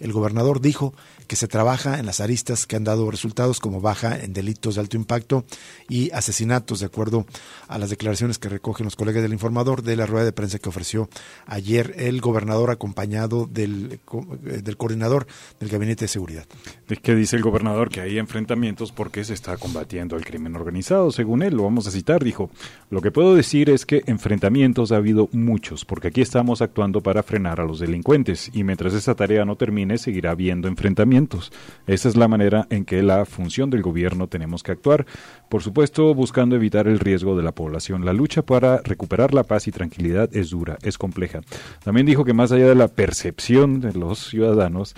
el 0.00 0.12
gobernador 0.12 0.60
dijo 0.60 0.94
que 1.26 1.36
se 1.36 1.46
trabaja 1.46 1.98
en 1.98 2.06
las 2.06 2.20
aristas 2.20 2.66
que 2.66 2.76
han 2.76 2.84
dado 2.84 3.10
resultados 3.10 3.60
como 3.60 3.80
baja 3.80 4.18
en 4.18 4.32
delitos 4.32 4.74
de 4.74 4.80
alto 4.80 4.96
impacto 4.96 5.44
y 5.88 6.10
asesinatos, 6.10 6.80
de 6.80 6.86
acuerdo 6.86 7.26
a 7.68 7.78
las 7.78 7.90
declaraciones 7.90 8.38
que 8.38 8.48
recogen 8.48 8.84
los 8.84 8.96
colegas 8.96 9.22
del 9.22 9.32
informador 9.32 9.82
de 9.82 9.96
la 9.96 10.06
rueda 10.06 10.24
de 10.24 10.32
prensa 10.32 10.58
que 10.58 10.68
ofreció 10.68 11.08
ayer 11.46 11.94
el 11.98 12.20
gobernador 12.20 12.70
acompañado 12.70 13.46
del, 13.46 14.00
del 14.42 14.76
coordinador 14.76 15.26
del 15.60 15.68
Gabinete 15.68 16.04
de 16.04 16.08
Seguridad. 16.08 16.46
¿De 16.88 16.96
qué 16.96 17.14
dice 17.14 17.36
el 17.36 17.42
gobernador? 17.42 17.90
Que 17.90 18.00
hay 18.00 18.18
enfrentamientos 18.18 18.90
porque 18.92 19.24
se 19.24 19.34
está 19.34 19.56
combatiendo 19.56 20.16
el 20.16 20.24
crimen 20.24 20.56
organizado, 20.56 21.12
según 21.12 21.42
él, 21.42 21.54
lo 21.54 21.64
vamos 21.64 21.86
a 21.86 21.90
citar, 21.90 22.24
dijo, 22.24 22.50
lo 22.90 23.00
que 23.02 23.10
puedo 23.10 23.34
decir 23.34 23.70
es 23.70 23.86
que 23.86 24.02
enfrentamientos 24.06 24.92
ha 24.92 24.96
habido 24.96 25.28
muchos, 25.32 25.84
porque 25.84 26.08
aquí 26.08 26.20
estamos 26.20 26.62
actuando 26.62 27.02
para 27.02 27.22
frenar 27.22 27.60
a 27.60 27.64
los 27.64 27.78
delincuentes 27.78 28.50
y 28.52 28.64
mientras 28.64 28.94
esa 28.94 29.14
tarea 29.14 29.44
no 29.44 29.56
termine 29.56 29.89
seguirá 29.98 30.32
habiendo 30.32 30.68
enfrentamientos. 30.68 31.52
Esa 31.86 32.08
es 32.08 32.16
la 32.16 32.28
manera 32.28 32.66
en 32.70 32.84
que 32.84 33.02
la 33.02 33.24
función 33.24 33.70
del 33.70 33.82
gobierno 33.82 34.28
tenemos 34.28 34.62
que 34.62 34.72
actuar, 34.72 35.06
por 35.48 35.62
supuesto 35.62 36.14
buscando 36.14 36.56
evitar 36.56 36.88
el 36.88 36.98
riesgo 36.98 37.36
de 37.36 37.42
la 37.42 37.52
población. 37.52 38.04
La 38.04 38.12
lucha 38.12 38.42
para 38.42 38.78
recuperar 38.78 39.34
la 39.34 39.44
paz 39.44 39.68
y 39.68 39.72
tranquilidad 39.72 40.28
es 40.34 40.50
dura, 40.50 40.78
es 40.82 40.98
compleja. 40.98 41.40
También 41.84 42.06
dijo 42.06 42.24
que 42.24 42.34
más 42.34 42.52
allá 42.52 42.68
de 42.68 42.74
la 42.74 42.88
percepción 42.88 43.80
de 43.80 43.92
los 43.92 44.28
ciudadanos, 44.28 44.94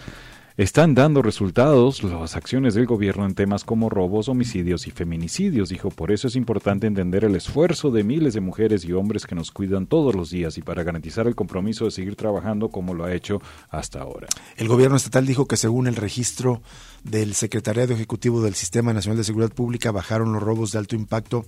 están 0.57 0.95
dando 0.95 1.23
resultados 1.23 2.03
las 2.03 2.37
acciones 2.37 2.75
del 2.75 2.87
gobierno 2.87 3.25
en 3.25 3.35
temas 3.35 3.65
como 3.65 3.89
robos, 3.89 4.29
homicidios 4.29 4.87
y 4.87 4.91
feminicidios. 4.91 5.71
Dijo, 5.71 5.91
por 5.91 6.13
eso 6.13 6.29
es 6.29 6.37
importante 6.37 6.87
entender 6.87 7.25
el 7.25 7.37
esfuerzo 7.37 7.91
de 7.91 8.05
miles 8.05 8.35
de 8.35 8.41
mujeres 8.41 8.85
y 8.85 8.93
hombres 8.93 9.27
que 9.27 9.35
nos 9.35 9.51
cuidan 9.51 9.87
todos 9.87 10.15
los 10.15 10.31
días 10.31 10.59
y 10.59 10.63
para 10.63 10.83
garantizar 10.83 11.27
el 11.27 11.35
compromiso 11.35 11.87
de 11.87 11.91
seguir 11.91 12.17
trabajando 12.17 12.69
como 12.69 12.95
lo 12.95 13.05
ha 13.05 13.15
hecho 13.15 13.41
hasta 13.71 14.01
ahora. 14.01 14.29
El 14.57 14.69
gobierno 14.69 14.97
estatal 14.97 15.27
dijo 15.27 15.47
que 15.47 15.57
según 15.57 15.87
el 15.87 15.97
registro 15.97 16.63
del 17.05 17.35
Secretariado 17.35 17.95
Ejecutivo 17.95 18.43
del 18.43 18.55
Sistema 18.55 18.93
Nacional 18.93 19.19
de 19.19 19.25
Seguridad 19.25 19.53
Pública 19.53 19.91
bajaron 19.91 20.33
los 20.33 20.43
robos 20.43 20.73
de 20.73 20.79
alto 20.79 20.95
impacto 20.95 21.45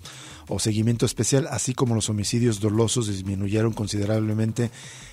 o 0.49 0.59
seguimiento 0.59 1.07
especial, 1.07 1.47
así 1.51 1.75
como 1.75 1.95
los 1.95 2.09
homicidios 2.11 2.61
dolosos 2.61 3.07
disminuyeron 3.07 3.73
considerablemente 3.73 4.71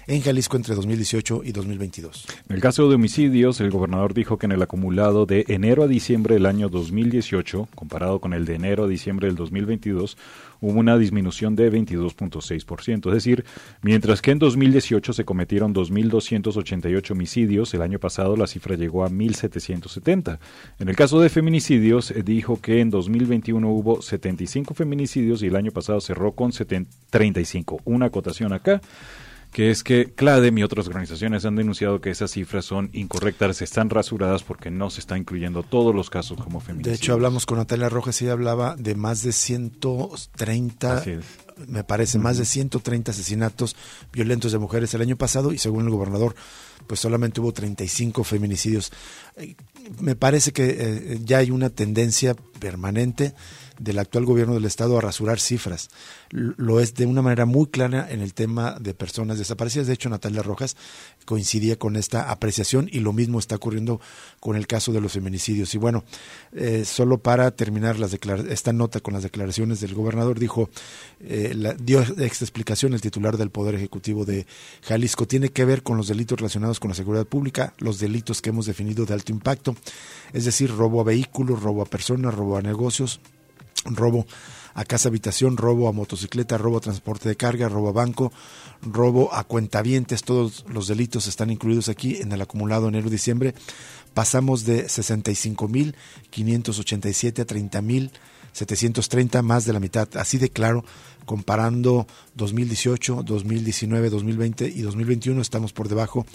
en 0.08 0.21
Jalisco 0.21 0.58
entre 0.58 0.75
2018 0.75 1.41
y 1.43 1.51
2022. 1.51 2.25
En 2.49 2.56
el 2.56 2.62
caso 2.62 2.89
de 2.89 2.95
homicidios, 2.95 3.62
el 3.62 3.71
gobernador 3.71 4.13
dijo 4.13 4.38
que 4.38 4.47
en 4.47 4.51
el 4.54 4.62
acumulado 4.62 5.25
de 5.25 5.45
enero 5.47 5.84
a 5.84 5.88
diciembre 5.88 6.36
del 6.36 6.45
año 6.45 6.69
2018, 6.69 7.69
comparado 7.75 8.19
con 8.19 8.34
el 8.34 8.45
de 8.45 8.56
enero 8.56 8.86
a 8.86 8.88
diciembre 8.88 9.27
del 9.27 9.36
2022, 9.36 10.17
hubo 10.62 10.80
una 10.80 10.97
disminución 10.97 11.56
de 11.56 11.71
22.6%. 11.71 13.08
Es 13.08 13.13
decir, 13.13 13.43
mientras 13.82 14.21
que 14.21 14.32
en 14.32 14.39
2018 14.39 15.12
se 15.12 15.26
cometieron 15.26 15.74
2.288 15.74 17.12
homicidios, 17.12 17.74
el 17.74 17.82
año 17.82 18.00
pasado 18.00 18.38
la 18.38 18.47
cifra 18.47 18.76
llegó 18.76 19.04
a 19.04 19.10
1.770. 19.10 20.39
En 20.80 20.88
el 20.88 20.95
caso 20.95 21.19
de 21.19 21.30
feminicidios, 21.30 22.12
eh, 22.12 22.24
dijo 22.24 22.62
que 22.62 22.80
en 22.80 22.89
2021 22.89 23.67
hubo 23.67 24.02
75 24.02 24.74
feminicidios 24.74 25.43
y 25.43 25.47
el 25.47 25.56
año 25.56 25.71
pasado 25.71 26.00
cerró 26.00 26.34
con 26.34 26.52
35. 27.10 27.82
Una 27.86 28.08
acotación 28.08 28.54
acá 28.54 28.82
que 29.51 29.69
es 29.69 29.83
que 29.83 30.13
CLADEM 30.13 30.57
y 30.59 30.63
otras 30.63 30.87
organizaciones 30.87 31.43
han 31.45 31.55
denunciado 31.55 31.99
que 31.99 32.09
esas 32.09 32.31
cifras 32.31 32.63
son 32.63 32.89
incorrectas, 32.93 33.61
están 33.61 33.89
rasuradas 33.89 34.43
porque 34.43 34.71
no 34.71 34.89
se 34.89 35.01
está 35.01 35.17
incluyendo 35.17 35.63
todos 35.63 35.93
los 35.93 36.09
casos 36.09 36.41
como 36.41 36.61
feminicidios. 36.61 36.99
De 36.99 37.03
hecho, 37.03 37.13
hablamos 37.13 37.45
con 37.45 37.57
Natalia 37.57 37.89
Rojas 37.89 38.21
y 38.21 38.25
ella 38.25 38.33
hablaba 38.33 38.75
de 38.77 38.95
más 38.95 39.23
de 39.23 39.33
130, 39.33 41.03
me 41.67 41.83
parece, 41.83 42.17
más 42.17 42.37
de 42.37 42.45
130 42.45 43.11
asesinatos 43.11 43.75
violentos 44.13 44.53
de 44.53 44.57
mujeres 44.57 44.93
el 44.93 45.01
año 45.01 45.17
pasado 45.17 45.51
y 45.51 45.57
según 45.57 45.83
el 45.85 45.91
gobernador, 45.91 46.33
pues 46.87 47.01
solamente 47.01 47.41
hubo 47.41 47.51
35 47.51 48.23
feminicidios. 48.23 48.91
Eh, 49.35 49.55
me 49.99 50.15
parece 50.15 50.53
que 50.53 50.77
eh, 50.79 51.19
ya 51.25 51.39
hay 51.39 51.51
una 51.51 51.69
tendencia 51.69 52.35
permanente 52.59 53.33
del 53.81 53.99
actual 53.99 54.25
gobierno 54.25 54.53
del 54.53 54.65
Estado 54.65 54.97
a 54.97 55.01
rasurar 55.01 55.39
cifras. 55.39 55.89
Lo 56.29 56.79
es 56.79 56.93
de 56.93 57.05
una 57.05 57.21
manera 57.21 57.45
muy 57.45 57.67
clara 57.67 58.07
en 58.09 58.21
el 58.21 58.33
tema 58.33 58.77
de 58.79 58.93
personas 58.93 59.39
desaparecidas. 59.39 59.87
De 59.87 59.93
hecho, 59.93 60.09
Natalia 60.09 60.43
Rojas 60.43 60.77
coincidía 61.25 61.77
con 61.77 61.95
esta 61.95 62.31
apreciación 62.31 62.87
y 62.91 62.99
lo 62.99 63.11
mismo 63.11 63.39
está 63.39 63.55
ocurriendo 63.55 63.99
con 64.39 64.55
el 64.55 64.67
caso 64.67 64.91
de 64.93 65.01
los 65.01 65.13
feminicidios. 65.13 65.73
Y 65.73 65.77
bueno, 65.79 66.03
eh, 66.53 66.85
solo 66.85 67.17
para 67.17 67.51
terminar 67.51 67.97
las 67.97 68.11
esta 68.49 68.71
nota 68.71 68.99
con 68.99 69.13
las 69.13 69.23
declaraciones 69.23 69.81
del 69.81 69.95
gobernador, 69.95 70.37
dijo, 70.37 70.69
eh, 71.19 71.55
dio 71.81 72.01
esta 72.01 72.45
explicación 72.45 72.93
el 72.93 73.01
titular 73.01 73.37
del 73.37 73.49
Poder 73.49 73.75
Ejecutivo 73.75 74.25
de 74.25 74.45
Jalisco. 74.83 75.27
Tiene 75.27 75.49
que 75.49 75.65
ver 75.65 75.81
con 75.81 75.97
los 75.97 76.07
delitos 76.07 76.37
relacionados 76.37 76.79
con 76.79 76.89
la 76.89 76.95
seguridad 76.95 77.25
pública, 77.25 77.73
los 77.79 77.99
delitos 77.99 78.41
que 78.41 78.49
hemos 78.51 78.67
definido 78.67 79.05
de 79.05 79.13
alto 79.13 79.31
impacto, 79.31 79.75
es 80.33 80.45
decir, 80.45 80.71
robo 80.71 81.01
a 81.01 81.05
vehículos, 81.05 81.63
robo 81.63 81.81
a 81.81 81.85
personas, 81.85 82.35
robo 82.35 82.57
a 82.57 82.61
negocios, 82.61 83.19
robo 83.85 84.25
a 84.73 84.85
casa 84.85 85.09
habitación, 85.09 85.57
robo 85.57 85.89
a 85.89 85.91
motocicleta, 85.91 86.57
robo 86.57 86.77
a 86.77 86.81
transporte 86.81 87.27
de 87.29 87.35
carga, 87.35 87.69
robo 87.69 87.89
a 87.89 87.93
banco, 87.93 88.31
robo 88.81 89.33
a 89.33 89.43
cuentavientes, 89.43 90.23
todos 90.23 90.65
los 90.67 90.87
delitos 90.87 91.27
están 91.27 91.49
incluidos 91.49 91.89
aquí 91.89 92.17
en 92.17 92.31
el 92.31 92.41
acumulado 92.41 92.87
enero-diciembre. 92.87 93.53
Pasamos 94.13 94.65
de 94.65 94.87
65.587 94.87 97.39
a 97.39 97.45
30.730, 97.45 99.41
más 99.41 99.65
de 99.65 99.73
la 99.73 99.79
mitad, 99.79 100.07
así 100.15 100.37
de 100.37 100.49
claro, 100.49 100.83
comparando 101.25 102.07
2018, 102.35 103.23
2019, 103.23 104.09
2020 104.09 104.67
y 104.67 104.81
2021 104.81 105.41
estamos 105.41 105.71
por 105.71 105.87
debajo 105.87 106.25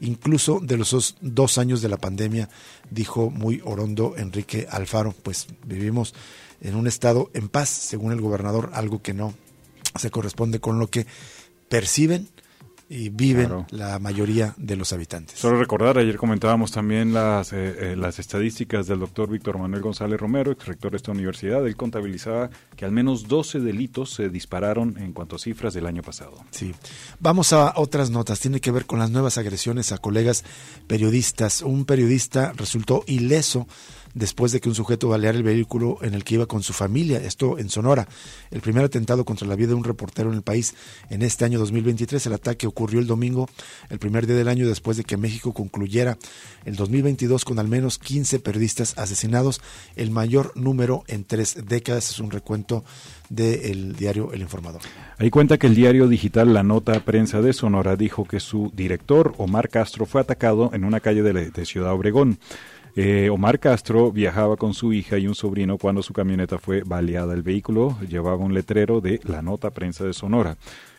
incluso 0.00 0.60
de 0.60 0.78
los 0.78 1.16
dos 1.20 1.58
años 1.58 1.82
de 1.82 1.88
la 1.88 1.96
pandemia, 1.96 2.48
dijo 2.90 3.30
muy 3.30 3.60
orondo 3.64 4.14
Enrique 4.16 4.68
Alfaro, 4.70 5.12
pues 5.22 5.48
vivimos 5.66 6.14
en 6.66 6.74
un 6.74 6.86
estado 6.86 7.30
en 7.32 7.48
paz, 7.48 7.68
según 7.68 8.12
el 8.12 8.20
gobernador, 8.20 8.70
algo 8.74 9.00
que 9.00 9.14
no 9.14 9.34
se 9.94 10.10
corresponde 10.10 10.60
con 10.60 10.78
lo 10.78 10.88
que 10.88 11.06
perciben 11.68 12.28
y 12.88 13.08
viven 13.08 13.66
la 13.70 13.98
mayoría 13.98 14.54
de 14.56 14.76
los 14.76 14.92
habitantes. 14.92 15.38
Solo 15.38 15.58
recordar, 15.58 15.98
ayer 15.98 16.16
comentábamos 16.16 16.70
también 16.70 17.12
las, 17.12 17.52
eh, 17.52 17.92
eh, 17.92 17.96
las 17.96 18.20
estadísticas 18.20 18.86
del 18.86 19.00
doctor 19.00 19.28
Víctor 19.28 19.58
Manuel 19.58 19.82
González 19.82 20.20
Romero, 20.20 20.52
ex 20.52 20.66
rector 20.66 20.92
de 20.92 20.98
esta 20.98 21.10
universidad. 21.10 21.66
Él 21.66 21.76
contabilizaba 21.76 22.50
que 22.76 22.84
al 22.84 22.92
menos 22.92 23.26
12 23.26 23.58
delitos 23.58 24.10
se 24.14 24.28
dispararon 24.28 24.98
en 24.98 25.12
cuanto 25.12 25.34
a 25.36 25.38
cifras 25.40 25.74
del 25.74 25.86
año 25.86 26.02
pasado. 26.02 26.44
Sí. 26.52 26.74
Vamos 27.18 27.52
a 27.52 27.72
otras 27.76 28.10
notas. 28.10 28.38
Tiene 28.38 28.60
que 28.60 28.70
ver 28.70 28.86
con 28.86 29.00
las 29.00 29.10
nuevas 29.10 29.36
agresiones 29.36 29.90
a 29.90 29.98
colegas 29.98 30.44
periodistas. 30.86 31.62
Un 31.62 31.86
periodista 31.86 32.52
resultó 32.56 33.02
ileso 33.08 33.66
después 34.16 34.50
de 34.50 34.60
que 34.60 34.70
un 34.70 34.74
sujeto 34.74 35.10
baleara 35.10 35.36
el 35.36 35.44
vehículo 35.44 35.98
en 36.00 36.14
el 36.14 36.24
que 36.24 36.36
iba 36.36 36.46
con 36.46 36.62
su 36.62 36.72
familia, 36.72 37.18
esto 37.18 37.58
en 37.58 37.68
Sonora. 37.68 38.08
El 38.50 38.62
primer 38.62 38.82
atentado 38.82 39.26
contra 39.26 39.46
la 39.46 39.54
vida 39.54 39.68
de 39.68 39.74
un 39.74 39.84
reportero 39.84 40.30
en 40.30 40.36
el 40.36 40.42
país 40.42 40.74
en 41.10 41.20
este 41.20 41.44
año 41.44 41.58
2023. 41.58 42.26
El 42.26 42.32
ataque 42.32 42.66
ocurrió 42.66 42.98
el 42.98 43.06
domingo, 43.06 43.46
el 43.90 43.98
primer 43.98 44.26
día 44.26 44.34
del 44.34 44.48
año 44.48 44.66
después 44.66 44.96
de 44.96 45.04
que 45.04 45.18
México 45.18 45.52
concluyera 45.52 46.16
el 46.64 46.76
2022 46.76 47.44
con 47.44 47.58
al 47.58 47.68
menos 47.68 47.98
15 47.98 48.38
periodistas 48.38 48.96
asesinados, 48.96 49.60
el 49.96 50.10
mayor 50.10 50.56
número 50.56 51.04
en 51.08 51.24
tres 51.24 51.58
décadas. 51.66 52.10
Es 52.10 52.18
un 52.18 52.30
recuento 52.30 52.84
del 53.28 53.96
diario 53.96 54.32
El 54.32 54.40
Informador. 54.40 54.80
Ahí 55.18 55.28
cuenta 55.28 55.58
que 55.58 55.66
el 55.66 55.74
diario 55.74 56.08
digital 56.08 56.54
La 56.54 56.62
Nota 56.62 57.04
Prensa 57.04 57.42
de 57.42 57.52
Sonora 57.52 57.96
dijo 57.96 58.24
que 58.24 58.40
su 58.40 58.72
director, 58.74 59.34
Omar 59.36 59.68
Castro, 59.68 60.06
fue 60.06 60.22
atacado 60.22 60.70
en 60.72 60.84
una 60.84 61.00
calle 61.00 61.22
de 61.22 61.66
Ciudad 61.66 61.92
Obregón. 61.92 62.38
Eh, 62.98 63.28
Omar 63.28 63.60
Castro 63.60 64.10
viajaba 64.10 64.56
con 64.56 64.72
su 64.72 64.94
hija 64.94 65.18
y 65.18 65.28
un 65.28 65.34
sobrino 65.34 65.76
cuando 65.76 66.02
su 66.02 66.14
camioneta 66.14 66.56
fue 66.56 66.82
baleada. 66.82 67.34
El 67.34 67.42
vehículo 67.42 67.98
llevaba 68.08 68.36
un 68.38 68.54
letrero 68.54 69.02
de 69.02 69.20
la 69.24 69.42
nota 69.42 69.70
prensa 69.70 70.02
de 70.04 70.14
Sonora. 70.14 70.56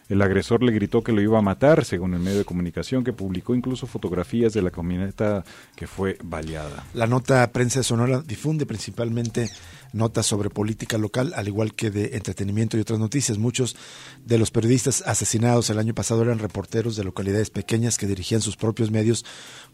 El 0.08 0.22
agresor 0.22 0.62
le 0.62 0.72
gritó 0.72 1.04
que 1.04 1.12
lo 1.12 1.22
iba 1.22 1.40
a 1.40 1.42
matar, 1.42 1.84
según 1.84 2.14
el 2.14 2.20
medio 2.20 2.38
de 2.38 2.46
comunicación, 2.46 3.04
que 3.04 3.14
publicó 3.14 3.56
incluso 3.56 3.88
fotografías 3.88 4.54
de 4.54 4.62
la 4.62 4.70
camioneta 4.70 5.44
que 5.76 5.88
fue 5.88 6.18
baleada. 6.24 6.86
La 6.94 7.08
nota 7.08 7.52
prensa 7.52 7.80
de 7.80 7.84
Sonora 7.84 8.22
difunde 8.22 8.68
principalmente 8.68 9.50
notas 9.94 10.26
sobre 10.26 10.50
política 10.50 10.98
local, 10.98 11.34
al 11.36 11.48
igual 11.48 11.74
que 11.74 11.92
de 11.92 12.16
entretenimiento 12.18 12.78
y 12.78 12.82
otras 12.82 13.00
noticias. 13.00 13.38
Muchos 13.38 13.76
de 14.26 14.38
los 14.38 14.52
periodistas 14.52 15.04
asesinados 15.06 15.70
el 15.70 15.80
año 15.80 15.94
pasado 15.94 16.22
eran 16.22 16.40
reporteros 16.40 16.96
de 16.96 17.04
localidades 17.04 17.50
pequeñas 17.50 17.98
que 17.98 18.08
dirigían 18.08 18.42
sus 18.42 18.58
propios 18.58 18.92
medios 18.92 19.26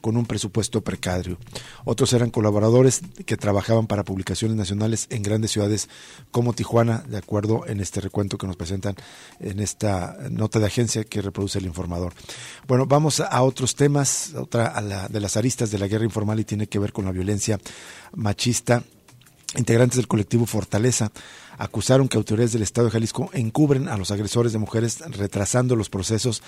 con 0.02 0.18
un 0.18 0.26
presupuesto 0.26 0.82
precario. 0.82 1.38
Otros 1.86 2.14
eran 2.14 2.30
colaboradores 2.30 3.02
que 3.26 3.38
trabajaban 3.38 3.88
para 3.88 4.04
publicaciones 4.04 4.58
nacionales 4.58 5.08
en 5.10 5.24
grandes 5.24 5.52
ciudades 5.52 5.90
como 6.32 6.54
Tijuana, 6.54 7.04
de 7.08 7.18
acuerdo 7.18 7.66
en 7.68 7.80
este 7.80 8.02
recuento 8.02 8.38
que 8.38 8.48
nos 8.48 8.56
presentan 8.56 8.96
en 9.40 9.60
esta 9.60 10.18
nota 10.30 10.60
de 10.60 10.66
agencia 10.66 11.04
que 11.04 11.22
reproduce 11.22 11.60
el 11.60 11.66
informador. 11.66 12.14
Bueno, 12.68 12.86
vamos 12.86 13.20
a 13.20 13.42
otros 13.44 13.76
temas, 13.76 14.34
otra 14.36 14.82
de 15.10 15.20
las 15.20 15.38
aristas 15.38 15.72
de 15.72 15.80
la 15.80 15.88
guerra 15.88 16.06
informal 16.06 16.40
y 16.40 16.44
tiene 16.44 16.68
que 16.68 16.80
ver 16.80 16.92
con 16.92 17.06
la 17.06 17.12
violencia 17.12 17.60
machista 18.14 18.84
Integrantes 19.56 19.98
del 19.98 20.08
colectivo 20.08 20.46
Fortaleza 20.48 21.12
acusaron 21.60 22.08
que 22.08 22.18
autoridades 22.18 22.54
del 22.54 22.64
Estado 22.64 22.88
de 22.88 22.92
Jalisco 22.92 23.30
encubren 23.34 23.88
a 23.88 23.98
los 23.98 24.10
agresores 24.10 24.52
de 24.52 24.58
mujeres, 24.58 25.00
retrasando 25.12 25.76
los 25.76 25.90
procesos, 25.90 26.42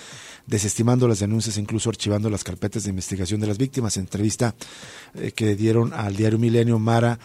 desestimando 0.46 1.06
las 1.06 1.20
denuncias 1.20 1.56
e 1.56 1.60
incluso 1.60 1.88
archivando 1.88 2.28
las 2.30 2.42
carpetas 2.42 2.82
de 2.82 2.90
investigación 2.90 3.40
de 3.40 3.46
las 3.46 3.58
víctimas. 3.58 3.96
En 3.96 4.02
entrevista 4.02 4.56
eh, 5.14 5.30
que 5.32 5.54
dieron 5.54 5.92
al 5.92 6.16
diario 6.16 6.38
Milenio, 6.38 6.80
Mara, 6.80 7.20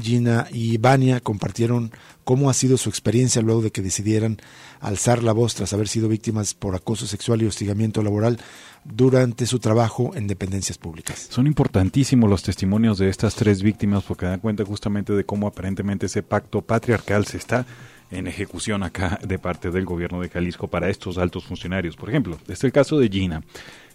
Gina 0.00 0.46
y 0.52 0.78
Vania 0.78 1.20
compartieron 1.20 1.92
cómo 2.24 2.50
ha 2.50 2.54
sido 2.54 2.76
su 2.76 2.88
experiencia 2.88 3.42
luego 3.42 3.62
de 3.62 3.70
que 3.70 3.82
decidieran 3.82 4.38
alzar 4.80 5.22
la 5.22 5.32
voz 5.32 5.54
tras 5.54 5.72
haber 5.72 5.88
sido 5.88 6.08
víctimas 6.08 6.54
por 6.54 6.74
acoso 6.74 7.06
sexual 7.06 7.42
y 7.42 7.46
hostigamiento 7.46 8.02
laboral. 8.02 8.38
durante 8.84 9.46
su 9.46 9.58
trabajo 9.58 10.12
en 10.14 10.26
dependencias 10.26 10.78
públicas. 10.78 11.28
Son 11.30 11.46
importantísimos 11.46 12.30
los 12.30 12.42
testimonios 12.42 12.98
de 12.98 13.08
estas 13.08 13.34
tres 13.34 13.62
víctimas 13.62 14.04
porque 14.04 14.26
dan 14.26 14.40
cuenta 14.40 14.64
justamente 14.64 15.12
de 15.12 15.24
cómo 15.24 15.46
aparentemente 15.46 16.06
ese 16.06 16.22
pacto 16.22 16.62
patriarcal 16.62 17.26
se 17.26 17.36
está 17.36 17.66
en 18.10 18.26
ejecución 18.26 18.82
acá 18.82 19.20
de 19.22 19.38
parte 19.38 19.70
del 19.70 19.84
gobierno 19.84 20.20
de 20.20 20.28
Jalisco 20.28 20.68
para 20.68 20.88
estos 20.88 21.18
altos 21.18 21.44
funcionarios. 21.44 21.96
Por 21.96 22.08
ejemplo, 22.08 22.38
este 22.40 22.52
es 22.54 22.64
el 22.64 22.72
caso 22.72 22.98
de 22.98 23.08
Gina. 23.08 23.42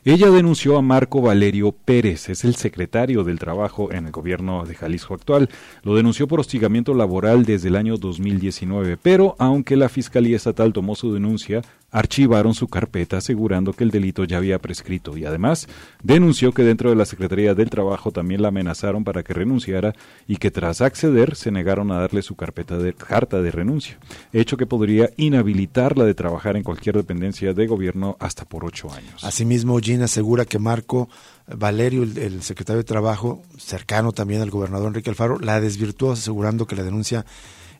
Ella 0.08 0.30
denunció 0.30 0.78
a 0.78 0.84
Marco 0.84 1.20
Valerio 1.20 1.72
Pérez, 1.72 2.30
es 2.30 2.46
el 2.46 2.54
secretario 2.54 3.24
del 3.24 3.40
Trabajo 3.40 3.92
en 3.92 4.06
el 4.06 4.12
gobierno 4.12 4.64
de 4.64 4.76
Jalisco 4.76 5.16
actual. 5.16 5.50
Lo 5.82 5.96
denunció 5.96 6.28
por 6.28 6.40
hostigamiento 6.40 6.94
laboral 6.94 7.44
desde 7.44 7.70
el 7.70 7.76
año 7.76 7.98
2019, 7.98 8.98
pero 8.98 9.36
aunque 9.40 9.76
la 9.76 9.90
Fiscalía 9.90 10.36
Estatal 10.36 10.74
tomó 10.74 10.94
su 10.94 11.12
denuncia, 11.12 11.64
archivaron 11.96 12.54
su 12.54 12.68
carpeta 12.68 13.18
asegurando 13.18 13.72
que 13.72 13.86
el 13.86 13.90
delito 13.90 14.26
ya 14.26 14.36
había 14.36 14.60
prescrito 14.60 15.16
y 15.18 15.24
además 15.24 15.70
denunció 16.04 16.52
que 16.52 16.64
dentro 16.64 16.90
de 16.90 16.98
la 16.98 17.06
Secretaría 17.06 17.56
del 17.56 17.70
Trabajo 17.70 18.12
también 18.12 18.42
la 18.42 18.50
amenazaron 18.50 19.06
para 19.06 19.24
que 19.24 19.34
renunciara 19.34 19.96
y 20.28 20.36
que 20.36 20.52
tras 20.52 20.82
acceder 20.82 21.38
se 21.38 21.52
negaron 21.52 21.92
a 21.92 22.00
darle 22.02 22.22
su 22.22 22.36
carpeta 22.36 22.78
de 22.78 22.94
carta 22.94 23.42
de 23.42 23.50
renuncia, 23.50 23.98
hecho 24.34 24.58
que 24.58 24.66
podría 24.66 25.10
inhabilitarla 25.16 26.04
de 26.04 26.14
trabajar 26.14 26.58
en 26.58 26.64
cualquier 26.64 26.98
dependencia 26.98 27.54
de 27.54 27.66
gobierno 27.66 28.18
hasta 28.20 28.44
por 28.44 28.66
ocho 28.66 28.92
años. 28.92 29.24
Asimismo, 29.24 29.80
Gina 29.80 30.04
asegura 30.04 30.44
que 30.44 30.60
Marco 30.60 31.08
Valerio, 31.48 32.04
el, 32.04 32.18
el 32.18 32.44
secretario 32.44 32.80
de 32.80 32.84
Trabajo, 32.84 33.42
cercano 33.58 34.12
también 34.12 34.42
al 34.42 34.50
gobernador 34.50 34.88
Enrique 34.88 35.12
Alfaro, 35.12 35.40
la 35.40 35.62
desvirtuó 35.62 36.12
asegurando 36.12 36.68
que 36.68 36.76
la 36.76 36.84
denuncia 36.84 37.26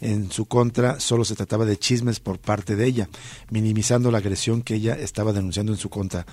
en 0.02 0.32
su 0.32 0.46
contra 0.46 1.00
solo 1.00 1.26
se 1.26 1.36
trataba 1.36 1.66
de 1.66 1.78
chismes 1.78 2.20
por 2.20 2.40
parte 2.40 2.76
de 2.76 2.86
ella, 2.86 3.10
minimizando 3.50 4.12
la 4.12 4.20
agresión 4.20 4.62
que 4.62 4.76
ella 4.76 4.96
estaba 4.96 5.34
denunciando 5.34 5.72
en 5.72 5.78
su 5.78 5.90
contra. 5.90 6.26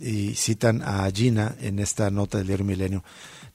Y 0.00 0.34
citan 0.34 0.82
a 0.82 1.10
Gina 1.10 1.56
en 1.60 1.78
esta 1.78 2.10
nota 2.10 2.38
del 2.38 2.46
diario 2.48 2.64
Milenio. 2.64 3.04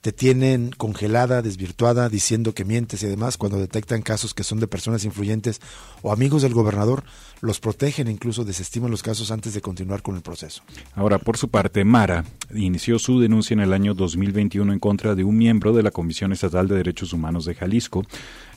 Te 0.01 0.11
tienen 0.11 0.71
congelada, 0.71 1.41
desvirtuada, 1.41 2.09
diciendo 2.09 2.53
que 2.53 2.65
mientes 2.65 3.03
y 3.03 3.07
demás 3.07 3.37
cuando 3.37 3.57
detectan 3.57 4.01
casos 4.01 4.33
que 4.33 4.43
son 4.43 4.59
de 4.59 4.67
personas 4.67 5.05
influyentes 5.05 5.61
o 6.01 6.11
amigos 6.11 6.41
del 6.41 6.53
gobernador, 6.53 7.05
los 7.43 7.59
protegen 7.59 8.07
incluso 8.07 8.45
desestiman 8.45 8.89
los 8.89 9.03
casos 9.03 9.29
antes 9.29 9.53
de 9.53 9.59
continuar 9.59 10.01
con 10.01 10.15
el 10.15 10.21
proceso. 10.21 10.63
Ahora, 10.95 11.19
por 11.19 11.35
su 11.35 11.49
parte, 11.49 11.83
Mara 11.83 12.23
inició 12.55 12.99
su 12.99 13.19
denuncia 13.19 13.53
en 13.53 13.59
el 13.59 13.73
año 13.73 13.93
2021 13.93 14.71
en 14.71 14.79
contra 14.79 15.13
de 15.13 15.25
un 15.25 15.37
miembro 15.37 15.73
de 15.73 15.83
la 15.83 15.91
Comisión 15.91 16.31
Estatal 16.31 16.69
de 16.69 16.75
Derechos 16.75 17.11
Humanos 17.11 17.43
de 17.43 17.53
Jalisco, 17.53 18.05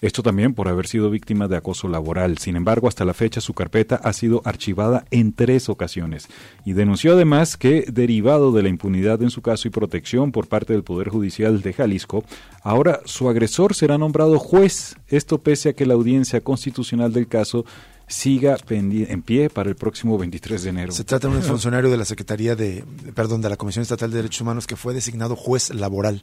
esto 0.03 0.23
también 0.23 0.55
por 0.55 0.69
haber 0.69 0.87
sido 0.87 1.11
víctima 1.11 1.49
de 1.49 1.57
acoso 1.57 1.89
laboral. 1.89 2.39
Sin 2.39 2.55
embargo, 2.55 2.87
hasta 2.87 3.05
la 3.05 3.13
fecha 3.13 3.41
su 3.41 3.55
carpeta 3.55 3.97
ha 3.97 4.13
sido 4.13 4.41
archivada 4.45 5.05
en 5.11 5.33
tres 5.33 5.69
ocasiones 5.69 6.29
y 6.65 6.75
denunció 6.75 7.15
además 7.15 7.57
que, 7.57 7.87
derivado 7.91 8.53
de 8.53 8.63
la 8.63 8.69
impunidad 8.69 9.21
en 9.21 9.31
su 9.31 9.43
caso 9.43 9.67
y 9.67 9.73
protección 9.73 10.31
por 10.31 10.47
parte 10.47 10.75
del 10.75 10.85
Poder 10.85 11.09
Judicial 11.09 11.61
de 11.61 11.73
Jalisco, 11.73 12.25
ahora 12.63 13.01
su 13.05 13.29
agresor 13.29 13.75
será 13.75 13.99
nombrado 13.99 14.39
juez. 14.39 14.95
Esto 15.09 15.39
pese 15.39 15.71
a 15.71 15.73
que 15.73 15.87
la 15.87 15.95
audiencia 15.95 16.41
constitucional 16.41 17.13
del 17.13 17.27
caso 17.27 17.65
siga 18.09 18.57
en 18.69 19.23
pie 19.23 19.51
para 19.51 19.69
el 19.69 19.77
próximo 19.77 20.17
23 20.17 20.63
de 20.63 20.71
enero. 20.71 20.93
Se 20.93 21.05
trata 21.05 21.29
de 21.29 21.37
un 21.37 21.43
funcionario 21.43 21.91
de 21.91 21.97
la 21.97 22.05
Secretaría 22.05 22.55
de, 22.55 22.85
perdón, 23.15 23.43
de 23.43 23.49
la 23.49 23.57
Comisión 23.57 23.83
Estatal 23.83 24.11
de 24.11 24.19
Derechos 24.19 24.41
Humanos 24.41 24.67
que 24.67 24.77
fue 24.77 24.95
designado 24.95 25.35
juez 25.35 25.75
laboral 25.75 26.23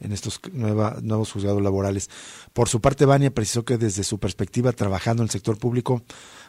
en 0.00 0.12
estos 0.12 0.40
nueva, 0.52 0.98
nuevos 1.02 1.32
juzgados 1.32 1.62
laborales. 1.62 2.10
Por 2.52 2.68
su 2.68 2.80
parte, 2.80 3.06
Bania 3.06 3.30
precisó 3.30 3.64
que 3.64 3.78
desde 3.78 4.04
su 4.04 4.18
perspectiva 4.18 4.72
trabajando 4.72 5.22
en 5.22 5.26
el 5.26 5.30
sector 5.30 5.58
público, 5.58 6.02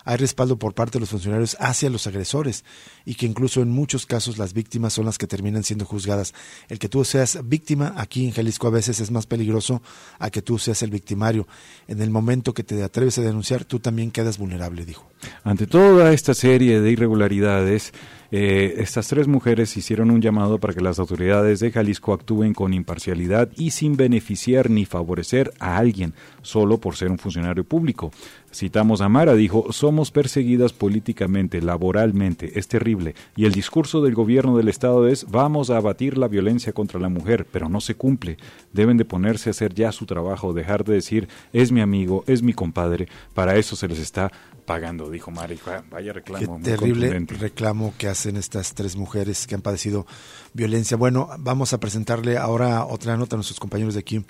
hay 0.05 0.17
respaldo 0.17 0.57
por 0.57 0.73
parte 0.73 0.93
de 0.93 1.01
los 1.01 1.09
funcionarios 1.09 1.57
hacia 1.59 1.89
los 1.89 2.07
agresores 2.07 2.63
y 3.05 3.15
que 3.15 3.25
incluso 3.25 3.61
en 3.61 3.69
muchos 3.69 4.05
casos 4.05 4.37
las 4.37 4.53
víctimas 4.53 4.93
son 4.93 5.05
las 5.05 5.17
que 5.17 5.27
terminan 5.27 5.63
siendo 5.63 5.85
juzgadas. 5.85 6.33
El 6.69 6.79
que 6.79 6.89
tú 6.89 7.03
seas 7.05 7.39
víctima 7.43 7.93
aquí 7.97 8.25
en 8.25 8.31
Jalisco 8.31 8.67
a 8.67 8.71
veces 8.71 8.99
es 8.99 9.11
más 9.11 9.25
peligroso 9.25 9.81
a 10.19 10.29
que 10.29 10.41
tú 10.41 10.59
seas 10.59 10.83
el 10.83 10.91
victimario. 10.91 11.47
En 11.87 12.01
el 12.01 12.09
momento 12.09 12.53
que 12.53 12.63
te 12.63 12.81
atreves 12.83 13.17
a 13.17 13.21
denunciar, 13.21 13.65
tú 13.65 13.79
también 13.79 14.11
quedas 14.11 14.37
vulnerable, 14.37 14.85
dijo. 14.85 15.07
Ante 15.43 15.67
toda 15.67 16.11
esta 16.13 16.33
serie 16.33 16.81
de 16.81 16.91
irregularidades, 16.91 17.93
eh, 18.35 18.81
estas 18.81 19.07
tres 19.07 19.27
mujeres 19.27 19.77
hicieron 19.77 20.09
un 20.09 20.19
llamado 20.19 20.59
para 20.59 20.73
que 20.73 20.81
las 20.81 20.97
autoridades 20.97 21.59
de 21.59 21.71
Jalisco 21.71 22.13
actúen 22.13 22.55
con 22.55 22.73
imparcialidad 22.73 23.49
y 23.55 23.69
sin 23.69 23.95
beneficiar 23.95 24.71
ni 24.71 24.85
favorecer 24.85 25.53
a 25.59 25.77
alguien 25.77 26.15
solo 26.41 26.79
por 26.79 26.95
ser 26.95 27.11
un 27.11 27.19
funcionario 27.19 27.63
público. 27.63 28.11
Citamos 28.53 29.01
a 29.01 29.09
Mara, 29.09 29.33
dijo, 29.33 29.71
somos 29.71 30.11
perseguidas 30.11 30.73
políticamente, 30.73 31.59
laboralmente, 31.59 32.59
es 32.59 32.67
terrible, 32.67 33.15
y 33.35 33.45
el 33.45 33.51
discurso 33.51 34.01
del 34.03 34.13
gobierno 34.13 34.55
del 34.57 34.69
Estado 34.69 35.07
es, 35.07 35.25
vamos 35.31 35.71
a 35.71 35.77
abatir 35.77 36.19
la 36.19 36.27
violencia 36.27 36.71
contra 36.71 36.99
la 36.99 37.09
mujer, 37.09 37.47
pero 37.51 37.67
no 37.67 37.81
se 37.81 37.95
cumple. 37.95 38.37
Deben 38.71 38.97
de 38.97 39.05
ponerse 39.05 39.49
a 39.49 39.51
hacer 39.51 39.73
ya 39.73 39.91
su 39.91 40.05
trabajo, 40.05 40.53
dejar 40.53 40.83
de 40.83 40.93
decir, 40.93 41.27
es 41.51 41.71
mi 41.71 41.81
amigo, 41.81 42.23
es 42.27 42.43
mi 42.43 42.53
compadre, 42.53 43.07
para 43.33 43.55
eso 43.55 43.75
se 43.75 43.87
les 43.87 43.97
está 43.97 44.31
pagando, 44.65 45.09
dijo 45.09 45.31
Mari. 45.31 45.59
Vaya 45.89 46.13
reclamo. 46.13 46.57
Qué 46.57 46.63
terrible 46.63 47.25
reclamo 47.27 47.93
que 47.97 48.07
hacen 48.07 48.37
estas 48.37 48.73
tres 48.73 48.95
mujeres 48.95 49.47
que 49.47 49.55
han 49.55 49.61
padecido 49.61 50.05
violencia. 50.53 50.97
Bueno, 50.97 51.29
vamos 51.39 51.73
a 51.73 51.79
presentarle 51.79 52.37
ahora 52.37 52.85
otra 52.85 53.17
nota 53.17 53.35
a 53.35 53.37
nuestros 53.37 53.59
compañeros 53.59 53.93
de 53.93 53.99
aquí 53.99 54.25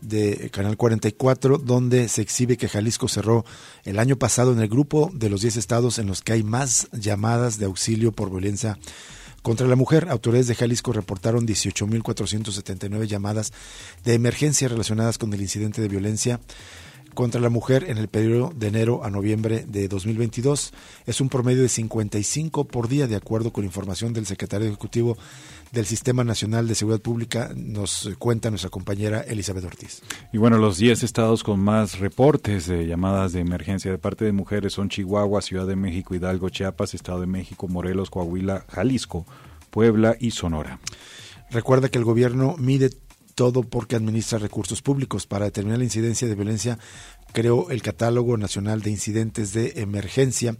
de 0.00 0.50
Canal 0.50 0.76
44, 0.76 1.58
donde 1.58 2.08
se 2.08 2.22
exhibe 2.22 2.56
que 2.56 2.68
Jalisco 2.68 3.08
cerró 3.08 3.44
el 3.84 3.98
año 3.98 4.16
pasado 4.16 4.52
en 4.52 4.60
el 4.60 4.68
grupo 4.68 5.10
de 5.14 5.30
los 5.30 5.42
10 5.42 5.56
estados 5.56 5.98
en 5.98 6.06
los 6.06 6.22
que 6.22 6.32
hay 6.32 6.42
más 6.42 6.88
llamadas 6.92 7.58
de 7.58 7.66
auxilio 7.66 8.12
por 8.12 8.30
violencia 8.30 8.78
contra 9.42 9.66
la 9.66 9.76
mujer. 9.76 10.08
Autoridades 10.08 10.48
de 10.48 10.54
Jalisco 10.54 10.92
reportaron 10.92 11.46
18.479 11.46 13.04
llamadas 13.04 13.52
de 14.02 14.14
emergencia 14.14 14.68
relacionadas 14.68 15.18
con 15.18 15.32
el 15.34 15.42
incidente 15.42 15.82
de 15.82 15.88
violencia 15.88 16.40
contra 17.14 17.40
la 17.40 17.48
mujer 17.48 17.84
en 17.88 17.98
el 17.98 18.08
periodo 18.08 18.52
de 18.54 18.68
enero 18.68 19.04
a 19.04 19.10
noviembre 19.10 19.64
de 19.66 19.88
2022. 19.88 20.72
Es 21.06 21.20
un 21.20 21.28
promedio 21.28 21.62
de 21.62 21.68
55 21.68 22.64
por 22.64 22.88
día, 22.88 23.06
de 23.06 23.16
acuerdo 23.16 23.52
con 23.52 23.64
información 23.64 24.12
del 24.12 24.26
secretario 24.26 24.66
ejecutivo 24.68 25.16
del 25.72 25.86
Sistema 25.86 26.22
Nacional 26.22 26.68
de 26.68 26.74
Seguridad 26.74 27.02
Pública, 27.02 27.50
nos 27.56 28.10
cuenta 28.18 28.48
nuestra 28.48 28.70
compañera 28.70 29.22
Elizabeth 29.22 29.64
Ortiz. 29.64 30.02
Y 30.32 30.38
bueno, 30.38 30.56
los 30.56 30.78
10 30.78 31.02
estados 31.02 31.42
con 31.42 31.60
más 31.60 31.98
reportes 31.98 32.66
de 32.66 32.86
llamadas 32.86 33.32
de 33.32 33.40
emergencia 33.40 33.90
de 33.90 33.98
parte 33.98 34.24
de 34.24 34.32
mujeres 34.32 34.72
son 34.72 34.88
Chihuahua, 34.88 35.42
Ciudad 35.42 35.66
de 35.66 35.76
México, 35.76 36.14
Hidalgo, 36.14 36.48
Chiapas, 36.48 36.94
Estado 36.94 37.20
de 37.20 37.26
México, 37.26 37.66
Morelos, 37.66 38.10
Coahuila, 38.10 38.64
Jalisco, 38.68 39.26
Puebla 39.70 40.16
y 40.20 40.30
Sonora. 40.30 40.78
Recuerda 41.50 41.88
que 41.88 41.98
el 41.98 42.04
gobierno 42.04 42.56
mide 42.58 42.90
todo 43.34 43.62
porque 43.62 43.96
administra 43.96 44.38
recursos 44.38 44.82
públicos. 44.82 45.26
Para 45.26 45.46
determinar 45.46 45.78
la 45.78 45.84
incidencia 45.84 46.28
de 46.28 46.34
violencia, 46.34 46.78
creó 47.32 47.70
el 47.70 47.82
Catálogo 47.82 48.36
Nacional 48.36 48.82
de 48.82 48.90
Incidentes 48.90 49.52
de 49.52 49.74
Emergencia. 49.76 50.56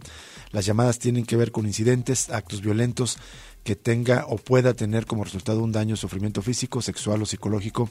Las 0.51 0.65
llamadas 0.65 0.99
tienen 0.99 1.25
que 1.25 1.37
ver 1.37 1.51
con 1.51 1.65
incidentes, 1.65 2.29
actos 2.29 2.61
violentos 2.61 3.17
que 3.63 3.75
tenga 3.75 4.25
o 4.27 4.37
pueda 4.37 4.75
tener 4.75 5.07
como 5.07 5.23
resultado 5.23 5.63
un 5.63 5.71
daño 5.71 5.95
sufrimiento 5.95 6.41
físico, 6.41 6.81
sexual 6.81 7.23
o 7.23 7.25
psicológico 7.25 7.89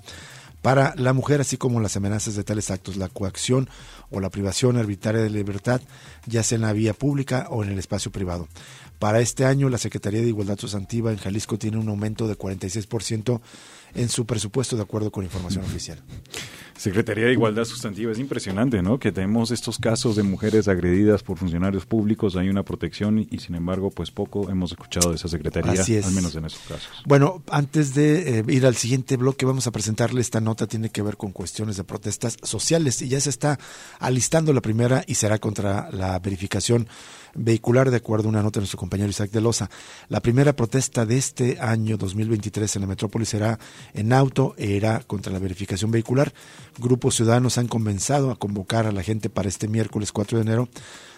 para 0.64 0.94
la 0.96 1.12
mujer, 1.12 1.42
así 1.42 1.58
como 1.58 1.78
las 1.78 1.94
amenazas 1.96 2.36
de 2.36 2.42
tales 2.42 2.70
actos, 2.70 2.96
la 2.96 3.10
coacción 3.10 3.68
o 4.10 4.18
la 4.18 4.30
privación 4.30 4.78
arbitraria 4.78 5.20
de 5.20 5.28
libertad, 5.28 5.82
ya 6.24 6.42
sea 6.42 6.56
en 6.56 6.62
la 6.62 6.72
vía 6.72 6.94
pública 6.94 7.48
o 7.50 7.62
en 7.62 7.70
el 7.70 7.78
espacio 7.78 8.10
privado. 8.10 8.48
Para 8.98 9.20
este 9.20 9.44
año, 9.44 9.68
la 9.68 9.76
Secretaría 9.76 10.22
de 10.22 10.28
Igualdad 10.28 10.58
Sustantiva 10.58 11.12
en 11.12 11.18
Jalisco 11.18 11.58
tiene 11.58 11.76
un 11.76 11.90
aumento 11.90 12.28
de 12.28 12.38
46% 12.38 13.42
en 13.94 14.08
su 14.08 14.26
presupuesto, 14.26 14.76
de 14.76 14.82
acuerdo 14.82 15.10
con 15.10 15.24
información 15.24 15.64
oficial. 15.64 15.98
Secretaría 16.76 17.26
de 17.26 17.32
Igualdad 17.32 17.64
Sustantiva, 17.64 18.10
es 18.10 18.18
impresionante, 18.18 18.82
¿no? 18.82 18.98
Que 18.98 19.12
tenemos 19.12 19.52
estos 19.52 19.78
casos 19.78 20.16
de 20.16 20.22
mujeres 20.22 20.66
agredidas 20.66 21.22
por 21.22 21.38
funcionarios 21.38 21.86
públicos, 21.86 22.36
hay 22.36 22.48
una 22.48 22.64
protección 22.64 23.20
y, 23.20 23.38
sin 23.38 23.54
embargo, 23.54 23.90
pues 23.90 24.10
poco 24.10 24.50
hemos 24.50 24.72
escuchado 24.72 25.10
de 25.10 25.16
esa 25.16 25.28
Secretaría, 25.28 25.80
al 26.04 26.12
menos 26.12 26.34
en 26.34 26.44
esos 26.44 26.60
casos. 26.60 26.90
Bueno, 27.06 27.42
antes 27.48 27.94
de 27.94 28.40
eh, 28.40 28.44
ir 28.48 28.66
al 28.66 28.74
siguiente 28.74 29.16
bloque, 29.16 29.46
vamos 29.46 29.66
a 29.66 29.70
presentarle 29.70 30.20
esta 30.20 30.40
nota, 30.40 30.66
tiene 30.66 30.90
que 30.90 31.02
ver 31.02 31.16
con 31.16 31.32
cuestiones 31.32 31.76
de 31.76 31.84
protestas 31.84 32.36
sociales 32.42 33.00
y 33.02 33.08
ya 33.08 33.20
se 33.20 33.30
está 33.30 33.58
alistando 34.00 34.52
la 34.52 34.60
primera 34.60 35.04
y 35.06 35.14
será 35.14 35.38
contra 35.38 35.90
la 35.92 36.18
verificación 36.18 36.88
vehicular, 37.34 37.90
de 37.90 37.98
acuerdo 37.98 38.28
a 38.28 38.30
una 38.30 38.42
nota 38.42 38.58
de 38.58 38.62
nuestro 38.62 38.78
compañero 38.78 39.10
Isaac 39.10 39.30
de 39.30 39.40
Loza. 39.40 39.70
La 40.08 40.20
primera 40.20 40.54
protesta 40.54 41.06
de 41.06 41.16
este 41.16 41.58
año 41.60 41.96
2023 41.96 42.76
en 42.76 42.82
la 42.82 42.88
metrópoli 42.88 43.26
será 43.26 43.58
en 43.92 44.12
auto, 44.12 44.54
era 44.58 45.00
contra 45.00 45.32
la 45.32 45.38
verificación 45.38 45.90
vehicular. 45.90 46.32
Grupos 46.78 47.16
ciudadanos 47.16 47.58
han 47.58 47.68
comenzado 47.68 48.30
a 48.30 48.36
convocar 48.36 48.86
a 48.86 48.92
la 48.92 49.02
gente 49.02 49.30
para 49.30 49.48
este 49.48 49.68
miércoles 49.68 50.12
4 50.12 50.38
de 50.38 50.42
enero 50.42 50.68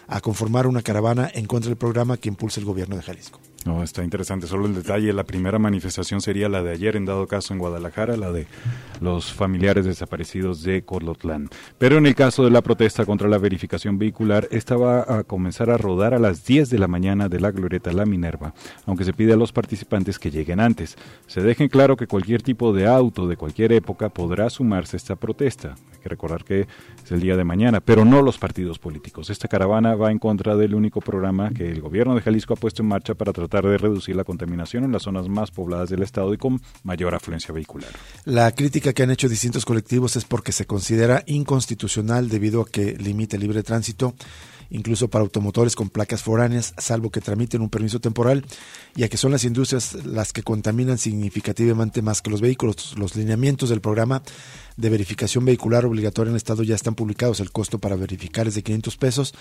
a 0.07 0.21
conformar 0.21 0.67
una 0.67 0.81
caravana 0.81 1.29
en 1.33 1.45
contra 1.45 1.69
del 1.69 1.77
programa 1.77 2.17
que 2.17 2.29
impulsa 2.29 2.59
el 2.59 2.65
gobierno 2.65 2.95
de 2.95 3.03
Jalisco. 3.03 3.39
No, 3.65 3.83
está 3.83 4.03
interesante. 4.03 4.47
Solo 4.47 4.65
el 4.65 4.75
detalle, 4.75 5.11
la 5.11 5.25
primera 5.25 5.59
manifestación 5.59 6.21
sería 6.21 6.47
la 6.47 6.63
de 6.63 6.71
ayer, 6.71 6.95
en 6.95 7.05
dado 7.05 7.27
caso 7.27 7.53
en 7.53 7.59
Guadalajara, 7.59 8.15
la 8.15 8.31
de 8.31 8.47
los 9.01 9.33
familiares 9.33 9.85
desaparecidos 9.85 10.63
de 10.63 10.83
Colotlán. 10.83 11.49
Pero 11.77 11.97
en 11.97 12.05
el 12.05 12.15
caso 12.15 12.45
de 12.45 12.51
la 12.51 12.61
protesta 12.61 13.05
contra 13.05 13.27
la 13.27 13.37
verificación 13.37 13.97
vehicular, 13.97 14.47
esta 14.51 14.77
va 14.77 15.19
a 15.19 15.23
comenzar 15.23 15.69
a 15.69 15.77
rodar 15.77 16.13
a 16.13 16.19
las 16.19 16.45
10 16.45 16.69
de 16.69 16.79
la 16.79 16.87
mañana 16.87 17.27
de 17.27 17.39
la 17.39 17.51
Glorieta 17.51 17.91
La 17.91 18.05
Minerva, 18.05 18.53
aunque 18.85 19.03
se 19.03 19.13
pide 19.13 19.33
a 19.33 19.37
los 19.37 19.51
participantes 19.51 20.17
que 20.17 20.31
lleguen 20.31 20.59
antes. 20.59 20.95
Se 21.25 21.41
dejen 21.41 21.67
claro 21.67 21.97
que 21.97 22.07
cualquier 22.07 22.41
tipo 22.41 22.73
de 22.73 22.87
auto 22.87 23.27
de 23.27 23.37
cualquier 23.37 23.73
época 23.73 24.09
podrá 24.09 24.49
sumarse 24.49 24.95
a 24.95 24.99
esta 24.99 25.15
protesta. 25.15 25.75
Hay 25.91 25.99
que 26.01 26.09
recordar 26.09 26.43
que 26.45 26.67
es 27.03 27.11
el 27.11 27.19
día 27.19 27.35
de 27.35 27.43
mañana, 27.43 27.81
pero 27.81 28.05
no 28.05 28.21
los 28.21 28.37
partidos 28.37 28.79
políticos. 28.79 29.29
Esta 29.29 29.47
caravana 29.47 29.95
va 29.95 30.11
en 30.11 30.19
contra 30.19 30.55
del 30.55 30.75
único 30.75 31.01
programa 31.01 31.49
que 31.49 31.69
el 31.69 31.81
gobierno 31.81 32.15
de 32.15 32.21
Jalisco 32.21 32.53
ha 32.53 32.57
puesto 32.57 32.81
en 32.81 32.89
marcha 32.89 33.13
para 33.13 33.33
tratar 33.47 33.69
de 33.69 33.77
reducir 33.77 34.15
la 34.15 34.23
contaminación 34.23 34.83
en 34.83 34.91
las 34.91 35.03
zonas 35.03 35.27
más 35.27 35.51
pobladas 35.51 35.89
del 35.89 36.03
estado 36.03 36.33
y 36.33 36.37
con 36.37 36.61
mayor 36.83 37.15
afluencia 37.15 37.53
vehicular. 37.53 37.89
La 38.25 38.51
crítica 38.51 38.93
que 38.93 39.03
han 39.03 39.11
hecho 39.11 39.29
distintos 39.29 39.65
colectivos 39.65 40.15
es 40.15 40.25
porque 40.25 40.51
se 40.51 40.65
considera 40.65 41.23
inconstitucional 41.25 42.29
debido 42.29 42.61
a 42.61 42.67
que 42.67 42.97
limita 42.97 43.35
el 43.35 43.43
libre 43.43 43.63
tránsito 43.63 44.13
incluso 44.69 45.07
para 45.07 45.23
automotores 45.23 45.75
con 45.75 45.89
placas 45.89 46.23
foráneas, 46.23 46.73
salvo 46.77 47.09
que 47.09 47.21
tramiten 47.21 47.61
un 47.61 47.69
permiso 47.69 47.99
temporal, 47.99 48.45
y 48.95 49.03
a 49.03 49.09
que 49.09 49.17
son 49.17 49.31
las 49.31 49.45
industrias 49.45 50.05
las 50.05 50.33
que 50.33 50.43
contaminan 50.43 50.97
significativamente 50.97 52.01
más 52.01 52.21
que 52.21 52.29
los 52.29 52.41
vehículos. 52.41 52.95
Los 52.97 53.15
lineamientos 53.15 53.69
del 53.69 53.81
programa 53.81 54.21
de 54.77 54.89
verificación 54.89 55.43
vehicular 55.43 55.85
obligatoria 55.85 56.29
en 56.29 56.35
el 56.35 56.37
Estado 56.37 56.63
ya 56.63 56.75
están 56.75 56.95
publicados. 56.95 57.39
El 57.39 57.51
costo 57.51 57.79
para 57.79 57.95
verificar 57.95 58.47
es 58.47 58.55
de 58.55 58.63
500 58.63 58.97
pesos, 58.97 59.33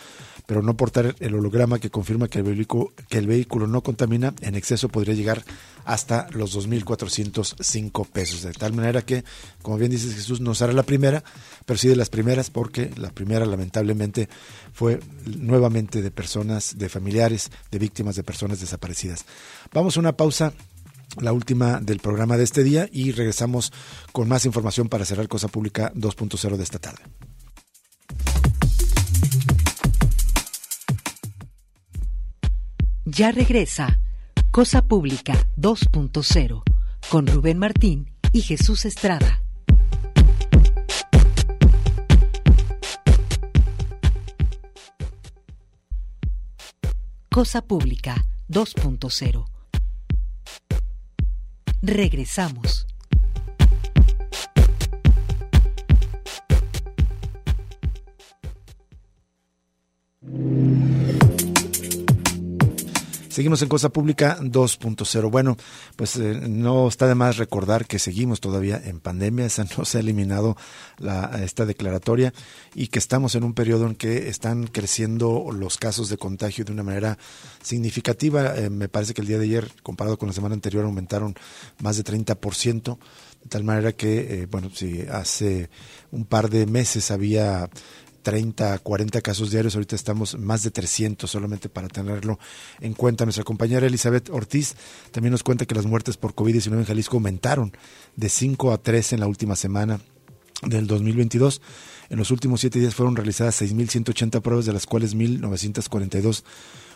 pero 0.47 0.63
no 0.63 0.77
portar 0.77 1.15
el 1.21 1.35
holograma 1.35 1.79
que 1.79 1.91
confirma 1.91 2.29
que 2.29 2.39
el 2.39 2.45
vehículo, 2.45 2.93
que 3.09 3.19
el 3.19 3.27
vehículo 3.27 3.67
no 3.67 3.83
contamina 3.83 4.35
en 4.41 4.55
exceso 4.55 4.89
podría 4.89 5.15
llegar 5.15 5.45
hasta 5.85 6.27
los 6.31 6.57
2.405 6.57 8.09
pesos. 8.09 8.43
De 8.43 8.53
tal 8.53 8.73
manera 8.73 9.03
que, 9.03 9.25
como 9.63 9.77
bien 9.77 9.91
dices 9.91 10.15
Jesús, 10.15 10.41
no 10.41 10.55
será 10.55 10.73
la 10.73 10.83
primera, 10.83 11.23
pero 11.67 11.79
sí 11.79 11.89
de 11.89 11.97
las 11.97 12.09
primeras, 12.09 12.51
porque 12.51 12.91
la 12.97 13.11
primera 13.11 13.45
lamentablemente 13.45 14.29
fue 14.73 15.01
nuevamente 15.27 16.01
de 16.01 16.11
personas, 16.11 16.79
de 16.79 16.89
familiares, 16.89 17.51
de 17.71 17.79
víctimas 17.79 18.17
de 18.17 18.25
personas 18.25 18.59
desaparecidas. 18.61 19.27
Vamos 19.73 19.97
a 19.97 20.01
una 20.01 20.17
pausa 20.17 20.55
la 21.21 21.33
última 21.33 21.81
del 21.81 22.01
programa 22.01 22.37
de 22.37 22.45
este 22.45 22.63
día 22.63 22.89
y 22.93 23.13
regresamos 23.13 23.73
con 24.13 24.29
más 24.29 24.45
información 24.47 24.89
para 24.89 25.05
cerrar 25.05 25.29
Cosa 25.29 25.49
Pública 25.49 25.93
2.0 25.95 26.57
de 26.57 26.63
esta 26.63 26.79
tarde. 26.79 27.03
Ya 33.05 33.31
regresa 33.31 33.99
Cosa 34.51 34.83
Pública 34.83 35.35
2.0 35.57 36.63
con 37.09 37.27
Rubén 37.27 37.59
Martín 37.59 38.11
y 38.33 38.43
Jesús 38.43 38.85
Estrada. 38.85 39.43
Cosa 47.31 47.63
Pública 47.63 48.25
2.0 48.49 49.56
Regresamos. 51.87 52.85
Seguimos 63.37 63.61
en 63.61 63.69
Cosa 63.69 63.91
Pública 63.91 64.39
2.0. 64.41 65.31
Bueno, 65.31 65.59
pues 65.95 66.17
eh, 66.17 66.41
no 66.49 66.89
está 66.89 67.07
de 67.07 67.15
más 67.15 67.37
recordar 67.37 67.85
que 67.85 67.99
seguimos 67.99 68.41
todavía 68.41 68.81
en 68.83 68.99
pandemia, 68.99 69.45
esa 69.45 69.67
no 69.77 69.85
se 69.85 69.99
ha 69.99 70.01
eliminado 70.01 70.57
la, 70.97 71.43
esta 71.45 71.67
declaratoria 71.67 72.33
y 72.75 72.87
que 72.87 72.99
estamos 72.99 73.35
en 73.35 73.45
un 73.45 73.53
periodo 73.53 73.89
en 73.89 73.95
que 73.95 74.31
están 74.31 74.67
creciendo 74.69 75.49
los 75.53 75.77
casos 75.77 76.09
de 76.09 76.17
contagio 76.17 76.65
de 76.65 76.73
una 76.73 76.83
manera 76.83 77.19
significativa. 77.63 78.57
Eh, 78.57 78.71
me 78.71 78.89
parece 78.89 79.13
que 79.13 79.21
el 79.21 79.27
día 79.27 79.37
de 79.37 79.45
ayer, 79.45 79.71
comparado 79.83 80.17
con 80.17 80.29
la 80.29 80.33
semana 80.33 80.55
anterior, 80.55 80.87
aumentaron 80.87 81.35
más 81.83 81.99
de 81.99 82.05
30%, 82.05 82.97
de 83.43 83.49
tal 83.51 83.65
manera 83.65 83.93
que, 83.93 84.45
eh, 84.45 84.47
bueno, 84.47 84.71
si 84.73 85.03
hace 85.03 85.69
un 86.11 86.25
par 86.25 86.49
de 86.49 86.65
meses 86.65 87.11
había 87.11 87.69
30, 88.27 88.81
40 88.81 89.21
casos 89.21 89.53
diarios, 89.53 89.77
ahorita 89.77 89.95
estamos 89.95 90.37
más 90.37 90.65
de 90.65 90.73
300 90.73 91.31
solamente 91.31 91.69
para 91.69 91.87
tenerlo 91.87 92.41
en 92.81 92.93
cuenta. 92.93 93.25
Nuestra 93.25 93.45
compañera 93.45 93.87
Elizabeth 93.87 94.31
Ortiz 94.31 94.75
también 95.13 95.31
nos 95.31 95.45
cuenta 95.45 95.65
que 95.65 95.77
las 95.77 95.87
muertes 95.87 96.17
por 96.17 96.35
COVID-19 96.35 96.73
en 96.73 96.85
Jalisco 96.87 97.19
aumentaron 97.19 97.71
de 98.17 98.29
5 98.29 98.73
a 98.73 98.79
3 98.79 99.13
en 99.13 99.21
la 99.21 99.29
última 99.29 99.55
semana 99.55 100.01
del 100.63 100.89
2022. 100.89 101.63
En 102.11 102.19
los 102.19 102.33
últimos 102.33 102.63
siete 102.63 102.81
días 102.81 102.97
fueron 102.97 103.15
realizadas 103.15 103.63
6.180 103.63 104.41
pruebas, 104.43 104.67
de 104.67 104.73
las 104.73 104.87
cuales 104.87 105.15
1.942 105.15 106.43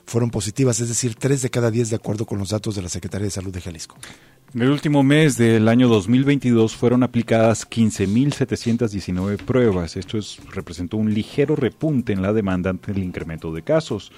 fueron 0.07 0.31
positivas, 0.31 0.81
es 0.81 0.89
decir, 0.89 1.15
3 1.15 1.43
de 1.43 1.51
cada 1.51 1.71
10 1.71 1.91
de 1.91 1.97
acuerdo 1.97 2.27
con 2.27 2.39
los 2.39 2.51
datos 2.51 2.75
de 2.75 2.83
la 2.83 2.89
Secretaría 2.89 3.27
de 3.27 3.31
Salud 3.31 3.53
de 3.53 3.61
Jalisco. 3.61 3.97
En 4.53 4.63
el 4.63 4.71
último 4.71 5.05
mes 5.05 5.37
del 5.37 5.69
año 5.69 5.89
2022 5.89 6.75
fueron 6.75 7.05
aplicadas 7.05 7.69
15.719 7.71 9.37
pruebas. 9.45 9.97
Esto 9.97 10.19
es, 10.19 10.39
representó 10.53 10.97
un 10.97 11.15
ligero 11.15 11.55
repunte 11.55 12.13
en 12.13 12.21
la 12.21 12.33
demanda 12.33 12.71
ante 12.71 12.91
el 12.91 12.99
incremento 12.99 13.53
de 13.53 13.63
casos 13.63 14.11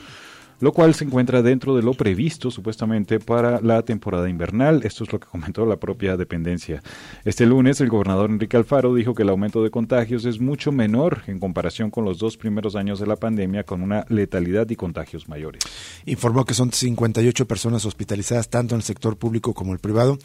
lo 0.63 0.73
cual 0.73 0.95
se 0.95 1.05
encuentra 1.05 1.43
dentro 1.43 1.75
de 1.75 1.83
lo 1.83 1.93
previsto 1.93 2.49
supuestamente 2.49 3.19
para 3.19 3.61
la 3.61 3.83
temporada 3.83 4.31
invernal. 4.31 4.83
Esto 4.85 5.03
es 5.03 5.13
lo 5.13 5.19
que 5.19 5.27
comentó 5.27 5.67
la 5.67 5.77
propia 5.77 6.17
dependencia. 6.17 6.81
Este 7.25 7.47
lunes 7.47 7.81
el 7.81 7.89
gobernador 7.89 8.31
Enrique 8.31 8.57
Alfaro 8.57 8.95
dijo 8.95 9.13
que 9.13 9.25
el 9.25 9.31
aumento 9.31 9.65
de 9.65 9.73
contagios 9.73 10.25
es 10.25 10.41
mucho 10.41 10.71
menor 10.71 11.23
en 11.27 11.41
comparación 11.41 11.91
con 11.91 12.05
los 12.05 12.19
dos 12.19 12.37
primeros 12.37 12.77
años 12.77 13.01
de 13.01 13.09
la 13.09 13.17
pandemia 13.17 13.65
con 13.65 13.83
una 13.83 14.07
letalidad 14.09 14.71
y 14.71 14.77
contagios 14.77 15.29
mayores. 15.29 15.65
Informó 16.07 16.45
que 16.45 16.55
son 16.55 16.71
58 16.71 17.45
personas 17.49 17.85
hospitalizadas 17.85 18.49
tanto 18.49 18.77
en 18.77 18.79
el 18.79 18.85
sector 18.85 19.17
público 19.17 19.55
como 19.55 19.73
el 19.73 19.81
privado 19.81 20.17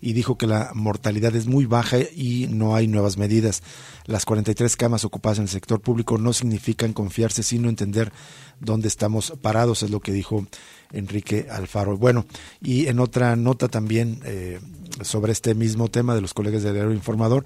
y 0.00 0.12
dijo 0.12 0.38
que 0.38 0.46
la 0.46 0.70
mortalidad 0.74 1.34
es 1.34 1.46
muy 1.46 1.66
baja 1.66 1.98
y 1.98 2.46
no 2.50 2.74
hay 2.74 2.86
nuevas 2.86 3.16
medidas. 3.16 3.62
Las 4.06 4.24
43 4.24 4.76
camas 4.76 5.04
ocupadas 5.04 5.38
en 5.38 5.44
el 5.44 5.50
sector 5.50 5.80
público 5.80 6.18
no 6.18 6.32
significan 6.32 6.92
confiarse, 6.92 7.42
sino 7.42 7.68
entender 7.68 8.12
dónde 8.60 8.88
estamos 8.88 9.32
parados, 9.40 9.82
es 9.82 9.90
lo 9.90 10.00
que 10.00 10.12
dijo 10.12 10.46
Enrique 10.92 11.46
Alfaro. 11.50 11.96
Bueno, 11.96 12.26
y 12.62 12.86
en 12.86 13.00
otra 13.00 13.36
nota 13.36 13.68
también 13.68 14.20
eh, 14.24 14.60
sobre 15.02 15.32
este 15.32 15.54
mismo 15.54 15.88
tema 15.88 16.14
de 16.14 16.20
los 16.20 16.34
colegas 16.34 16.62
del 16.62 16.74
Diario 16.74 16.92
Informador, 16.92 17.44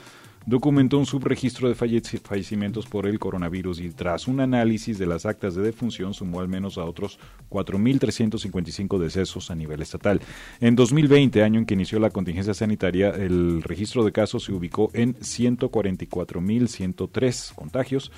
documentó 0.47 0.99
un 0.99 1.07
subregistro 1.07 1.69
de 1.69 1.75
fallecimientos 1.75 2.87
por 2.87 3.07
el 3.07 3.19
coronavirus 3.19 3.81
y 3.81 3.91
tras 3.91 4.29
un 4.29 4.41
análisis 4.41 4.99
de 4.99 5.07
las 5.07 5.27
actas 5.27 5.55
de 5.55 5.61
defunción 5.63 6.15
sumó 6.15 6.41
al 6.41 6.49
menos 6.49 6.79
a 6.79 6.85
otros 6.85 7.19
4.355 7.51 8.99
decesos 8.99 9.51
a 9.51 9.55
nivel 9.55 9.83
estatal. 9.83 10.23
En 10.61 10.75
2020, 10.77 11.43
año 11.43 11.59
en 11.61 11.67
que 11.67 11.75
inició 11.75 11.99
la 11.99 12.09
contingencia 12.11 12.55
sanitaria, 12.55 13.11
el 13.11 13.63
registro 13.63 14.05
de 14.05 14.13
casos 14.13 14.45
se 14.45 14.53
ubicó 14.53 14.91
en 14.95 15.17
144.103 15.17 17.55
contagios 17.55 18.13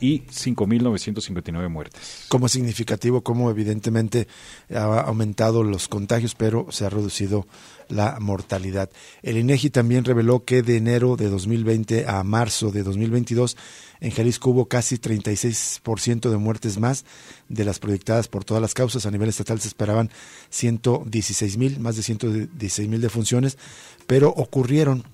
y 0.00 0.20
5.959 0.20 1.68
muertes. 1.68 2.24
Como 2.28 2.48
significativo, 2.48 3.20
como 3.22 3.50
evidentemente 3.50 4.26
ha 4.74 5.00
aumentado 5.00 5.62
los 5.62 5.86
contagios, 5.88 6.34
pero 6.34 6.66
se 6.70 6.86
ha 6.86 6.90
reducido 6.90 7.46
la 7.90 8.18
mortalidad. 8.20 8.90
El 9.22 9.36
INEGI 9.36 9.70
también 9.70 10.04
reveló 10.04 10.44
que 10.44 10.62
de 10.62 10.76
enero 10.76 11.16
de 11.16 11.28
2020 11.28 11.50
2020 11.50 12.06
a 12.06 12.22
marzo 12.22 12.70
de 12.70 12.82
2022, 12.82 13.56
en 14.00 14.10
Jalisco 14.10 14.50
hubo 14.50 14.66
casi 14.66 14.96
36% 14.96 16.30
de 16.30 16.36
muertes 16.36 16.78
más 16.78 17.04
de 17.48 17.64
las 17.64 17.78
proyectadas 17.78 18.28
por 18.28 18.44
todas 18.44 18.60
las 18.60 18.74
causas. 18.74 19.06
A 19.06 19.10
nivel 19.10 19.28
estatal 19.28 19.60
se 19.60 19.68
esperaban 19.68 20.10
116 20.50 21.56
mil, 21.58 21.80
más 21.80 21.96
de 21.96 22.02
116 22.02 22.88
mil 22.88 23.00
defunciones, 23.00 23.58
pero 24.06 24.30
ocurrieron 24.30 25.04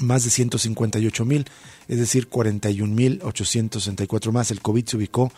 más 0.00 0.24
de 0.24 0.30
158 0.30 1.24
mil, 1.24 1.44
es 1.88 1.98
decir, 1.98 2.28
41 2.28 2.94
mil 2.94 3.20
864 3.22 4.32
más. 4.32 4.50
El 4.50 4.62
COVID 4.62 4.86
se 4.86 4.96
ubicó 4.96 5.32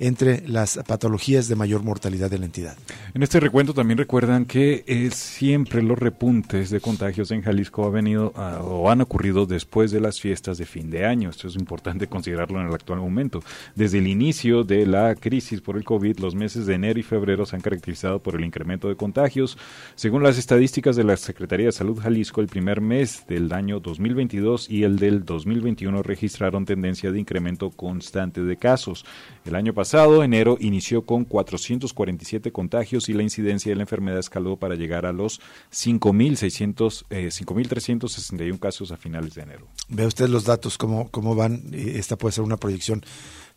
entre 0.00 0.46
las 0.46 0.78
patologías 0.86 1.48
de 1.48 1.56
mayor 1.56 1.82
mortalidad 1.82 2.30
de 2.30 2.38
la 2.38 2.46
entidad. 2.46 2.76
En 3.14 3.22
este 3.22 3.40
recuento 3.40 3.74
también 3.74 3.98
recuerdan 3.98 4.44
que 4.44 4.84
es 4.86 5.14
siempre 5.14 5.82
los 5.82 5.98
repuntes 5.98 6.70
de 6.70 6.80
contagios 6.80 7.30
en 7.30 7.42
Jalisco 7.42 7.86
han 7.86 7.92
venido 7.92 8.28
o 8.28 8.90
han 8.90 9.00
ocurrido 9.00 9.46
después 9.46 9.90
de 9.90 10.00
las 10.00 10.20
fiestas 10.20 10.58
de 10.58 10.66
fin 10.66 10.90
de 10.90 11.04
año. 11.04 11.30
Esto 11.30 11.48
es 11.48 11.56
importante 11.56 12.06
considerarlo 12.08 12.60
en 12.60 12.68
el 12.68 12.74
actual 12.74 13.00
momento. 13.00 13.42
Desde 13.74 13.98
el 13.98 14.06
inicio 14.06 14.62
de 14.62 14.86
la 14.86 15.14
crisis 15.16 15.60
por 15.60 15.76
el 15.76 15.84
COVID, 15.84 16.18
los 16.18 16.34
meses 16.34 16.66
de 16.66 16.74
enero 16.74 17.00
y 17.00 17.02
febrero 17.02 17.44
se 17.44 17.56
han 17.56 17.62
caracterizado 17.62 18.22
por 18.22 18.36
el 18.36 18.44
incremento 18.44 18.88
de 18.88 18.96
contagios. 18.96 19.58
Según 19.94 20.22
las 20.22 20.38
estadísticas 20.38 20.94
de 20.96 21.04
la 21.04 21.16
Secretaría 21.16 21.66
de 21.66 21.72
Salud 21.72 21.98
Jalisco, 21.98 22.40
el 22.40 22.48
primer 22.48 22.80
mes 22.80 23.24
del 23.26 23.52
año 23.52 23.80
2022 23.80 24.70
y 24.70 24.84
el 24.84 24.98
del 24.98 25.24
2021 25.24 26.02
registraron 26.02 26.64
tendencia 26.64 27.10
de 27.10 27.18
incremento 27.18 27.70
constante 27.70 28.42
de 28.42 28.56
casos. 28.56 29.04
El 29.44 29.54
año 29.54 29.74
pasado 29.74 29.87
pasado, 29.88 30.22
enero, 30.22 30.58
inició 30.60 31.06
con 31.06 31.24
447 31.24 32.52
contagios 32.52 33.08
y 33.08 33.14
la 33.14 33.22
incidencia 33.22 33.72
de 33.72 33.76
la 33.76 33.84
enfermedad 33.84 34.18
escaló 34.18 34.58
para 34.58 34.74
llegar 34.74 35.06
a 35.06 35.12
los 35.12 35.40
5.600, 35.72 37.06
eh, 37.08 37.28
5.361 37.28 38.58
casos 38.58 38.92
a 38.92 38.98
finales 38.98 39.34
de 39.34 39.44
enero. 39.44 39.66
Ve 39.88 40.04
usted 40.04 40.28
los 40.28 40.44
datos, 40.44 40.76
cómo, 40.76 41.08
cómo 41.10 41.34
van. 41.34 41.70
Esta 41.72 42.16
puede 42.16 42.34
ser 42.34 42.44
una 42.44 42.58
proyección 42.58 43.02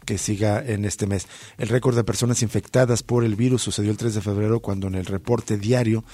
que 0.06 0.18
siga 0.18 0.64
en 0.66 0.86
este 0.86 1.06
mes. 1.06 1.28
El 1.58 1.68
récord 1.68 1.98
de 1.98 2.06
personas 2.06 2.42
infectadas 2.44 3.04
por 3.04 3.26
el 3.26 3.36
virus 3.36 3.64
sucedió 3.64 3.92
el 3.92 3.98
3 3.98 4.16
de 4.16 4.22
febrero 4.22 4.62
cuando 4.62 4.88
en 4.88 4.96
el 4.96 5.08
reporte 5.08 5.58
diario 5.58 6.06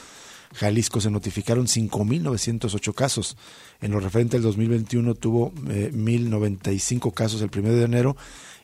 Jalisco 0.55 0.99
se 0.99 1.11
notificaron 1.11 1.67
5.908 1.67 2.93
casos. 2.95 3.37
En 3.81 3.91
lo 3.91 3.99
referente 3.99 4.37
al 4.37 4.41
2021 4.41 5.13
tuvo 5.13 5.53
eh, 5.69 5.91
1.095 5.93 7.13
casos 7.13 7.39
el 7.43 7.51
1 7.55 7.69
de 7.69 7.83
enero 7.83 8.17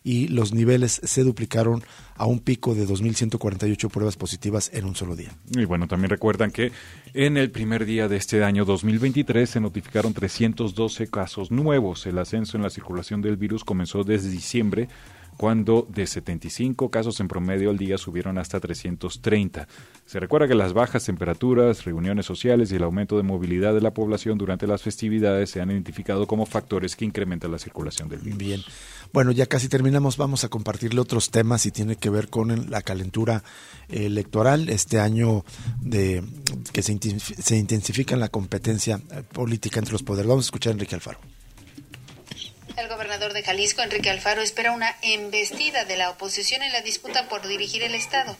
y 0.04 0.28
los 0.28 0.54
niveles 0.54 1.02
se 1.04 1.24
duplicaron 1.24 1.84
a 2.16 2.26
un 2.26 2.40
pico 2.40 2.76
de 2.76 2.88
2.148 2.88 3.90
pruebas 3.90 4.18
positivas 4.18 4.70
en 4.74 4.86
un 4.86 4.96
solo 4.96 5.16
día. 5.16 5.32
Y 5.52 5.66
bueno, 5.66 5.88
también 5.88 6.10
recuerdan 6.10 6.52
que 6.52 6.72
en 7.14 7.38
el 7.38 7.52
primer 7.52 7.86
día 7.86 8.08
de 8.08 8.18
este 8.18 8.44
año 8.44 8.66
2023 8.66 9.50
se 9.50 9.60
notificaron 9.60 10.14
312 10.14 11.08
casos 11.08 11.52
nuevos. 11.52 12.06
El 12.06 12.20
ascenso 12.20 12.58
en 12.58 12.64
la 12.64 12.70
circulación 12.70 13.22
del 13.22 13.38
virus 13.38 13.64
comenzó 13.64 14.04
desde 14.04 14.30
diciembre 14.30 14.90
cuando 15.38 15.88
de 15.90 16.08
75 16.08 16.90
casos 16.90 17.20
en 17.20 17.28
promedio 17.28 17.70
al 17.70 17.78
día 17.78 17.98
subieron 17.98 18.38
hasta 18.38 18.60
330. 18.60 19.68
Se 20.06 20.20
recuerda 20.20 20.48
que 20.48 20.56
las 20.56 20.74
bajas 20.74 21.06
temperaturas, 21.06 21.86
reuniones 21.86 22.26
sociales 22.26 22.72
y 22.72 22.76
el 22.76 22.84
aumento 22.84 23.18
de 23.18 23.24
movilidad 23.24 23.74
de 23.74 23.82
la 23.82 23.94
población 23.94 24.38
durante 24.38 24.68
las 24.68 24.82
festividades 24.82 25.50
se 25.50 25.62
han 25.62 25.72
identificado 25.72 26.28
como 26.28 26.46
factores 26.46 26.96
que 26.96 27.06
incrementan 27.06 27.52
la 27.52 27.60
circulación 27.60 28.10
del 28.10 28.20
virus. 28.20 28.38
Bien. 28.38 28.62
Bueno, 29.14 29.32
ya 29.32 29.46
casi 29.46 29.70
terminamos. 29.70 30.18
Vamos 30.18 30.44
a 30.44 30.50
compartirle 30.50 31.00
otros 31.00 31.30
temas 31.30 31.68
y 31.68 31.72
tiene 31.72 31.98
que 31.98 32.10
ver 32.10 32.30
con 32.30 32.72
la 32.72 32.82
calentura 32.82 33.44
electoral. 33.88 34.70
Este 34.70 35.00
año 35.00 35.46
de 35.80 36.24
que 36.74 36.82
se, 36.82 36.98
se 37.20 37.56
intensifica 37.56 38.16
la 38.16 38.30
competencia 38.30 39.00
política 39.32 39.78
entre 39.78 39.92
los 39.92 40.02
poderes. 40.02 40.28
Vamos 40.28 40.46
a 40.46 40.48
escuchar 40.48 40.72
a 40.72 40.74
Enrique 40.74 40.96
Alfaro. 40.96 41.20
El 42.76 42.88
gobernador 42.90 43.34
de 43.34 43.44
Jalisco, 43.44 43.84
Enrique 43.84 44.10
Alfaro, 44.10 44.42
espera 44.42 44.72
una 44.72 44.96
embestida 45.04 45.86
de 45.86 45.96
la 45.96 46.10
oposición 46.10 46.64
en 46.64 46.72
la 46.72 46.82
disputa 46.82 47.30
por 47.30 47.48
dirigir 47.48 47.84
el 47.84 47.94
Estado, 47.94 48.36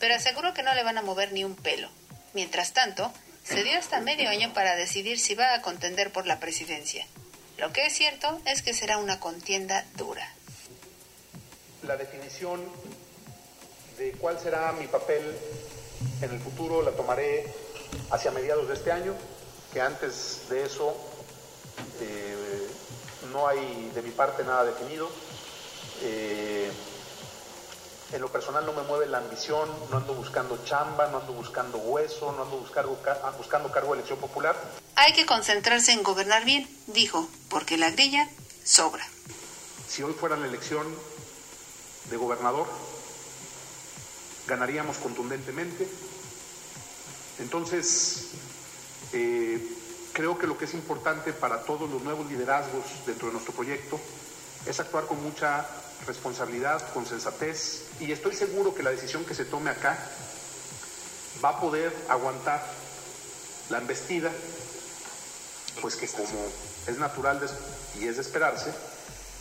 pero 0.00 0.16
aseguró 0.16 0.52
que 0.52 0.64
no 0.64 0.74
le 0.74 0.82
van 0.82 0.98
a 0.98 1.02
mover 1.02 1.32
ni 1.32 1.44
un 1.44 1.54
pelo. 1.54 1.88
Mientras 2.34 2.72
tanto, 2.72 3.12
se 3.44 3.62
dio 3.62 3.78
hasta 3.78 4.00
medio 4.00 4.28
año 4.30 4.52
para 4.52 4.74
decidir 4.74 5.20
si 5.20 5.36
va 5.36 5.54
a 5.54 5.62
contender 5.62 6.10
por 6.10 6.26
la 6.26 6.40
presidencia. 6.40 7.06
Lo 7.58 7.72
que 7.72 7.86
es 7.86 7.92
cierto 7.92 8.40
es 8.46 8.62
que 8.62 8.72
será 8.72 8.98
una 8.98 9.18
contienda 9.18 9.84
dura. 9.96 10.26
La 11.82 11.96
definición 11.96 12.60
de 13.98 14.12
cuál 14.12 14.38
será 14.38 14.72
mi 14.72 14.86
papel 14.86 15.22
en 16.22 16.30
el 16.30 16.38
futuro 16.38 16.82
la 16.82 16.92
tomaré 16.92 17.52
hacia 18.10 18.30
mediados 18.30 18.68
de 18.68 18.74
este 18.74 18.92
año, 18.92 19.12
que 19.72 19.80
antes 19.80 20.48
de 20.48 20.64
eso 20.64 20.96
eh, 22.00 22.68
no 23.32 23.48
hay 23.48 23.90
de 23.92 24.02
mi 24.02 24.10
parte 24.10 24.44
nada 24.44 24.64
definido. 24.64 25.10
Eh, 26.02 26.70
en 28.12 28.20
lo 28.20 28.28
personal 28.28 28.64
no 28.64 28.72
me 28.72 28.82
mueve 28.82 29.06
la 29.06 29.18
ambición, 29.18 29.68
no 29.90 29.98
ando 29.98 30.14
buscando 30.14 30.58
chamba, 30.64 31.08
no 31.08 31.18
ando 31.18 31.32
buscando 31.34 31.78
hueso, 31.78 32.32
no 32.32 32.42
ando 32.44 32.58
buscando, 32.58 32.98
buscando 33.36 33.70
cargo 33.70 33.92
de 33.92 33.98
elección 33.98 34.18
popular. 34.18 34.56
Hay 34.96 35.12
que 35.12 35.26
concentrarse 35.26 35.92
en 35.92 36.02
gobernar 36.02 36.44
bien, 36.44 36.68
dijo, 36.86 37.28
porque 37.50 37.76
la 37.76 37.90
grilla 37.90 38.28
sobra. 38.64 39.06
Si 39.88 40.02
hoy 40.02 40.14
fuera 40.14 40.36
la 40.36 40.46
elección 40.46 40.86
de 42.10 42.16
gobernador, 42.16 42.66
ganaríamos 44.46 44.96
contundentemente. 44.96 45.86
Entonces, 47.38 48.30
eh, 49.12 49.60
creo 50.12 50.38
que 50.38 50.46
lo 50.46 50.56
que 50.56 50.64
es 50.64 50.74
importante 50.74 51.32
para 51.32 51.62
todos 51.62 51.90
los 51.90 52.02
nuevos 52.02 52.26
liderazgos 52.26 52.84
dentro 53.06 53.28
de 53.28 53.34
nuestro 53.34 53.54
proyecto 53.54 54.00
es 54.66 54.80
actuar 54.80 55.04
con 55.04 55.22
mucha 55.22 55.66
responsabilidad, 56.06 56.82
con 56.92 57.06
sensatez 57.06 57.82
y 58.00 58.12
estoy 58.12 58.34
seguro 58.34 58.74
que 58.74 58.82
la 58.82 58.90
decisión 58.90 59.24
que 59.24 59.34
se 59.34 59.44
tome 59.44 59.70
acá 59.70 59.98
va 61.44 61.50
a 61.50 61.60
poder 61.60 61.92
aguantar 62.08 62.64
la 63.70 63.78
embestida, 63.78 64.30
pues 65.80 65.96
que 65.96 66.08
como 66.08 66.46
es 66.86 66.98
natural 66.98 67.40
y 67.98 68.06
es 68.06 68.16
de 68.16 68.22
esperarse, 68.22 68.72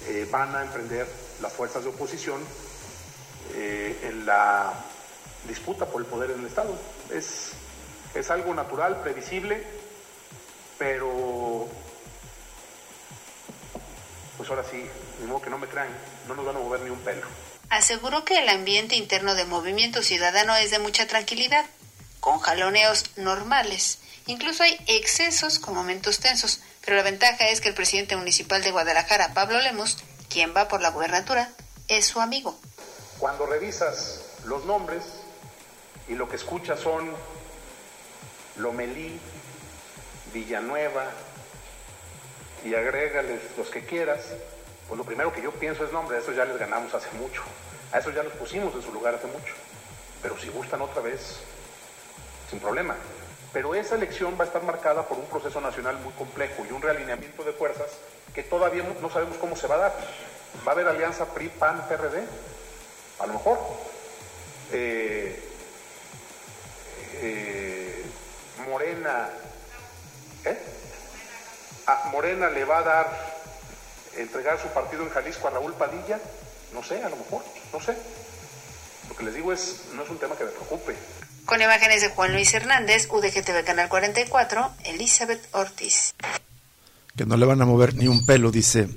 eh, 0.07 0.27
van 0.29 0.55
a 0.55 0.63
emprender 0.63 1.07
las 1.41 1.53
fuerzas 1.53 1.83
de 1.83 1.89
oposición 1.89 2.41
eh, 3.53 3.99
en 4.03 4.25
la 4.25 4.73
disputa 5.47 5.85
por 5.85 6.01
el 6.01 6.07
poder 6.07 6.31
en 6.31 6.41
el 6.41 6.47
Estado. 6.47 6.77
Es, 7.09 7.51
es 8.13 8.29
algo 8.29 8.53
natural, 8.53 9.01
previsible, 9.01 9.63
pero 10.77 11.67
pues 14.37 14.49
ahora 14.49 14.63
sí, 14.63 14.85
ni 15.19 15.27
modo 15.27 15.41
que 15.41 15.49
no 15.49 15.57
me 15.57 15.67
crean, 15.67 15.87
no 16.27 16.35
nos 16.35 16.45
van 16.45 16.55
a 16.55 16.59
mover 16.59 16.81
ni 16.81 16.89
un 16.89 16.99
pelo. 16.99 17.25
Aseguró 17.69 18.23
que 18.23 18.39
el 18.39 18.49
ambiente 18.49 18.95
interno 18.95 19.35
de 19.35 19.45
Movimiento 19.45 20.01
Ciudadano 20.01 20.55
es 20.55 20.71
de 20.71 20.79
mucha 20.79 21.07
tranquilidad, 21.07 21.65
con 22.19 22.39
jaloneos 22.39 23.05
normales. 23.17 23.99
Incluso 24.25 24.63
hay 24.63 24.77
excesos 24.87 25.59
con 25.59 25.73
momentos 25.73 26.19
tensos, 26.19 26.61
pero 26.83 26.97
la 26.97 27.03
ventaja 27.03 27.47
es 27.47 27.61
que 27.61 27.69
el 27.69 27.75
presidente 27.75 28.15
municipal 28.15 28.63
de 28.63 28.71
Guadalajara, 28.71 29.33
Pablo 29.33 29.59
Lemos, 29.59 29.97
quien 30.29 30.53
va 30.55 30.67
por 30.67 30.81
la 30.81 30.89
gubernatura, 30.89 31.49
es 31.87 32.05
su 32.05 32.19
amigo. 32.19 32.57
Cuando 33.19 33.45
revisas 33.45 34.21
los 34.45 34.65
nombres 34.65 35.03
y 36.07 36.15
lo 36.15 36.29
que 36.29 36.35
escuchas 36.35 36.79
son 36.79 37.13
Lomelí, 38.57 39.19
Villanueva, 40.33 41.11
y 42.63 42.75
agrégales 42.75 43.41
los 43.57 43.69
que 43.69 43.85
quieras, 43.85 44.21
pues 44.87 44.97
lo 44.97 45.03
primero 45.03 45.33
que 45.33 45.41
yo 45.41 45.51
pienso 45.51 45.85
es, 45.85 45.91
nombre, 45.91 46.17
a 46.17 46.19
esos 46.19 46.35
ya 46.35 46.45
les 46.45 46.57
ganamos 46.57 46.93
hace 46.93 47.09
mucho, 47.17 47.43
a 47.91 47.99
esos 47.99 48.13
ya 48.13 48.23
los 48.23 48.33
pusimos 48.33 48.73
en 48.75 48.81
su 48.81 48.91
lugar 48.91 49.15
hace 49.15 49.27
mucho, 49.27 49.53
pero 50.21 50.37
si 50.37 50.49
gustan 50.49 50.81
otra 50.81 51.01
vez, 51.01 51.39
sin 52.49 52.59
problema. 52.59 52.95
Pero 53.53 53.73
esa 53.75 53.95
elección 53.95 54.37
va 54.39 54.43
a 54.43 54.47
estar 54.47 54.63
marcada 54.63 55.03
por 55.03 55.17
un 55.17 55.25
proceso 55.25 55.61
nacional 55.61 55.97
muy 55.99 56.13
complejo 56.13 56.65
y 56.69 56.73
un 56.73 56.81
realineamiento 56.81 57.43
de 57.43 57.53
fuerzas 57.53 57.87
que 58.33 58.43
todavía 58.43 58.83
no 59.01 59.09
sabemos 59.09 59.37
cómo 59.37 59.55
se 59.55 59.67
va 59.67 59.75
a 59.75 59.79
dar. 59.79 59.95
¿Va 60.65 60.71
a 60.71 60.75
haber 60.75 60.87
alianza 60.87 61.25
PRI, 61.25 61.49
PAN, 61.49 61.87
PRD? 61.87 62.23
A 63.19 63.27
lo 63.27 63.33
mejor. 63.33 63.57
Eh, 64.71 65.43
eh, 67.21 68.05
Morena, 68.67 69.29
¿eh? 70.45 70.57
a 71.87 72.09
Morena 72.11 72.49
le 72.49 72.65
va 72.65 72.79
a 72.79 72.83
dar, 72.83 73.36
entregar 74.17 74.59
su 74.61 74.67
partido 74.69 75.03
en 75.03 75.09
Jalisco 75.09 75.47
a 75.47 75.51
Raúl 75.51 75.73
Padilla, 75.73 76.19
no 76.73 76.83
sé, 76.83 77.03
a 77.03 77.09
lo 77.09 77.15
mejor, 77.15 77.43
no 77.71 77.79
sé. 77.79 77.97
Lo 79.09 79.15
que 79.15 79.23
les 79.23 79.35
digo 79.35 79.53
es, 79.53 79.83
no 79.95 80.03
es 80.03 80.09
un 80.09 80.17
tema 80.17 80.35
que 80.35 80.43
me 80.43 80.51
preocupe. 80.51 80.95
Con 81.45 81.61
imágenes 81.61 82.01
de 82.01 82.09
Juan 82.09 82.33
Luis 82.33 82.53
Hernández, 82.53 83.07
UDGTV 83.09 83.63
Canal 83.63 83.87
44, 83.87 84.71
Elizabeth 84.85 85.47
Ortiz. 85.53 86.13
Que 87.15 87.25
no 87.25 87.37
le 87.37 87.45
van 87.45 87.61
a 87.61 87.65
mover 87.65 87.95
ni 87.95 88.07
un 88.07 88.25
pelo, 88.25 88.51
dice 88.51 88.89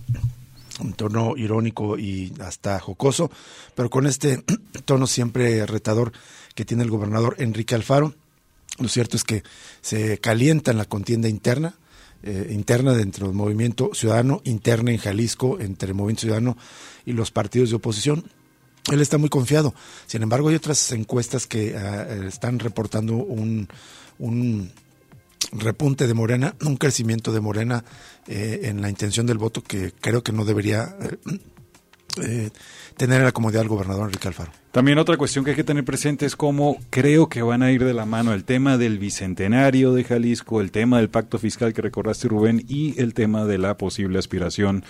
un 0.80 0.94
tono 0.94 1.36
irónico 1.36 1.98
y 1.98 2.32
hasta 2.40 2.80
jocoso, 2.80 3.30
pero 3.74 3.90
con 3.90 4.06
este 4.06 4.42
tono 4.84 5.06
siempre 5.06 5.64
retador 5.66 6.12
que 6.54 6.64
tiene 6.64 6.82
el 6.82 6.90
gobernador 6.90 7.36
Enrique 7.38 7.74
Alfaro. 7.74 8.14
Lo 8.78 8.88
cierto 8.88 9.16
es 9.16 9.24
que 9.24 9.42
se 9.82 10.18
calienta 10.18 10.70
en 10.70 10.78
la 10.78 10.86
contienda 10.86 11.28
interna, 11.28 11.74
eh, 12.22 12.48
interna 12.50 12.94
dentro 12.94 13.26
del 13.26 13.36
movimiento 13.36 13.90
ciudadano, 13.94 14.40
interna 14.44 14.90
en 14.90 14.98
Jalisco 14.98 15.58
entre 15.60 15.88
el 15.88 15.94
movimiento 15.94 16.22
ciudadano 16.22 16.56
y 17.06 17.12
los 17.12 17.30
partidos 17.30 17.70
de 17.70 17.76
oposición. 17.76 18.24
Él 18.90 19.00
está 19.00 19.18
muy 19.18 19.28
confiado. 19.28 19.74
Sin 20.06 20.22
embargo, 20.22 20.48
hay 20.48 20.54
otras 20.54 20.90
encuestas 20.92 21.46
que 21.46 21.74
eh, 21.76 22.26
están 22.26 22.58
reportando 22.58 23.14
un, 23.14 23.68
un 24.18 24.70
repunte 25.52 26.06
de 26.06 26.14
Morena, 26.14 26.54
un 26.64 26.76
crecimiento 26.76 27.32
de 27.32 27.40
Morena 27.40 27.84
eh, 28.26 28.60
en 28.64 28.82
la 28.82 28.88
intención 28.88 29.26
del 29.26 29.38
voto 29.38 29.62
que 29.62 29.92
creo 30.00 30.22
que 30.22 30.32
no 30.32 30.44
debería 30.44 30.96
eh, 31.00 31.16
tener 32.96 33.22
la 33.22 33.32
comodidad 33.32 33.60
del 33.60 33.68
gobernador 33.68 34.06
Enrique 34.06 34.28
Alfaro. 34.28 34.52
También 34.72 34.98
otra 34.98 35.16
cuestión 35.16 35.44
que 35.44 35.50
hay 35.50 35.56
que 35.56 35.64
tener 35.64 35.84
presente 35.84 36.26
es 36.26 36.36
cómo 36.36 36.78
creo 36.90 37.28
que 37.28 37.42
van 37.42 37.62
a 37.62 37.72
ir 37.72 37.84
de 37.84 37.94
la 37.94 38.06
mano 38.06 38.32
el 38.32 38.44
tema 38.44 38.78
del 38.78 38.98
bicentenario 38.98 39.92
de 39.92 40.04
Jalisco, 40.04 40.60
el 40.60 40.70
tema 40.70 40.98
del 40.98 41.08
pacto 41.08 41.38
fiscal 41.38 41.72
que 41.72 41.82
recordaste 41.82 42.28
Rubén 42.28 42.64
y 42.68 43.00
el 43.00 43.14
tema 43.14 43.44
de 43.44 43.58
la 43.58 43.76
posible 43.76 44.18
aspiración 44.18 44.84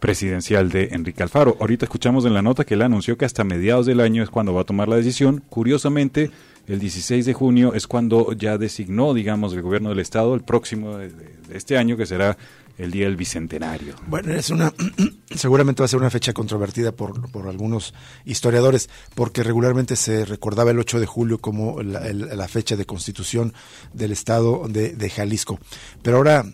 presidencial 0.00 0.70
de 0.70 0.88
Enrique 0.92 1.22
Alfaro. 1.22 1.56
Ahorita 1.60 1.84
escuchamos 1.84 2.24
en 2.24 2.34
la 2.34 2.42
nota 2.42 2.64
que 2.64 2.74
él 2.74 2.82
anunció 2.82 3.18
que 3.18 3.24
hasta 3.24 3.44
mediados 3.44 3.86
del 3.86 4.00
año 4.00 4.22
es 4.22 4.30
cuando 4.30 4.54
va 4.54 4.62
a 4.62 4.64
tomar 4.64 4.88
la 4.88 4.96
decisión. 4.96 5.42
Curiosamente, 5.48 6.30
el 6.66 6.78
16 6.78 7.26
de 7.26 7.32
junio 7.34 7.74
es 7.74 7.86
cuando 7.86 8.32
ya 8.32 8.58
designó, 8.58 9.14
digamos, 9.14 9.52
el 9.54 9.62
gobierno 9.62 9.90
del 9.90 9.98
estado 9.98 10.34
el 10.34 10.42
próximo 10.42 10.96
de 10.98 11.10
este 11.52 11.76
año, 11.78 11.96
que 11.96 12.06
será 12.06 12.36
el 12.78 12.92
día 12.92 13.04
del 13.04 13.16
bicentenario. 13.16 13.96
Bueno, 14.06 14.32
es 14.32 14.50
una 14.50 14.72
seguramente 15.34 15.82
va 15.82 15.86
a 15.86 15.88
ser 15.88 15.98
una 15.98 16.10
fecha 16.10 16.32
controvertida 16.32 16.92
por, 16.92 17.30
por 17.30 17.48
algunos 17.48 17.92
historiadores, 18.24 18.88
porque 19.14 19.42
regularmente 19.42 19.96
se 19.96 20.24
recordaba 20.24 20.70
el 20.70 20.78
8 20.78 21.00
de 21.00 21.06
julio 21.06 21.38
como 21.38 21.82
la, 21.82 22.48
fecha 22.48 22.76
de 22.76 22.86
constitución 22.86 23.52
del 23.92 24.12
estado 24.12 24.68
de, 24.68 25.10
Jalisco. 25.10 25.58
Pero 26.02 26.18
ahora 26.18 26.44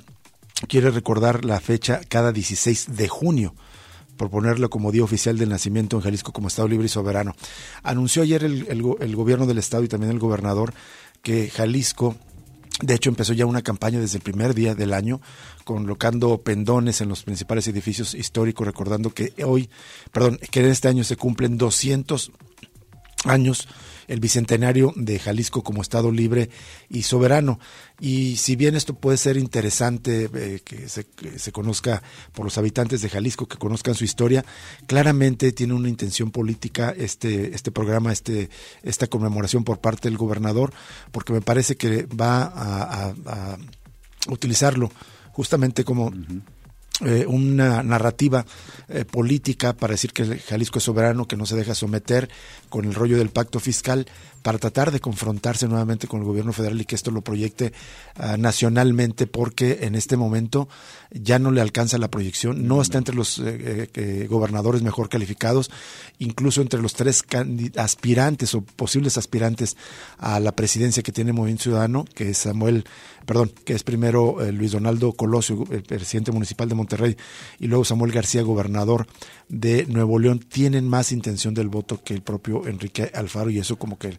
quiere 0.67 0.91
recordar 0.91 1.45
la 1.45 1.61
fecha 1.61 2.01
cada 2.09 2.33
16 2.33 2.97
de 2.97 3.09
junio 3.09 3.55
por 4.17 4.31
ponerlo 4.31 4.71
como 4.71 4.93
día 4.93 5.05
oficial 5.05 5.37
del 5.39 5.51
nacimiento 5.51 5.97
en 5.97 6.03
Jalisco 6.03 6.33
como 6.33 6.49
Estado 6.49 6.69
libre 6.69 6.87
y 6.87 6.89
soberano. 6.89 7.35
Anunció 7.83 8.23
ayer 8.23 8.45
el 8.45 9.17
gobierno 9.17 9.47
del 9.47 9.59
Estado 9.59 9.85
y 9.85 9.89
también 9.89 10.13
el 10.13 10.19
gobernador 10.19 10.73
que 11.23 11.51
Jalisco 11.51 12.17
de 12.83 12.95
hecho, 12.95 13.09
empezó 13.09 13.33
ya 13.33 13.47
una 13.47 13.63
campaña 13.63 14.01
desde 14.01 14.19
el 14.19 14.23
primer 14.23 14.55
día 14.55 14.75
del 14.75 14.93
año, 14.93 15.21
colocando 15.65 16.39
pendones 16.43 17.01
en 17.01 17.09
los 17.09 17.23
principales 17.23 17.69
edificios 17.69 18.15
históricos, 18.15 18.67
recordando 18.67 19.11
que 19.11 19.33
hoy, 19.45 19.71
perdón, 20.11 20.39
que 20.51 20.61
en 20.61 20.67
este 20.67 20.89
año 20.89 21.05
se 21.05 21.17
cumplen 21.17 21.57
200 21.57 22.33
años 23.27 23.69
el 24.09 24.21
bicentenario 24.21 24.93
de 24.97 25.19
Jalisco 25.19 25.63
como 25.63 25.83
Estado 25.83 26.11
libre 26.11 26.51
y 26.89 27.03
soberano. 27.03 27.59
Y 28.01 28.37
si 28.37 28.57
bien 28.57 28.75
esto 28.75 28.95
puede 28.95 29.17
ser 29.17 29.37
interesante 29.37 30.29
eh, 30.35 30.61
que, 30.65 30.89
se, 30.89 31.05
que, 31.05 31.39
se, 31.39 31.53
conozca 31.53 32.03
por 32.33 32.45
los 32.45 32.59
habitantes 32.59 33.03
de 33.03 33.09
Jalisco, 33.09 33.47
que 33.47 33.57
conozcan 33.57 33.95
su 33.95 34.05
historia, 34.05 34.45
claramente 34.87 35.53
tiene 35.53 35.75
una 35.75 35.89
intención 35.89 36.31
política 36.31 36.95
este, 36.97 37.55
este 37.55 37.71
programa, 37.71 38.13
este, 38.13 38.51
esta 38.83 39.07
conmemoración 39.07 39.65
por 39.65 39.81
parte 39.81 40.09
del 40.09 40.19
gobernador, 40.19 40.73
porque 41.13 41.33
me 41.33 41.41
parece 41.41 41.77
que 41.77 42.07
va 42.07 42.53
a, 42.55 43.57
utilizarlo 44.29 44.91
justamente 45.33 45.85
como... 45.85 46.13
eh, 47.01 47.27
una 47.27 47.83
narrativa 47.83 48.47
eh, 48.89 49.05
política 49.05 49.73
para 49.73 49.95
decir 49.95 50.13
que 50.13 50.39
Jalisco 50.39 50.79
es 50.79 50.85
soberano, 50.85 51.27
que 51.27 51.37
no 51.37 51.45
se 51.45 51.57
deja 51.57 51.75
someter 51.75 52.29
con 52.69 52.85
el 52.85 52.95
rollo 52.95 53.19
del 53.19 53.31
pacto 53.31 53.59
fiscal, 53.59 54.07
para 54.45 54.59
tratar 54.59 54.93
de 54.93 55.01
confrontarse 55.01 55.67
nuevamente 55.67 56.07
con 56.07 56.21
el 56.21 56.27
gobierno 56.27 56.53
federal 56.53 56.79
y 56.79 56.85
que 56.85 56.95
esto 56.95 57.11
lo 57.11 57.23
proyecte 57.23 57.73
uh, 58.19 58.37
nacionalmente, 58.37 59.27
porque 59.27 59.79
en 59.81 59.95
este 59.95 60.19
momento 60.19 60.69
ya 61.11 61.39
no 61.39 61.51
le 61.51 61.63
alcanza 61.63 61.97
la 61.97 62.11
proyección, 62.11 62.69
no 62.69 62.83
está 62.83 62.99
entre 62.99 63.15
los 63.15 63.39
eh, 63.39 63.89
eh, 63.95 64.27
gobernadores 64.29 64.83
mejor 64.83 65.09
calificados, 65.09 65.71
incluso 66.19 66.61
entre 66.61 66.83
los 66.83 66.93
tres 66.93 67.25
aspirantes 67.77 68.55
o 68.55 68.61
posibles 68.61 69.17
aspirantes 69.17 69.79
a 70.19 70.41
la 70.41 70.53
presidencia 70.53 71.03
que 71.03 71.13
tiene 71.13 71.33
Movimiento 71.33 71.65
Ciudadano, 71.65 72.05
que 72.15 72.29
es 72.29 72.39
Samuel, 72.39 72.85
perdón, 73.25 73.51
que 73.65 73.73
es 73.73 73.83
primero 73.83 74.43
eh, 74.43 74.53
Luis 74.53 74.73
Donaldo 74.73 75.13
Colosio, 75.13 75.65
el 75.71 75.85
presidente 75.85 76.33
municipal 76.33 76.69
de 76.69 76.75
Monterrey, 76.75 77.17
y 77.61 77.69
luego 77.69 77.87
Samuel 77.87 78.13
García, 78.13 78.43
gobernador 78.43 79.07
de 79.49 79.87
Nuevo 79.87 80.19
León, 80.19 80.41
tienen 80.41 80.87
más 80.87 81.13
intención 81.13 81.55
del 81.55 81.69
voto 81.69 82.03
que 82.03 82.13
el 82.13 82.23
propio 82.23 82.67
Enrique 82.67 83.11
Alfaro, 83.15 83.51
y 83.51 83.59
eso 83.59 83.77
como 83.77 83.99
que 83.99 84.19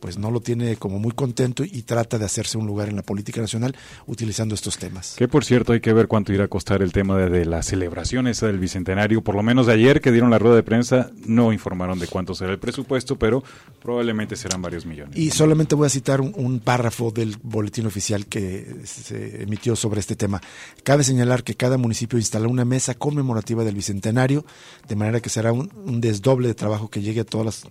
pues 0.00 0.18
no 0.18 0.30
lo 0.30 0.40
tiene 0.40 0.76
como 0.76 0.98
muy 0.98 1.12
contento 1.12 1.64
y 1.64 1.82
trata 1.82 2.18
de 2.18 2.24
hacerse 2.24 2.58
un 2.58 2.66
lugar 2.66 2.88
en 2.88 2.96
la 2.96 3.02
política 3.02 3.40
nacional 3.40 3.76
utilizando 4.06 4.54
estos 4.54 4.78
temas. 4.78 5.14
Que 5.16 5.28
por 5.28 5.44
cierto 5.44 5.72
hay 5.72 5.80
que 5.80 5.92
ver 5.92 6.08
cuánto 6.08 6.32
irá 6.32 6.44
a 6.44 6.48
costar 6.48 6.82
el 6.82 6.92
tema 6.92 7.16
de, 7.16 7.28
de 7.30 7.44
la 7.44 7.62
celebración 7.62 8.26
esa 8.26 8.46
del 8.46 8.58
bicentenario, 8.58 9.22
por 9.22 9.34
lo 9.34 9.42
menos 9.42 9.68
ayer 9.68 10.00
que 10.00 10.12
dieron 10.12 10.30
la 10.30 10.38
rueda 10.38 10.56
de 10.56 10.62
prensa 10.62 11.10
no 11.26 11.52
informaron 11.52 11.98
de 11.98 12.06
cuánto 12.06 12.34
será 12.34 12.52
el 12.52 12.58
presupuesto, 12.58 13.18
pero 13.18 13.42
probablemente 13.82 14.36
serán 14.36 14.62
varios 14.62 14.86
millones. 14.86 15.16
Y 15.16 15.30
solamente 15.30 15.74
voy 15.74 15.86
a 15.86 15.90
citar 15.90 16.20
un, 16.20 16.32
un 16.36 16.60
párrafo 16.60 17.10
del 17.10 17.36
boletín 17.42 17.86
oficial 17.86 18.26
que 18.26 18.76
se 18.84 19.42
emitió 19.42 19.76
sobre 19.76 20.00
este 20.00 20.16
tema. 20.16 20.40
Cabe 20.82 21.04
señalar 21.04 21.44
que 21.44 21.54
cada 21.54 21.78
municipio 21.78 22.18
instala 22.18 22.48
una 22.48 22.64
mesa 22.64 22.94
conmemorativa 22.94 23.64
del 23.64 23.74
bicentenario, 23.74 24.44
de 24.88 24.96
manera 24.96 25.20
que 25.20 25.28
será 25.28 25.52
un, 25.52 25.70
un 25.84 26.00
desdoble 26.00 26.48
de 26.48 26.54
trabajo 26.54 26.88
que 26.88 27.02
llegue 27.02 27.20
a 27.20 27.24
todas 27.24 27.46
las 27.46 27.62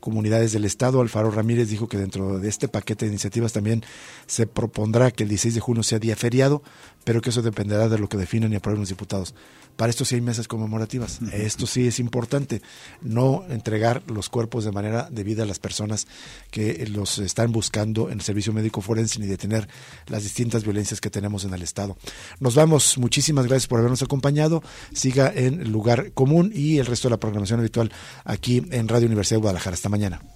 comunidades 0.00 0.52
del 0.52 0.64
estado. 0.64 1.00
Alfaro 1.00 1.30
Ramírez 1.30 1.68
dijo 1.76 1.88
que 1.88 1.98
dentro 1.98 2.38
de 2.38 2.48
este 2.48 2.68
paquete 2.68 3.04
de 3.04 3.12
iniciativas 3.12 3.52
también 3.52 3.84
se 4.26 4.46
propondrá 4.46 5.10
que 5.10 5.24
el 5.24 5.28
16 5.28 5.54
de 5.54 5.60
junio 5.60 5.82
sea 5.82 5.98
día 5.98 6.16
feriado, 6.16 6.62
pero 7.04 7.20
que 7.20 7.30
eso 7.30 7.42
dependerá 7.42 7.88
de 7.88 7.98
lo 7.98 8.08
que 8.08 8.16
definan 8.16 8.52
y 8.52 8.56
aprueben 8.56 8.80
los 8.80 8.88
diputados. 8.88 9.34
Para 9.76 9.90
esto 9.90 10.06
sí 10.06 10.14
hay 10.14 10.22
mesas 10.22 10.48
conmemorativas. 10.48 11.20
Uh 11.20 11.26
-huh. 11.26 11.34
Esto 11.34 11.66
sí 11.66 11.86
es 11.86 12.00
importante, 12.00 12.62
no 13.02 13.44
entregar 13.50 14.02
los 14.10 14.30
cuerpos 14.30 14.64
de 14.64 14.72
manera 14.72 15.08
debida 15.10 15.42
a 15.42 15.46
las 15.46 15.58
personas 15.58 16.06
que 16.50 16.86
los 16.86 17.18
están 17.18 17.52
buscando 17.52 18.08
en 18.08 18.14
el 18.14 18.22
servicio 18.22 18.52
médico 18.54 18.80
forense 18.80 19.20
ni 19.20 19.26
detener 19.26 19.68
las 20.06 20.22
distintas 20.22 20.64
violencias 20.64 21.00
que 21.00 21.10
tenemos 21.10 21.44
en 21.44 21.52
el 21.52 21.62
Estado. 21.62 21.96
Nos 22.40 22.54
vamos, 22.54 22.96
muchísimas 22.96 23.46
gracias 23.46 23.66
por 23.66 23.78
habernos 23.80 24.02
acompañado. 24.02 24.62
Siga 24.94 25.30
en 25.34 25.70
lugar 25.70 26.12
común 26.12 26.50
y 26.54 26.78
el 26.78 26.86
resto 26.86 27.08
de 27.08 27.10
la 27.10 27.20
programación 27.20 27.60
habitual 27.60 27.92
aquí 28.24 28.62
en 28.70 28.88
Radio 28.88 29.06
Universidad 29.06 29.36
de 29.36 29.42
Guadalajara. 29.42 29.74
Hasta 29.74 29.90
mañana. 29.90 30.35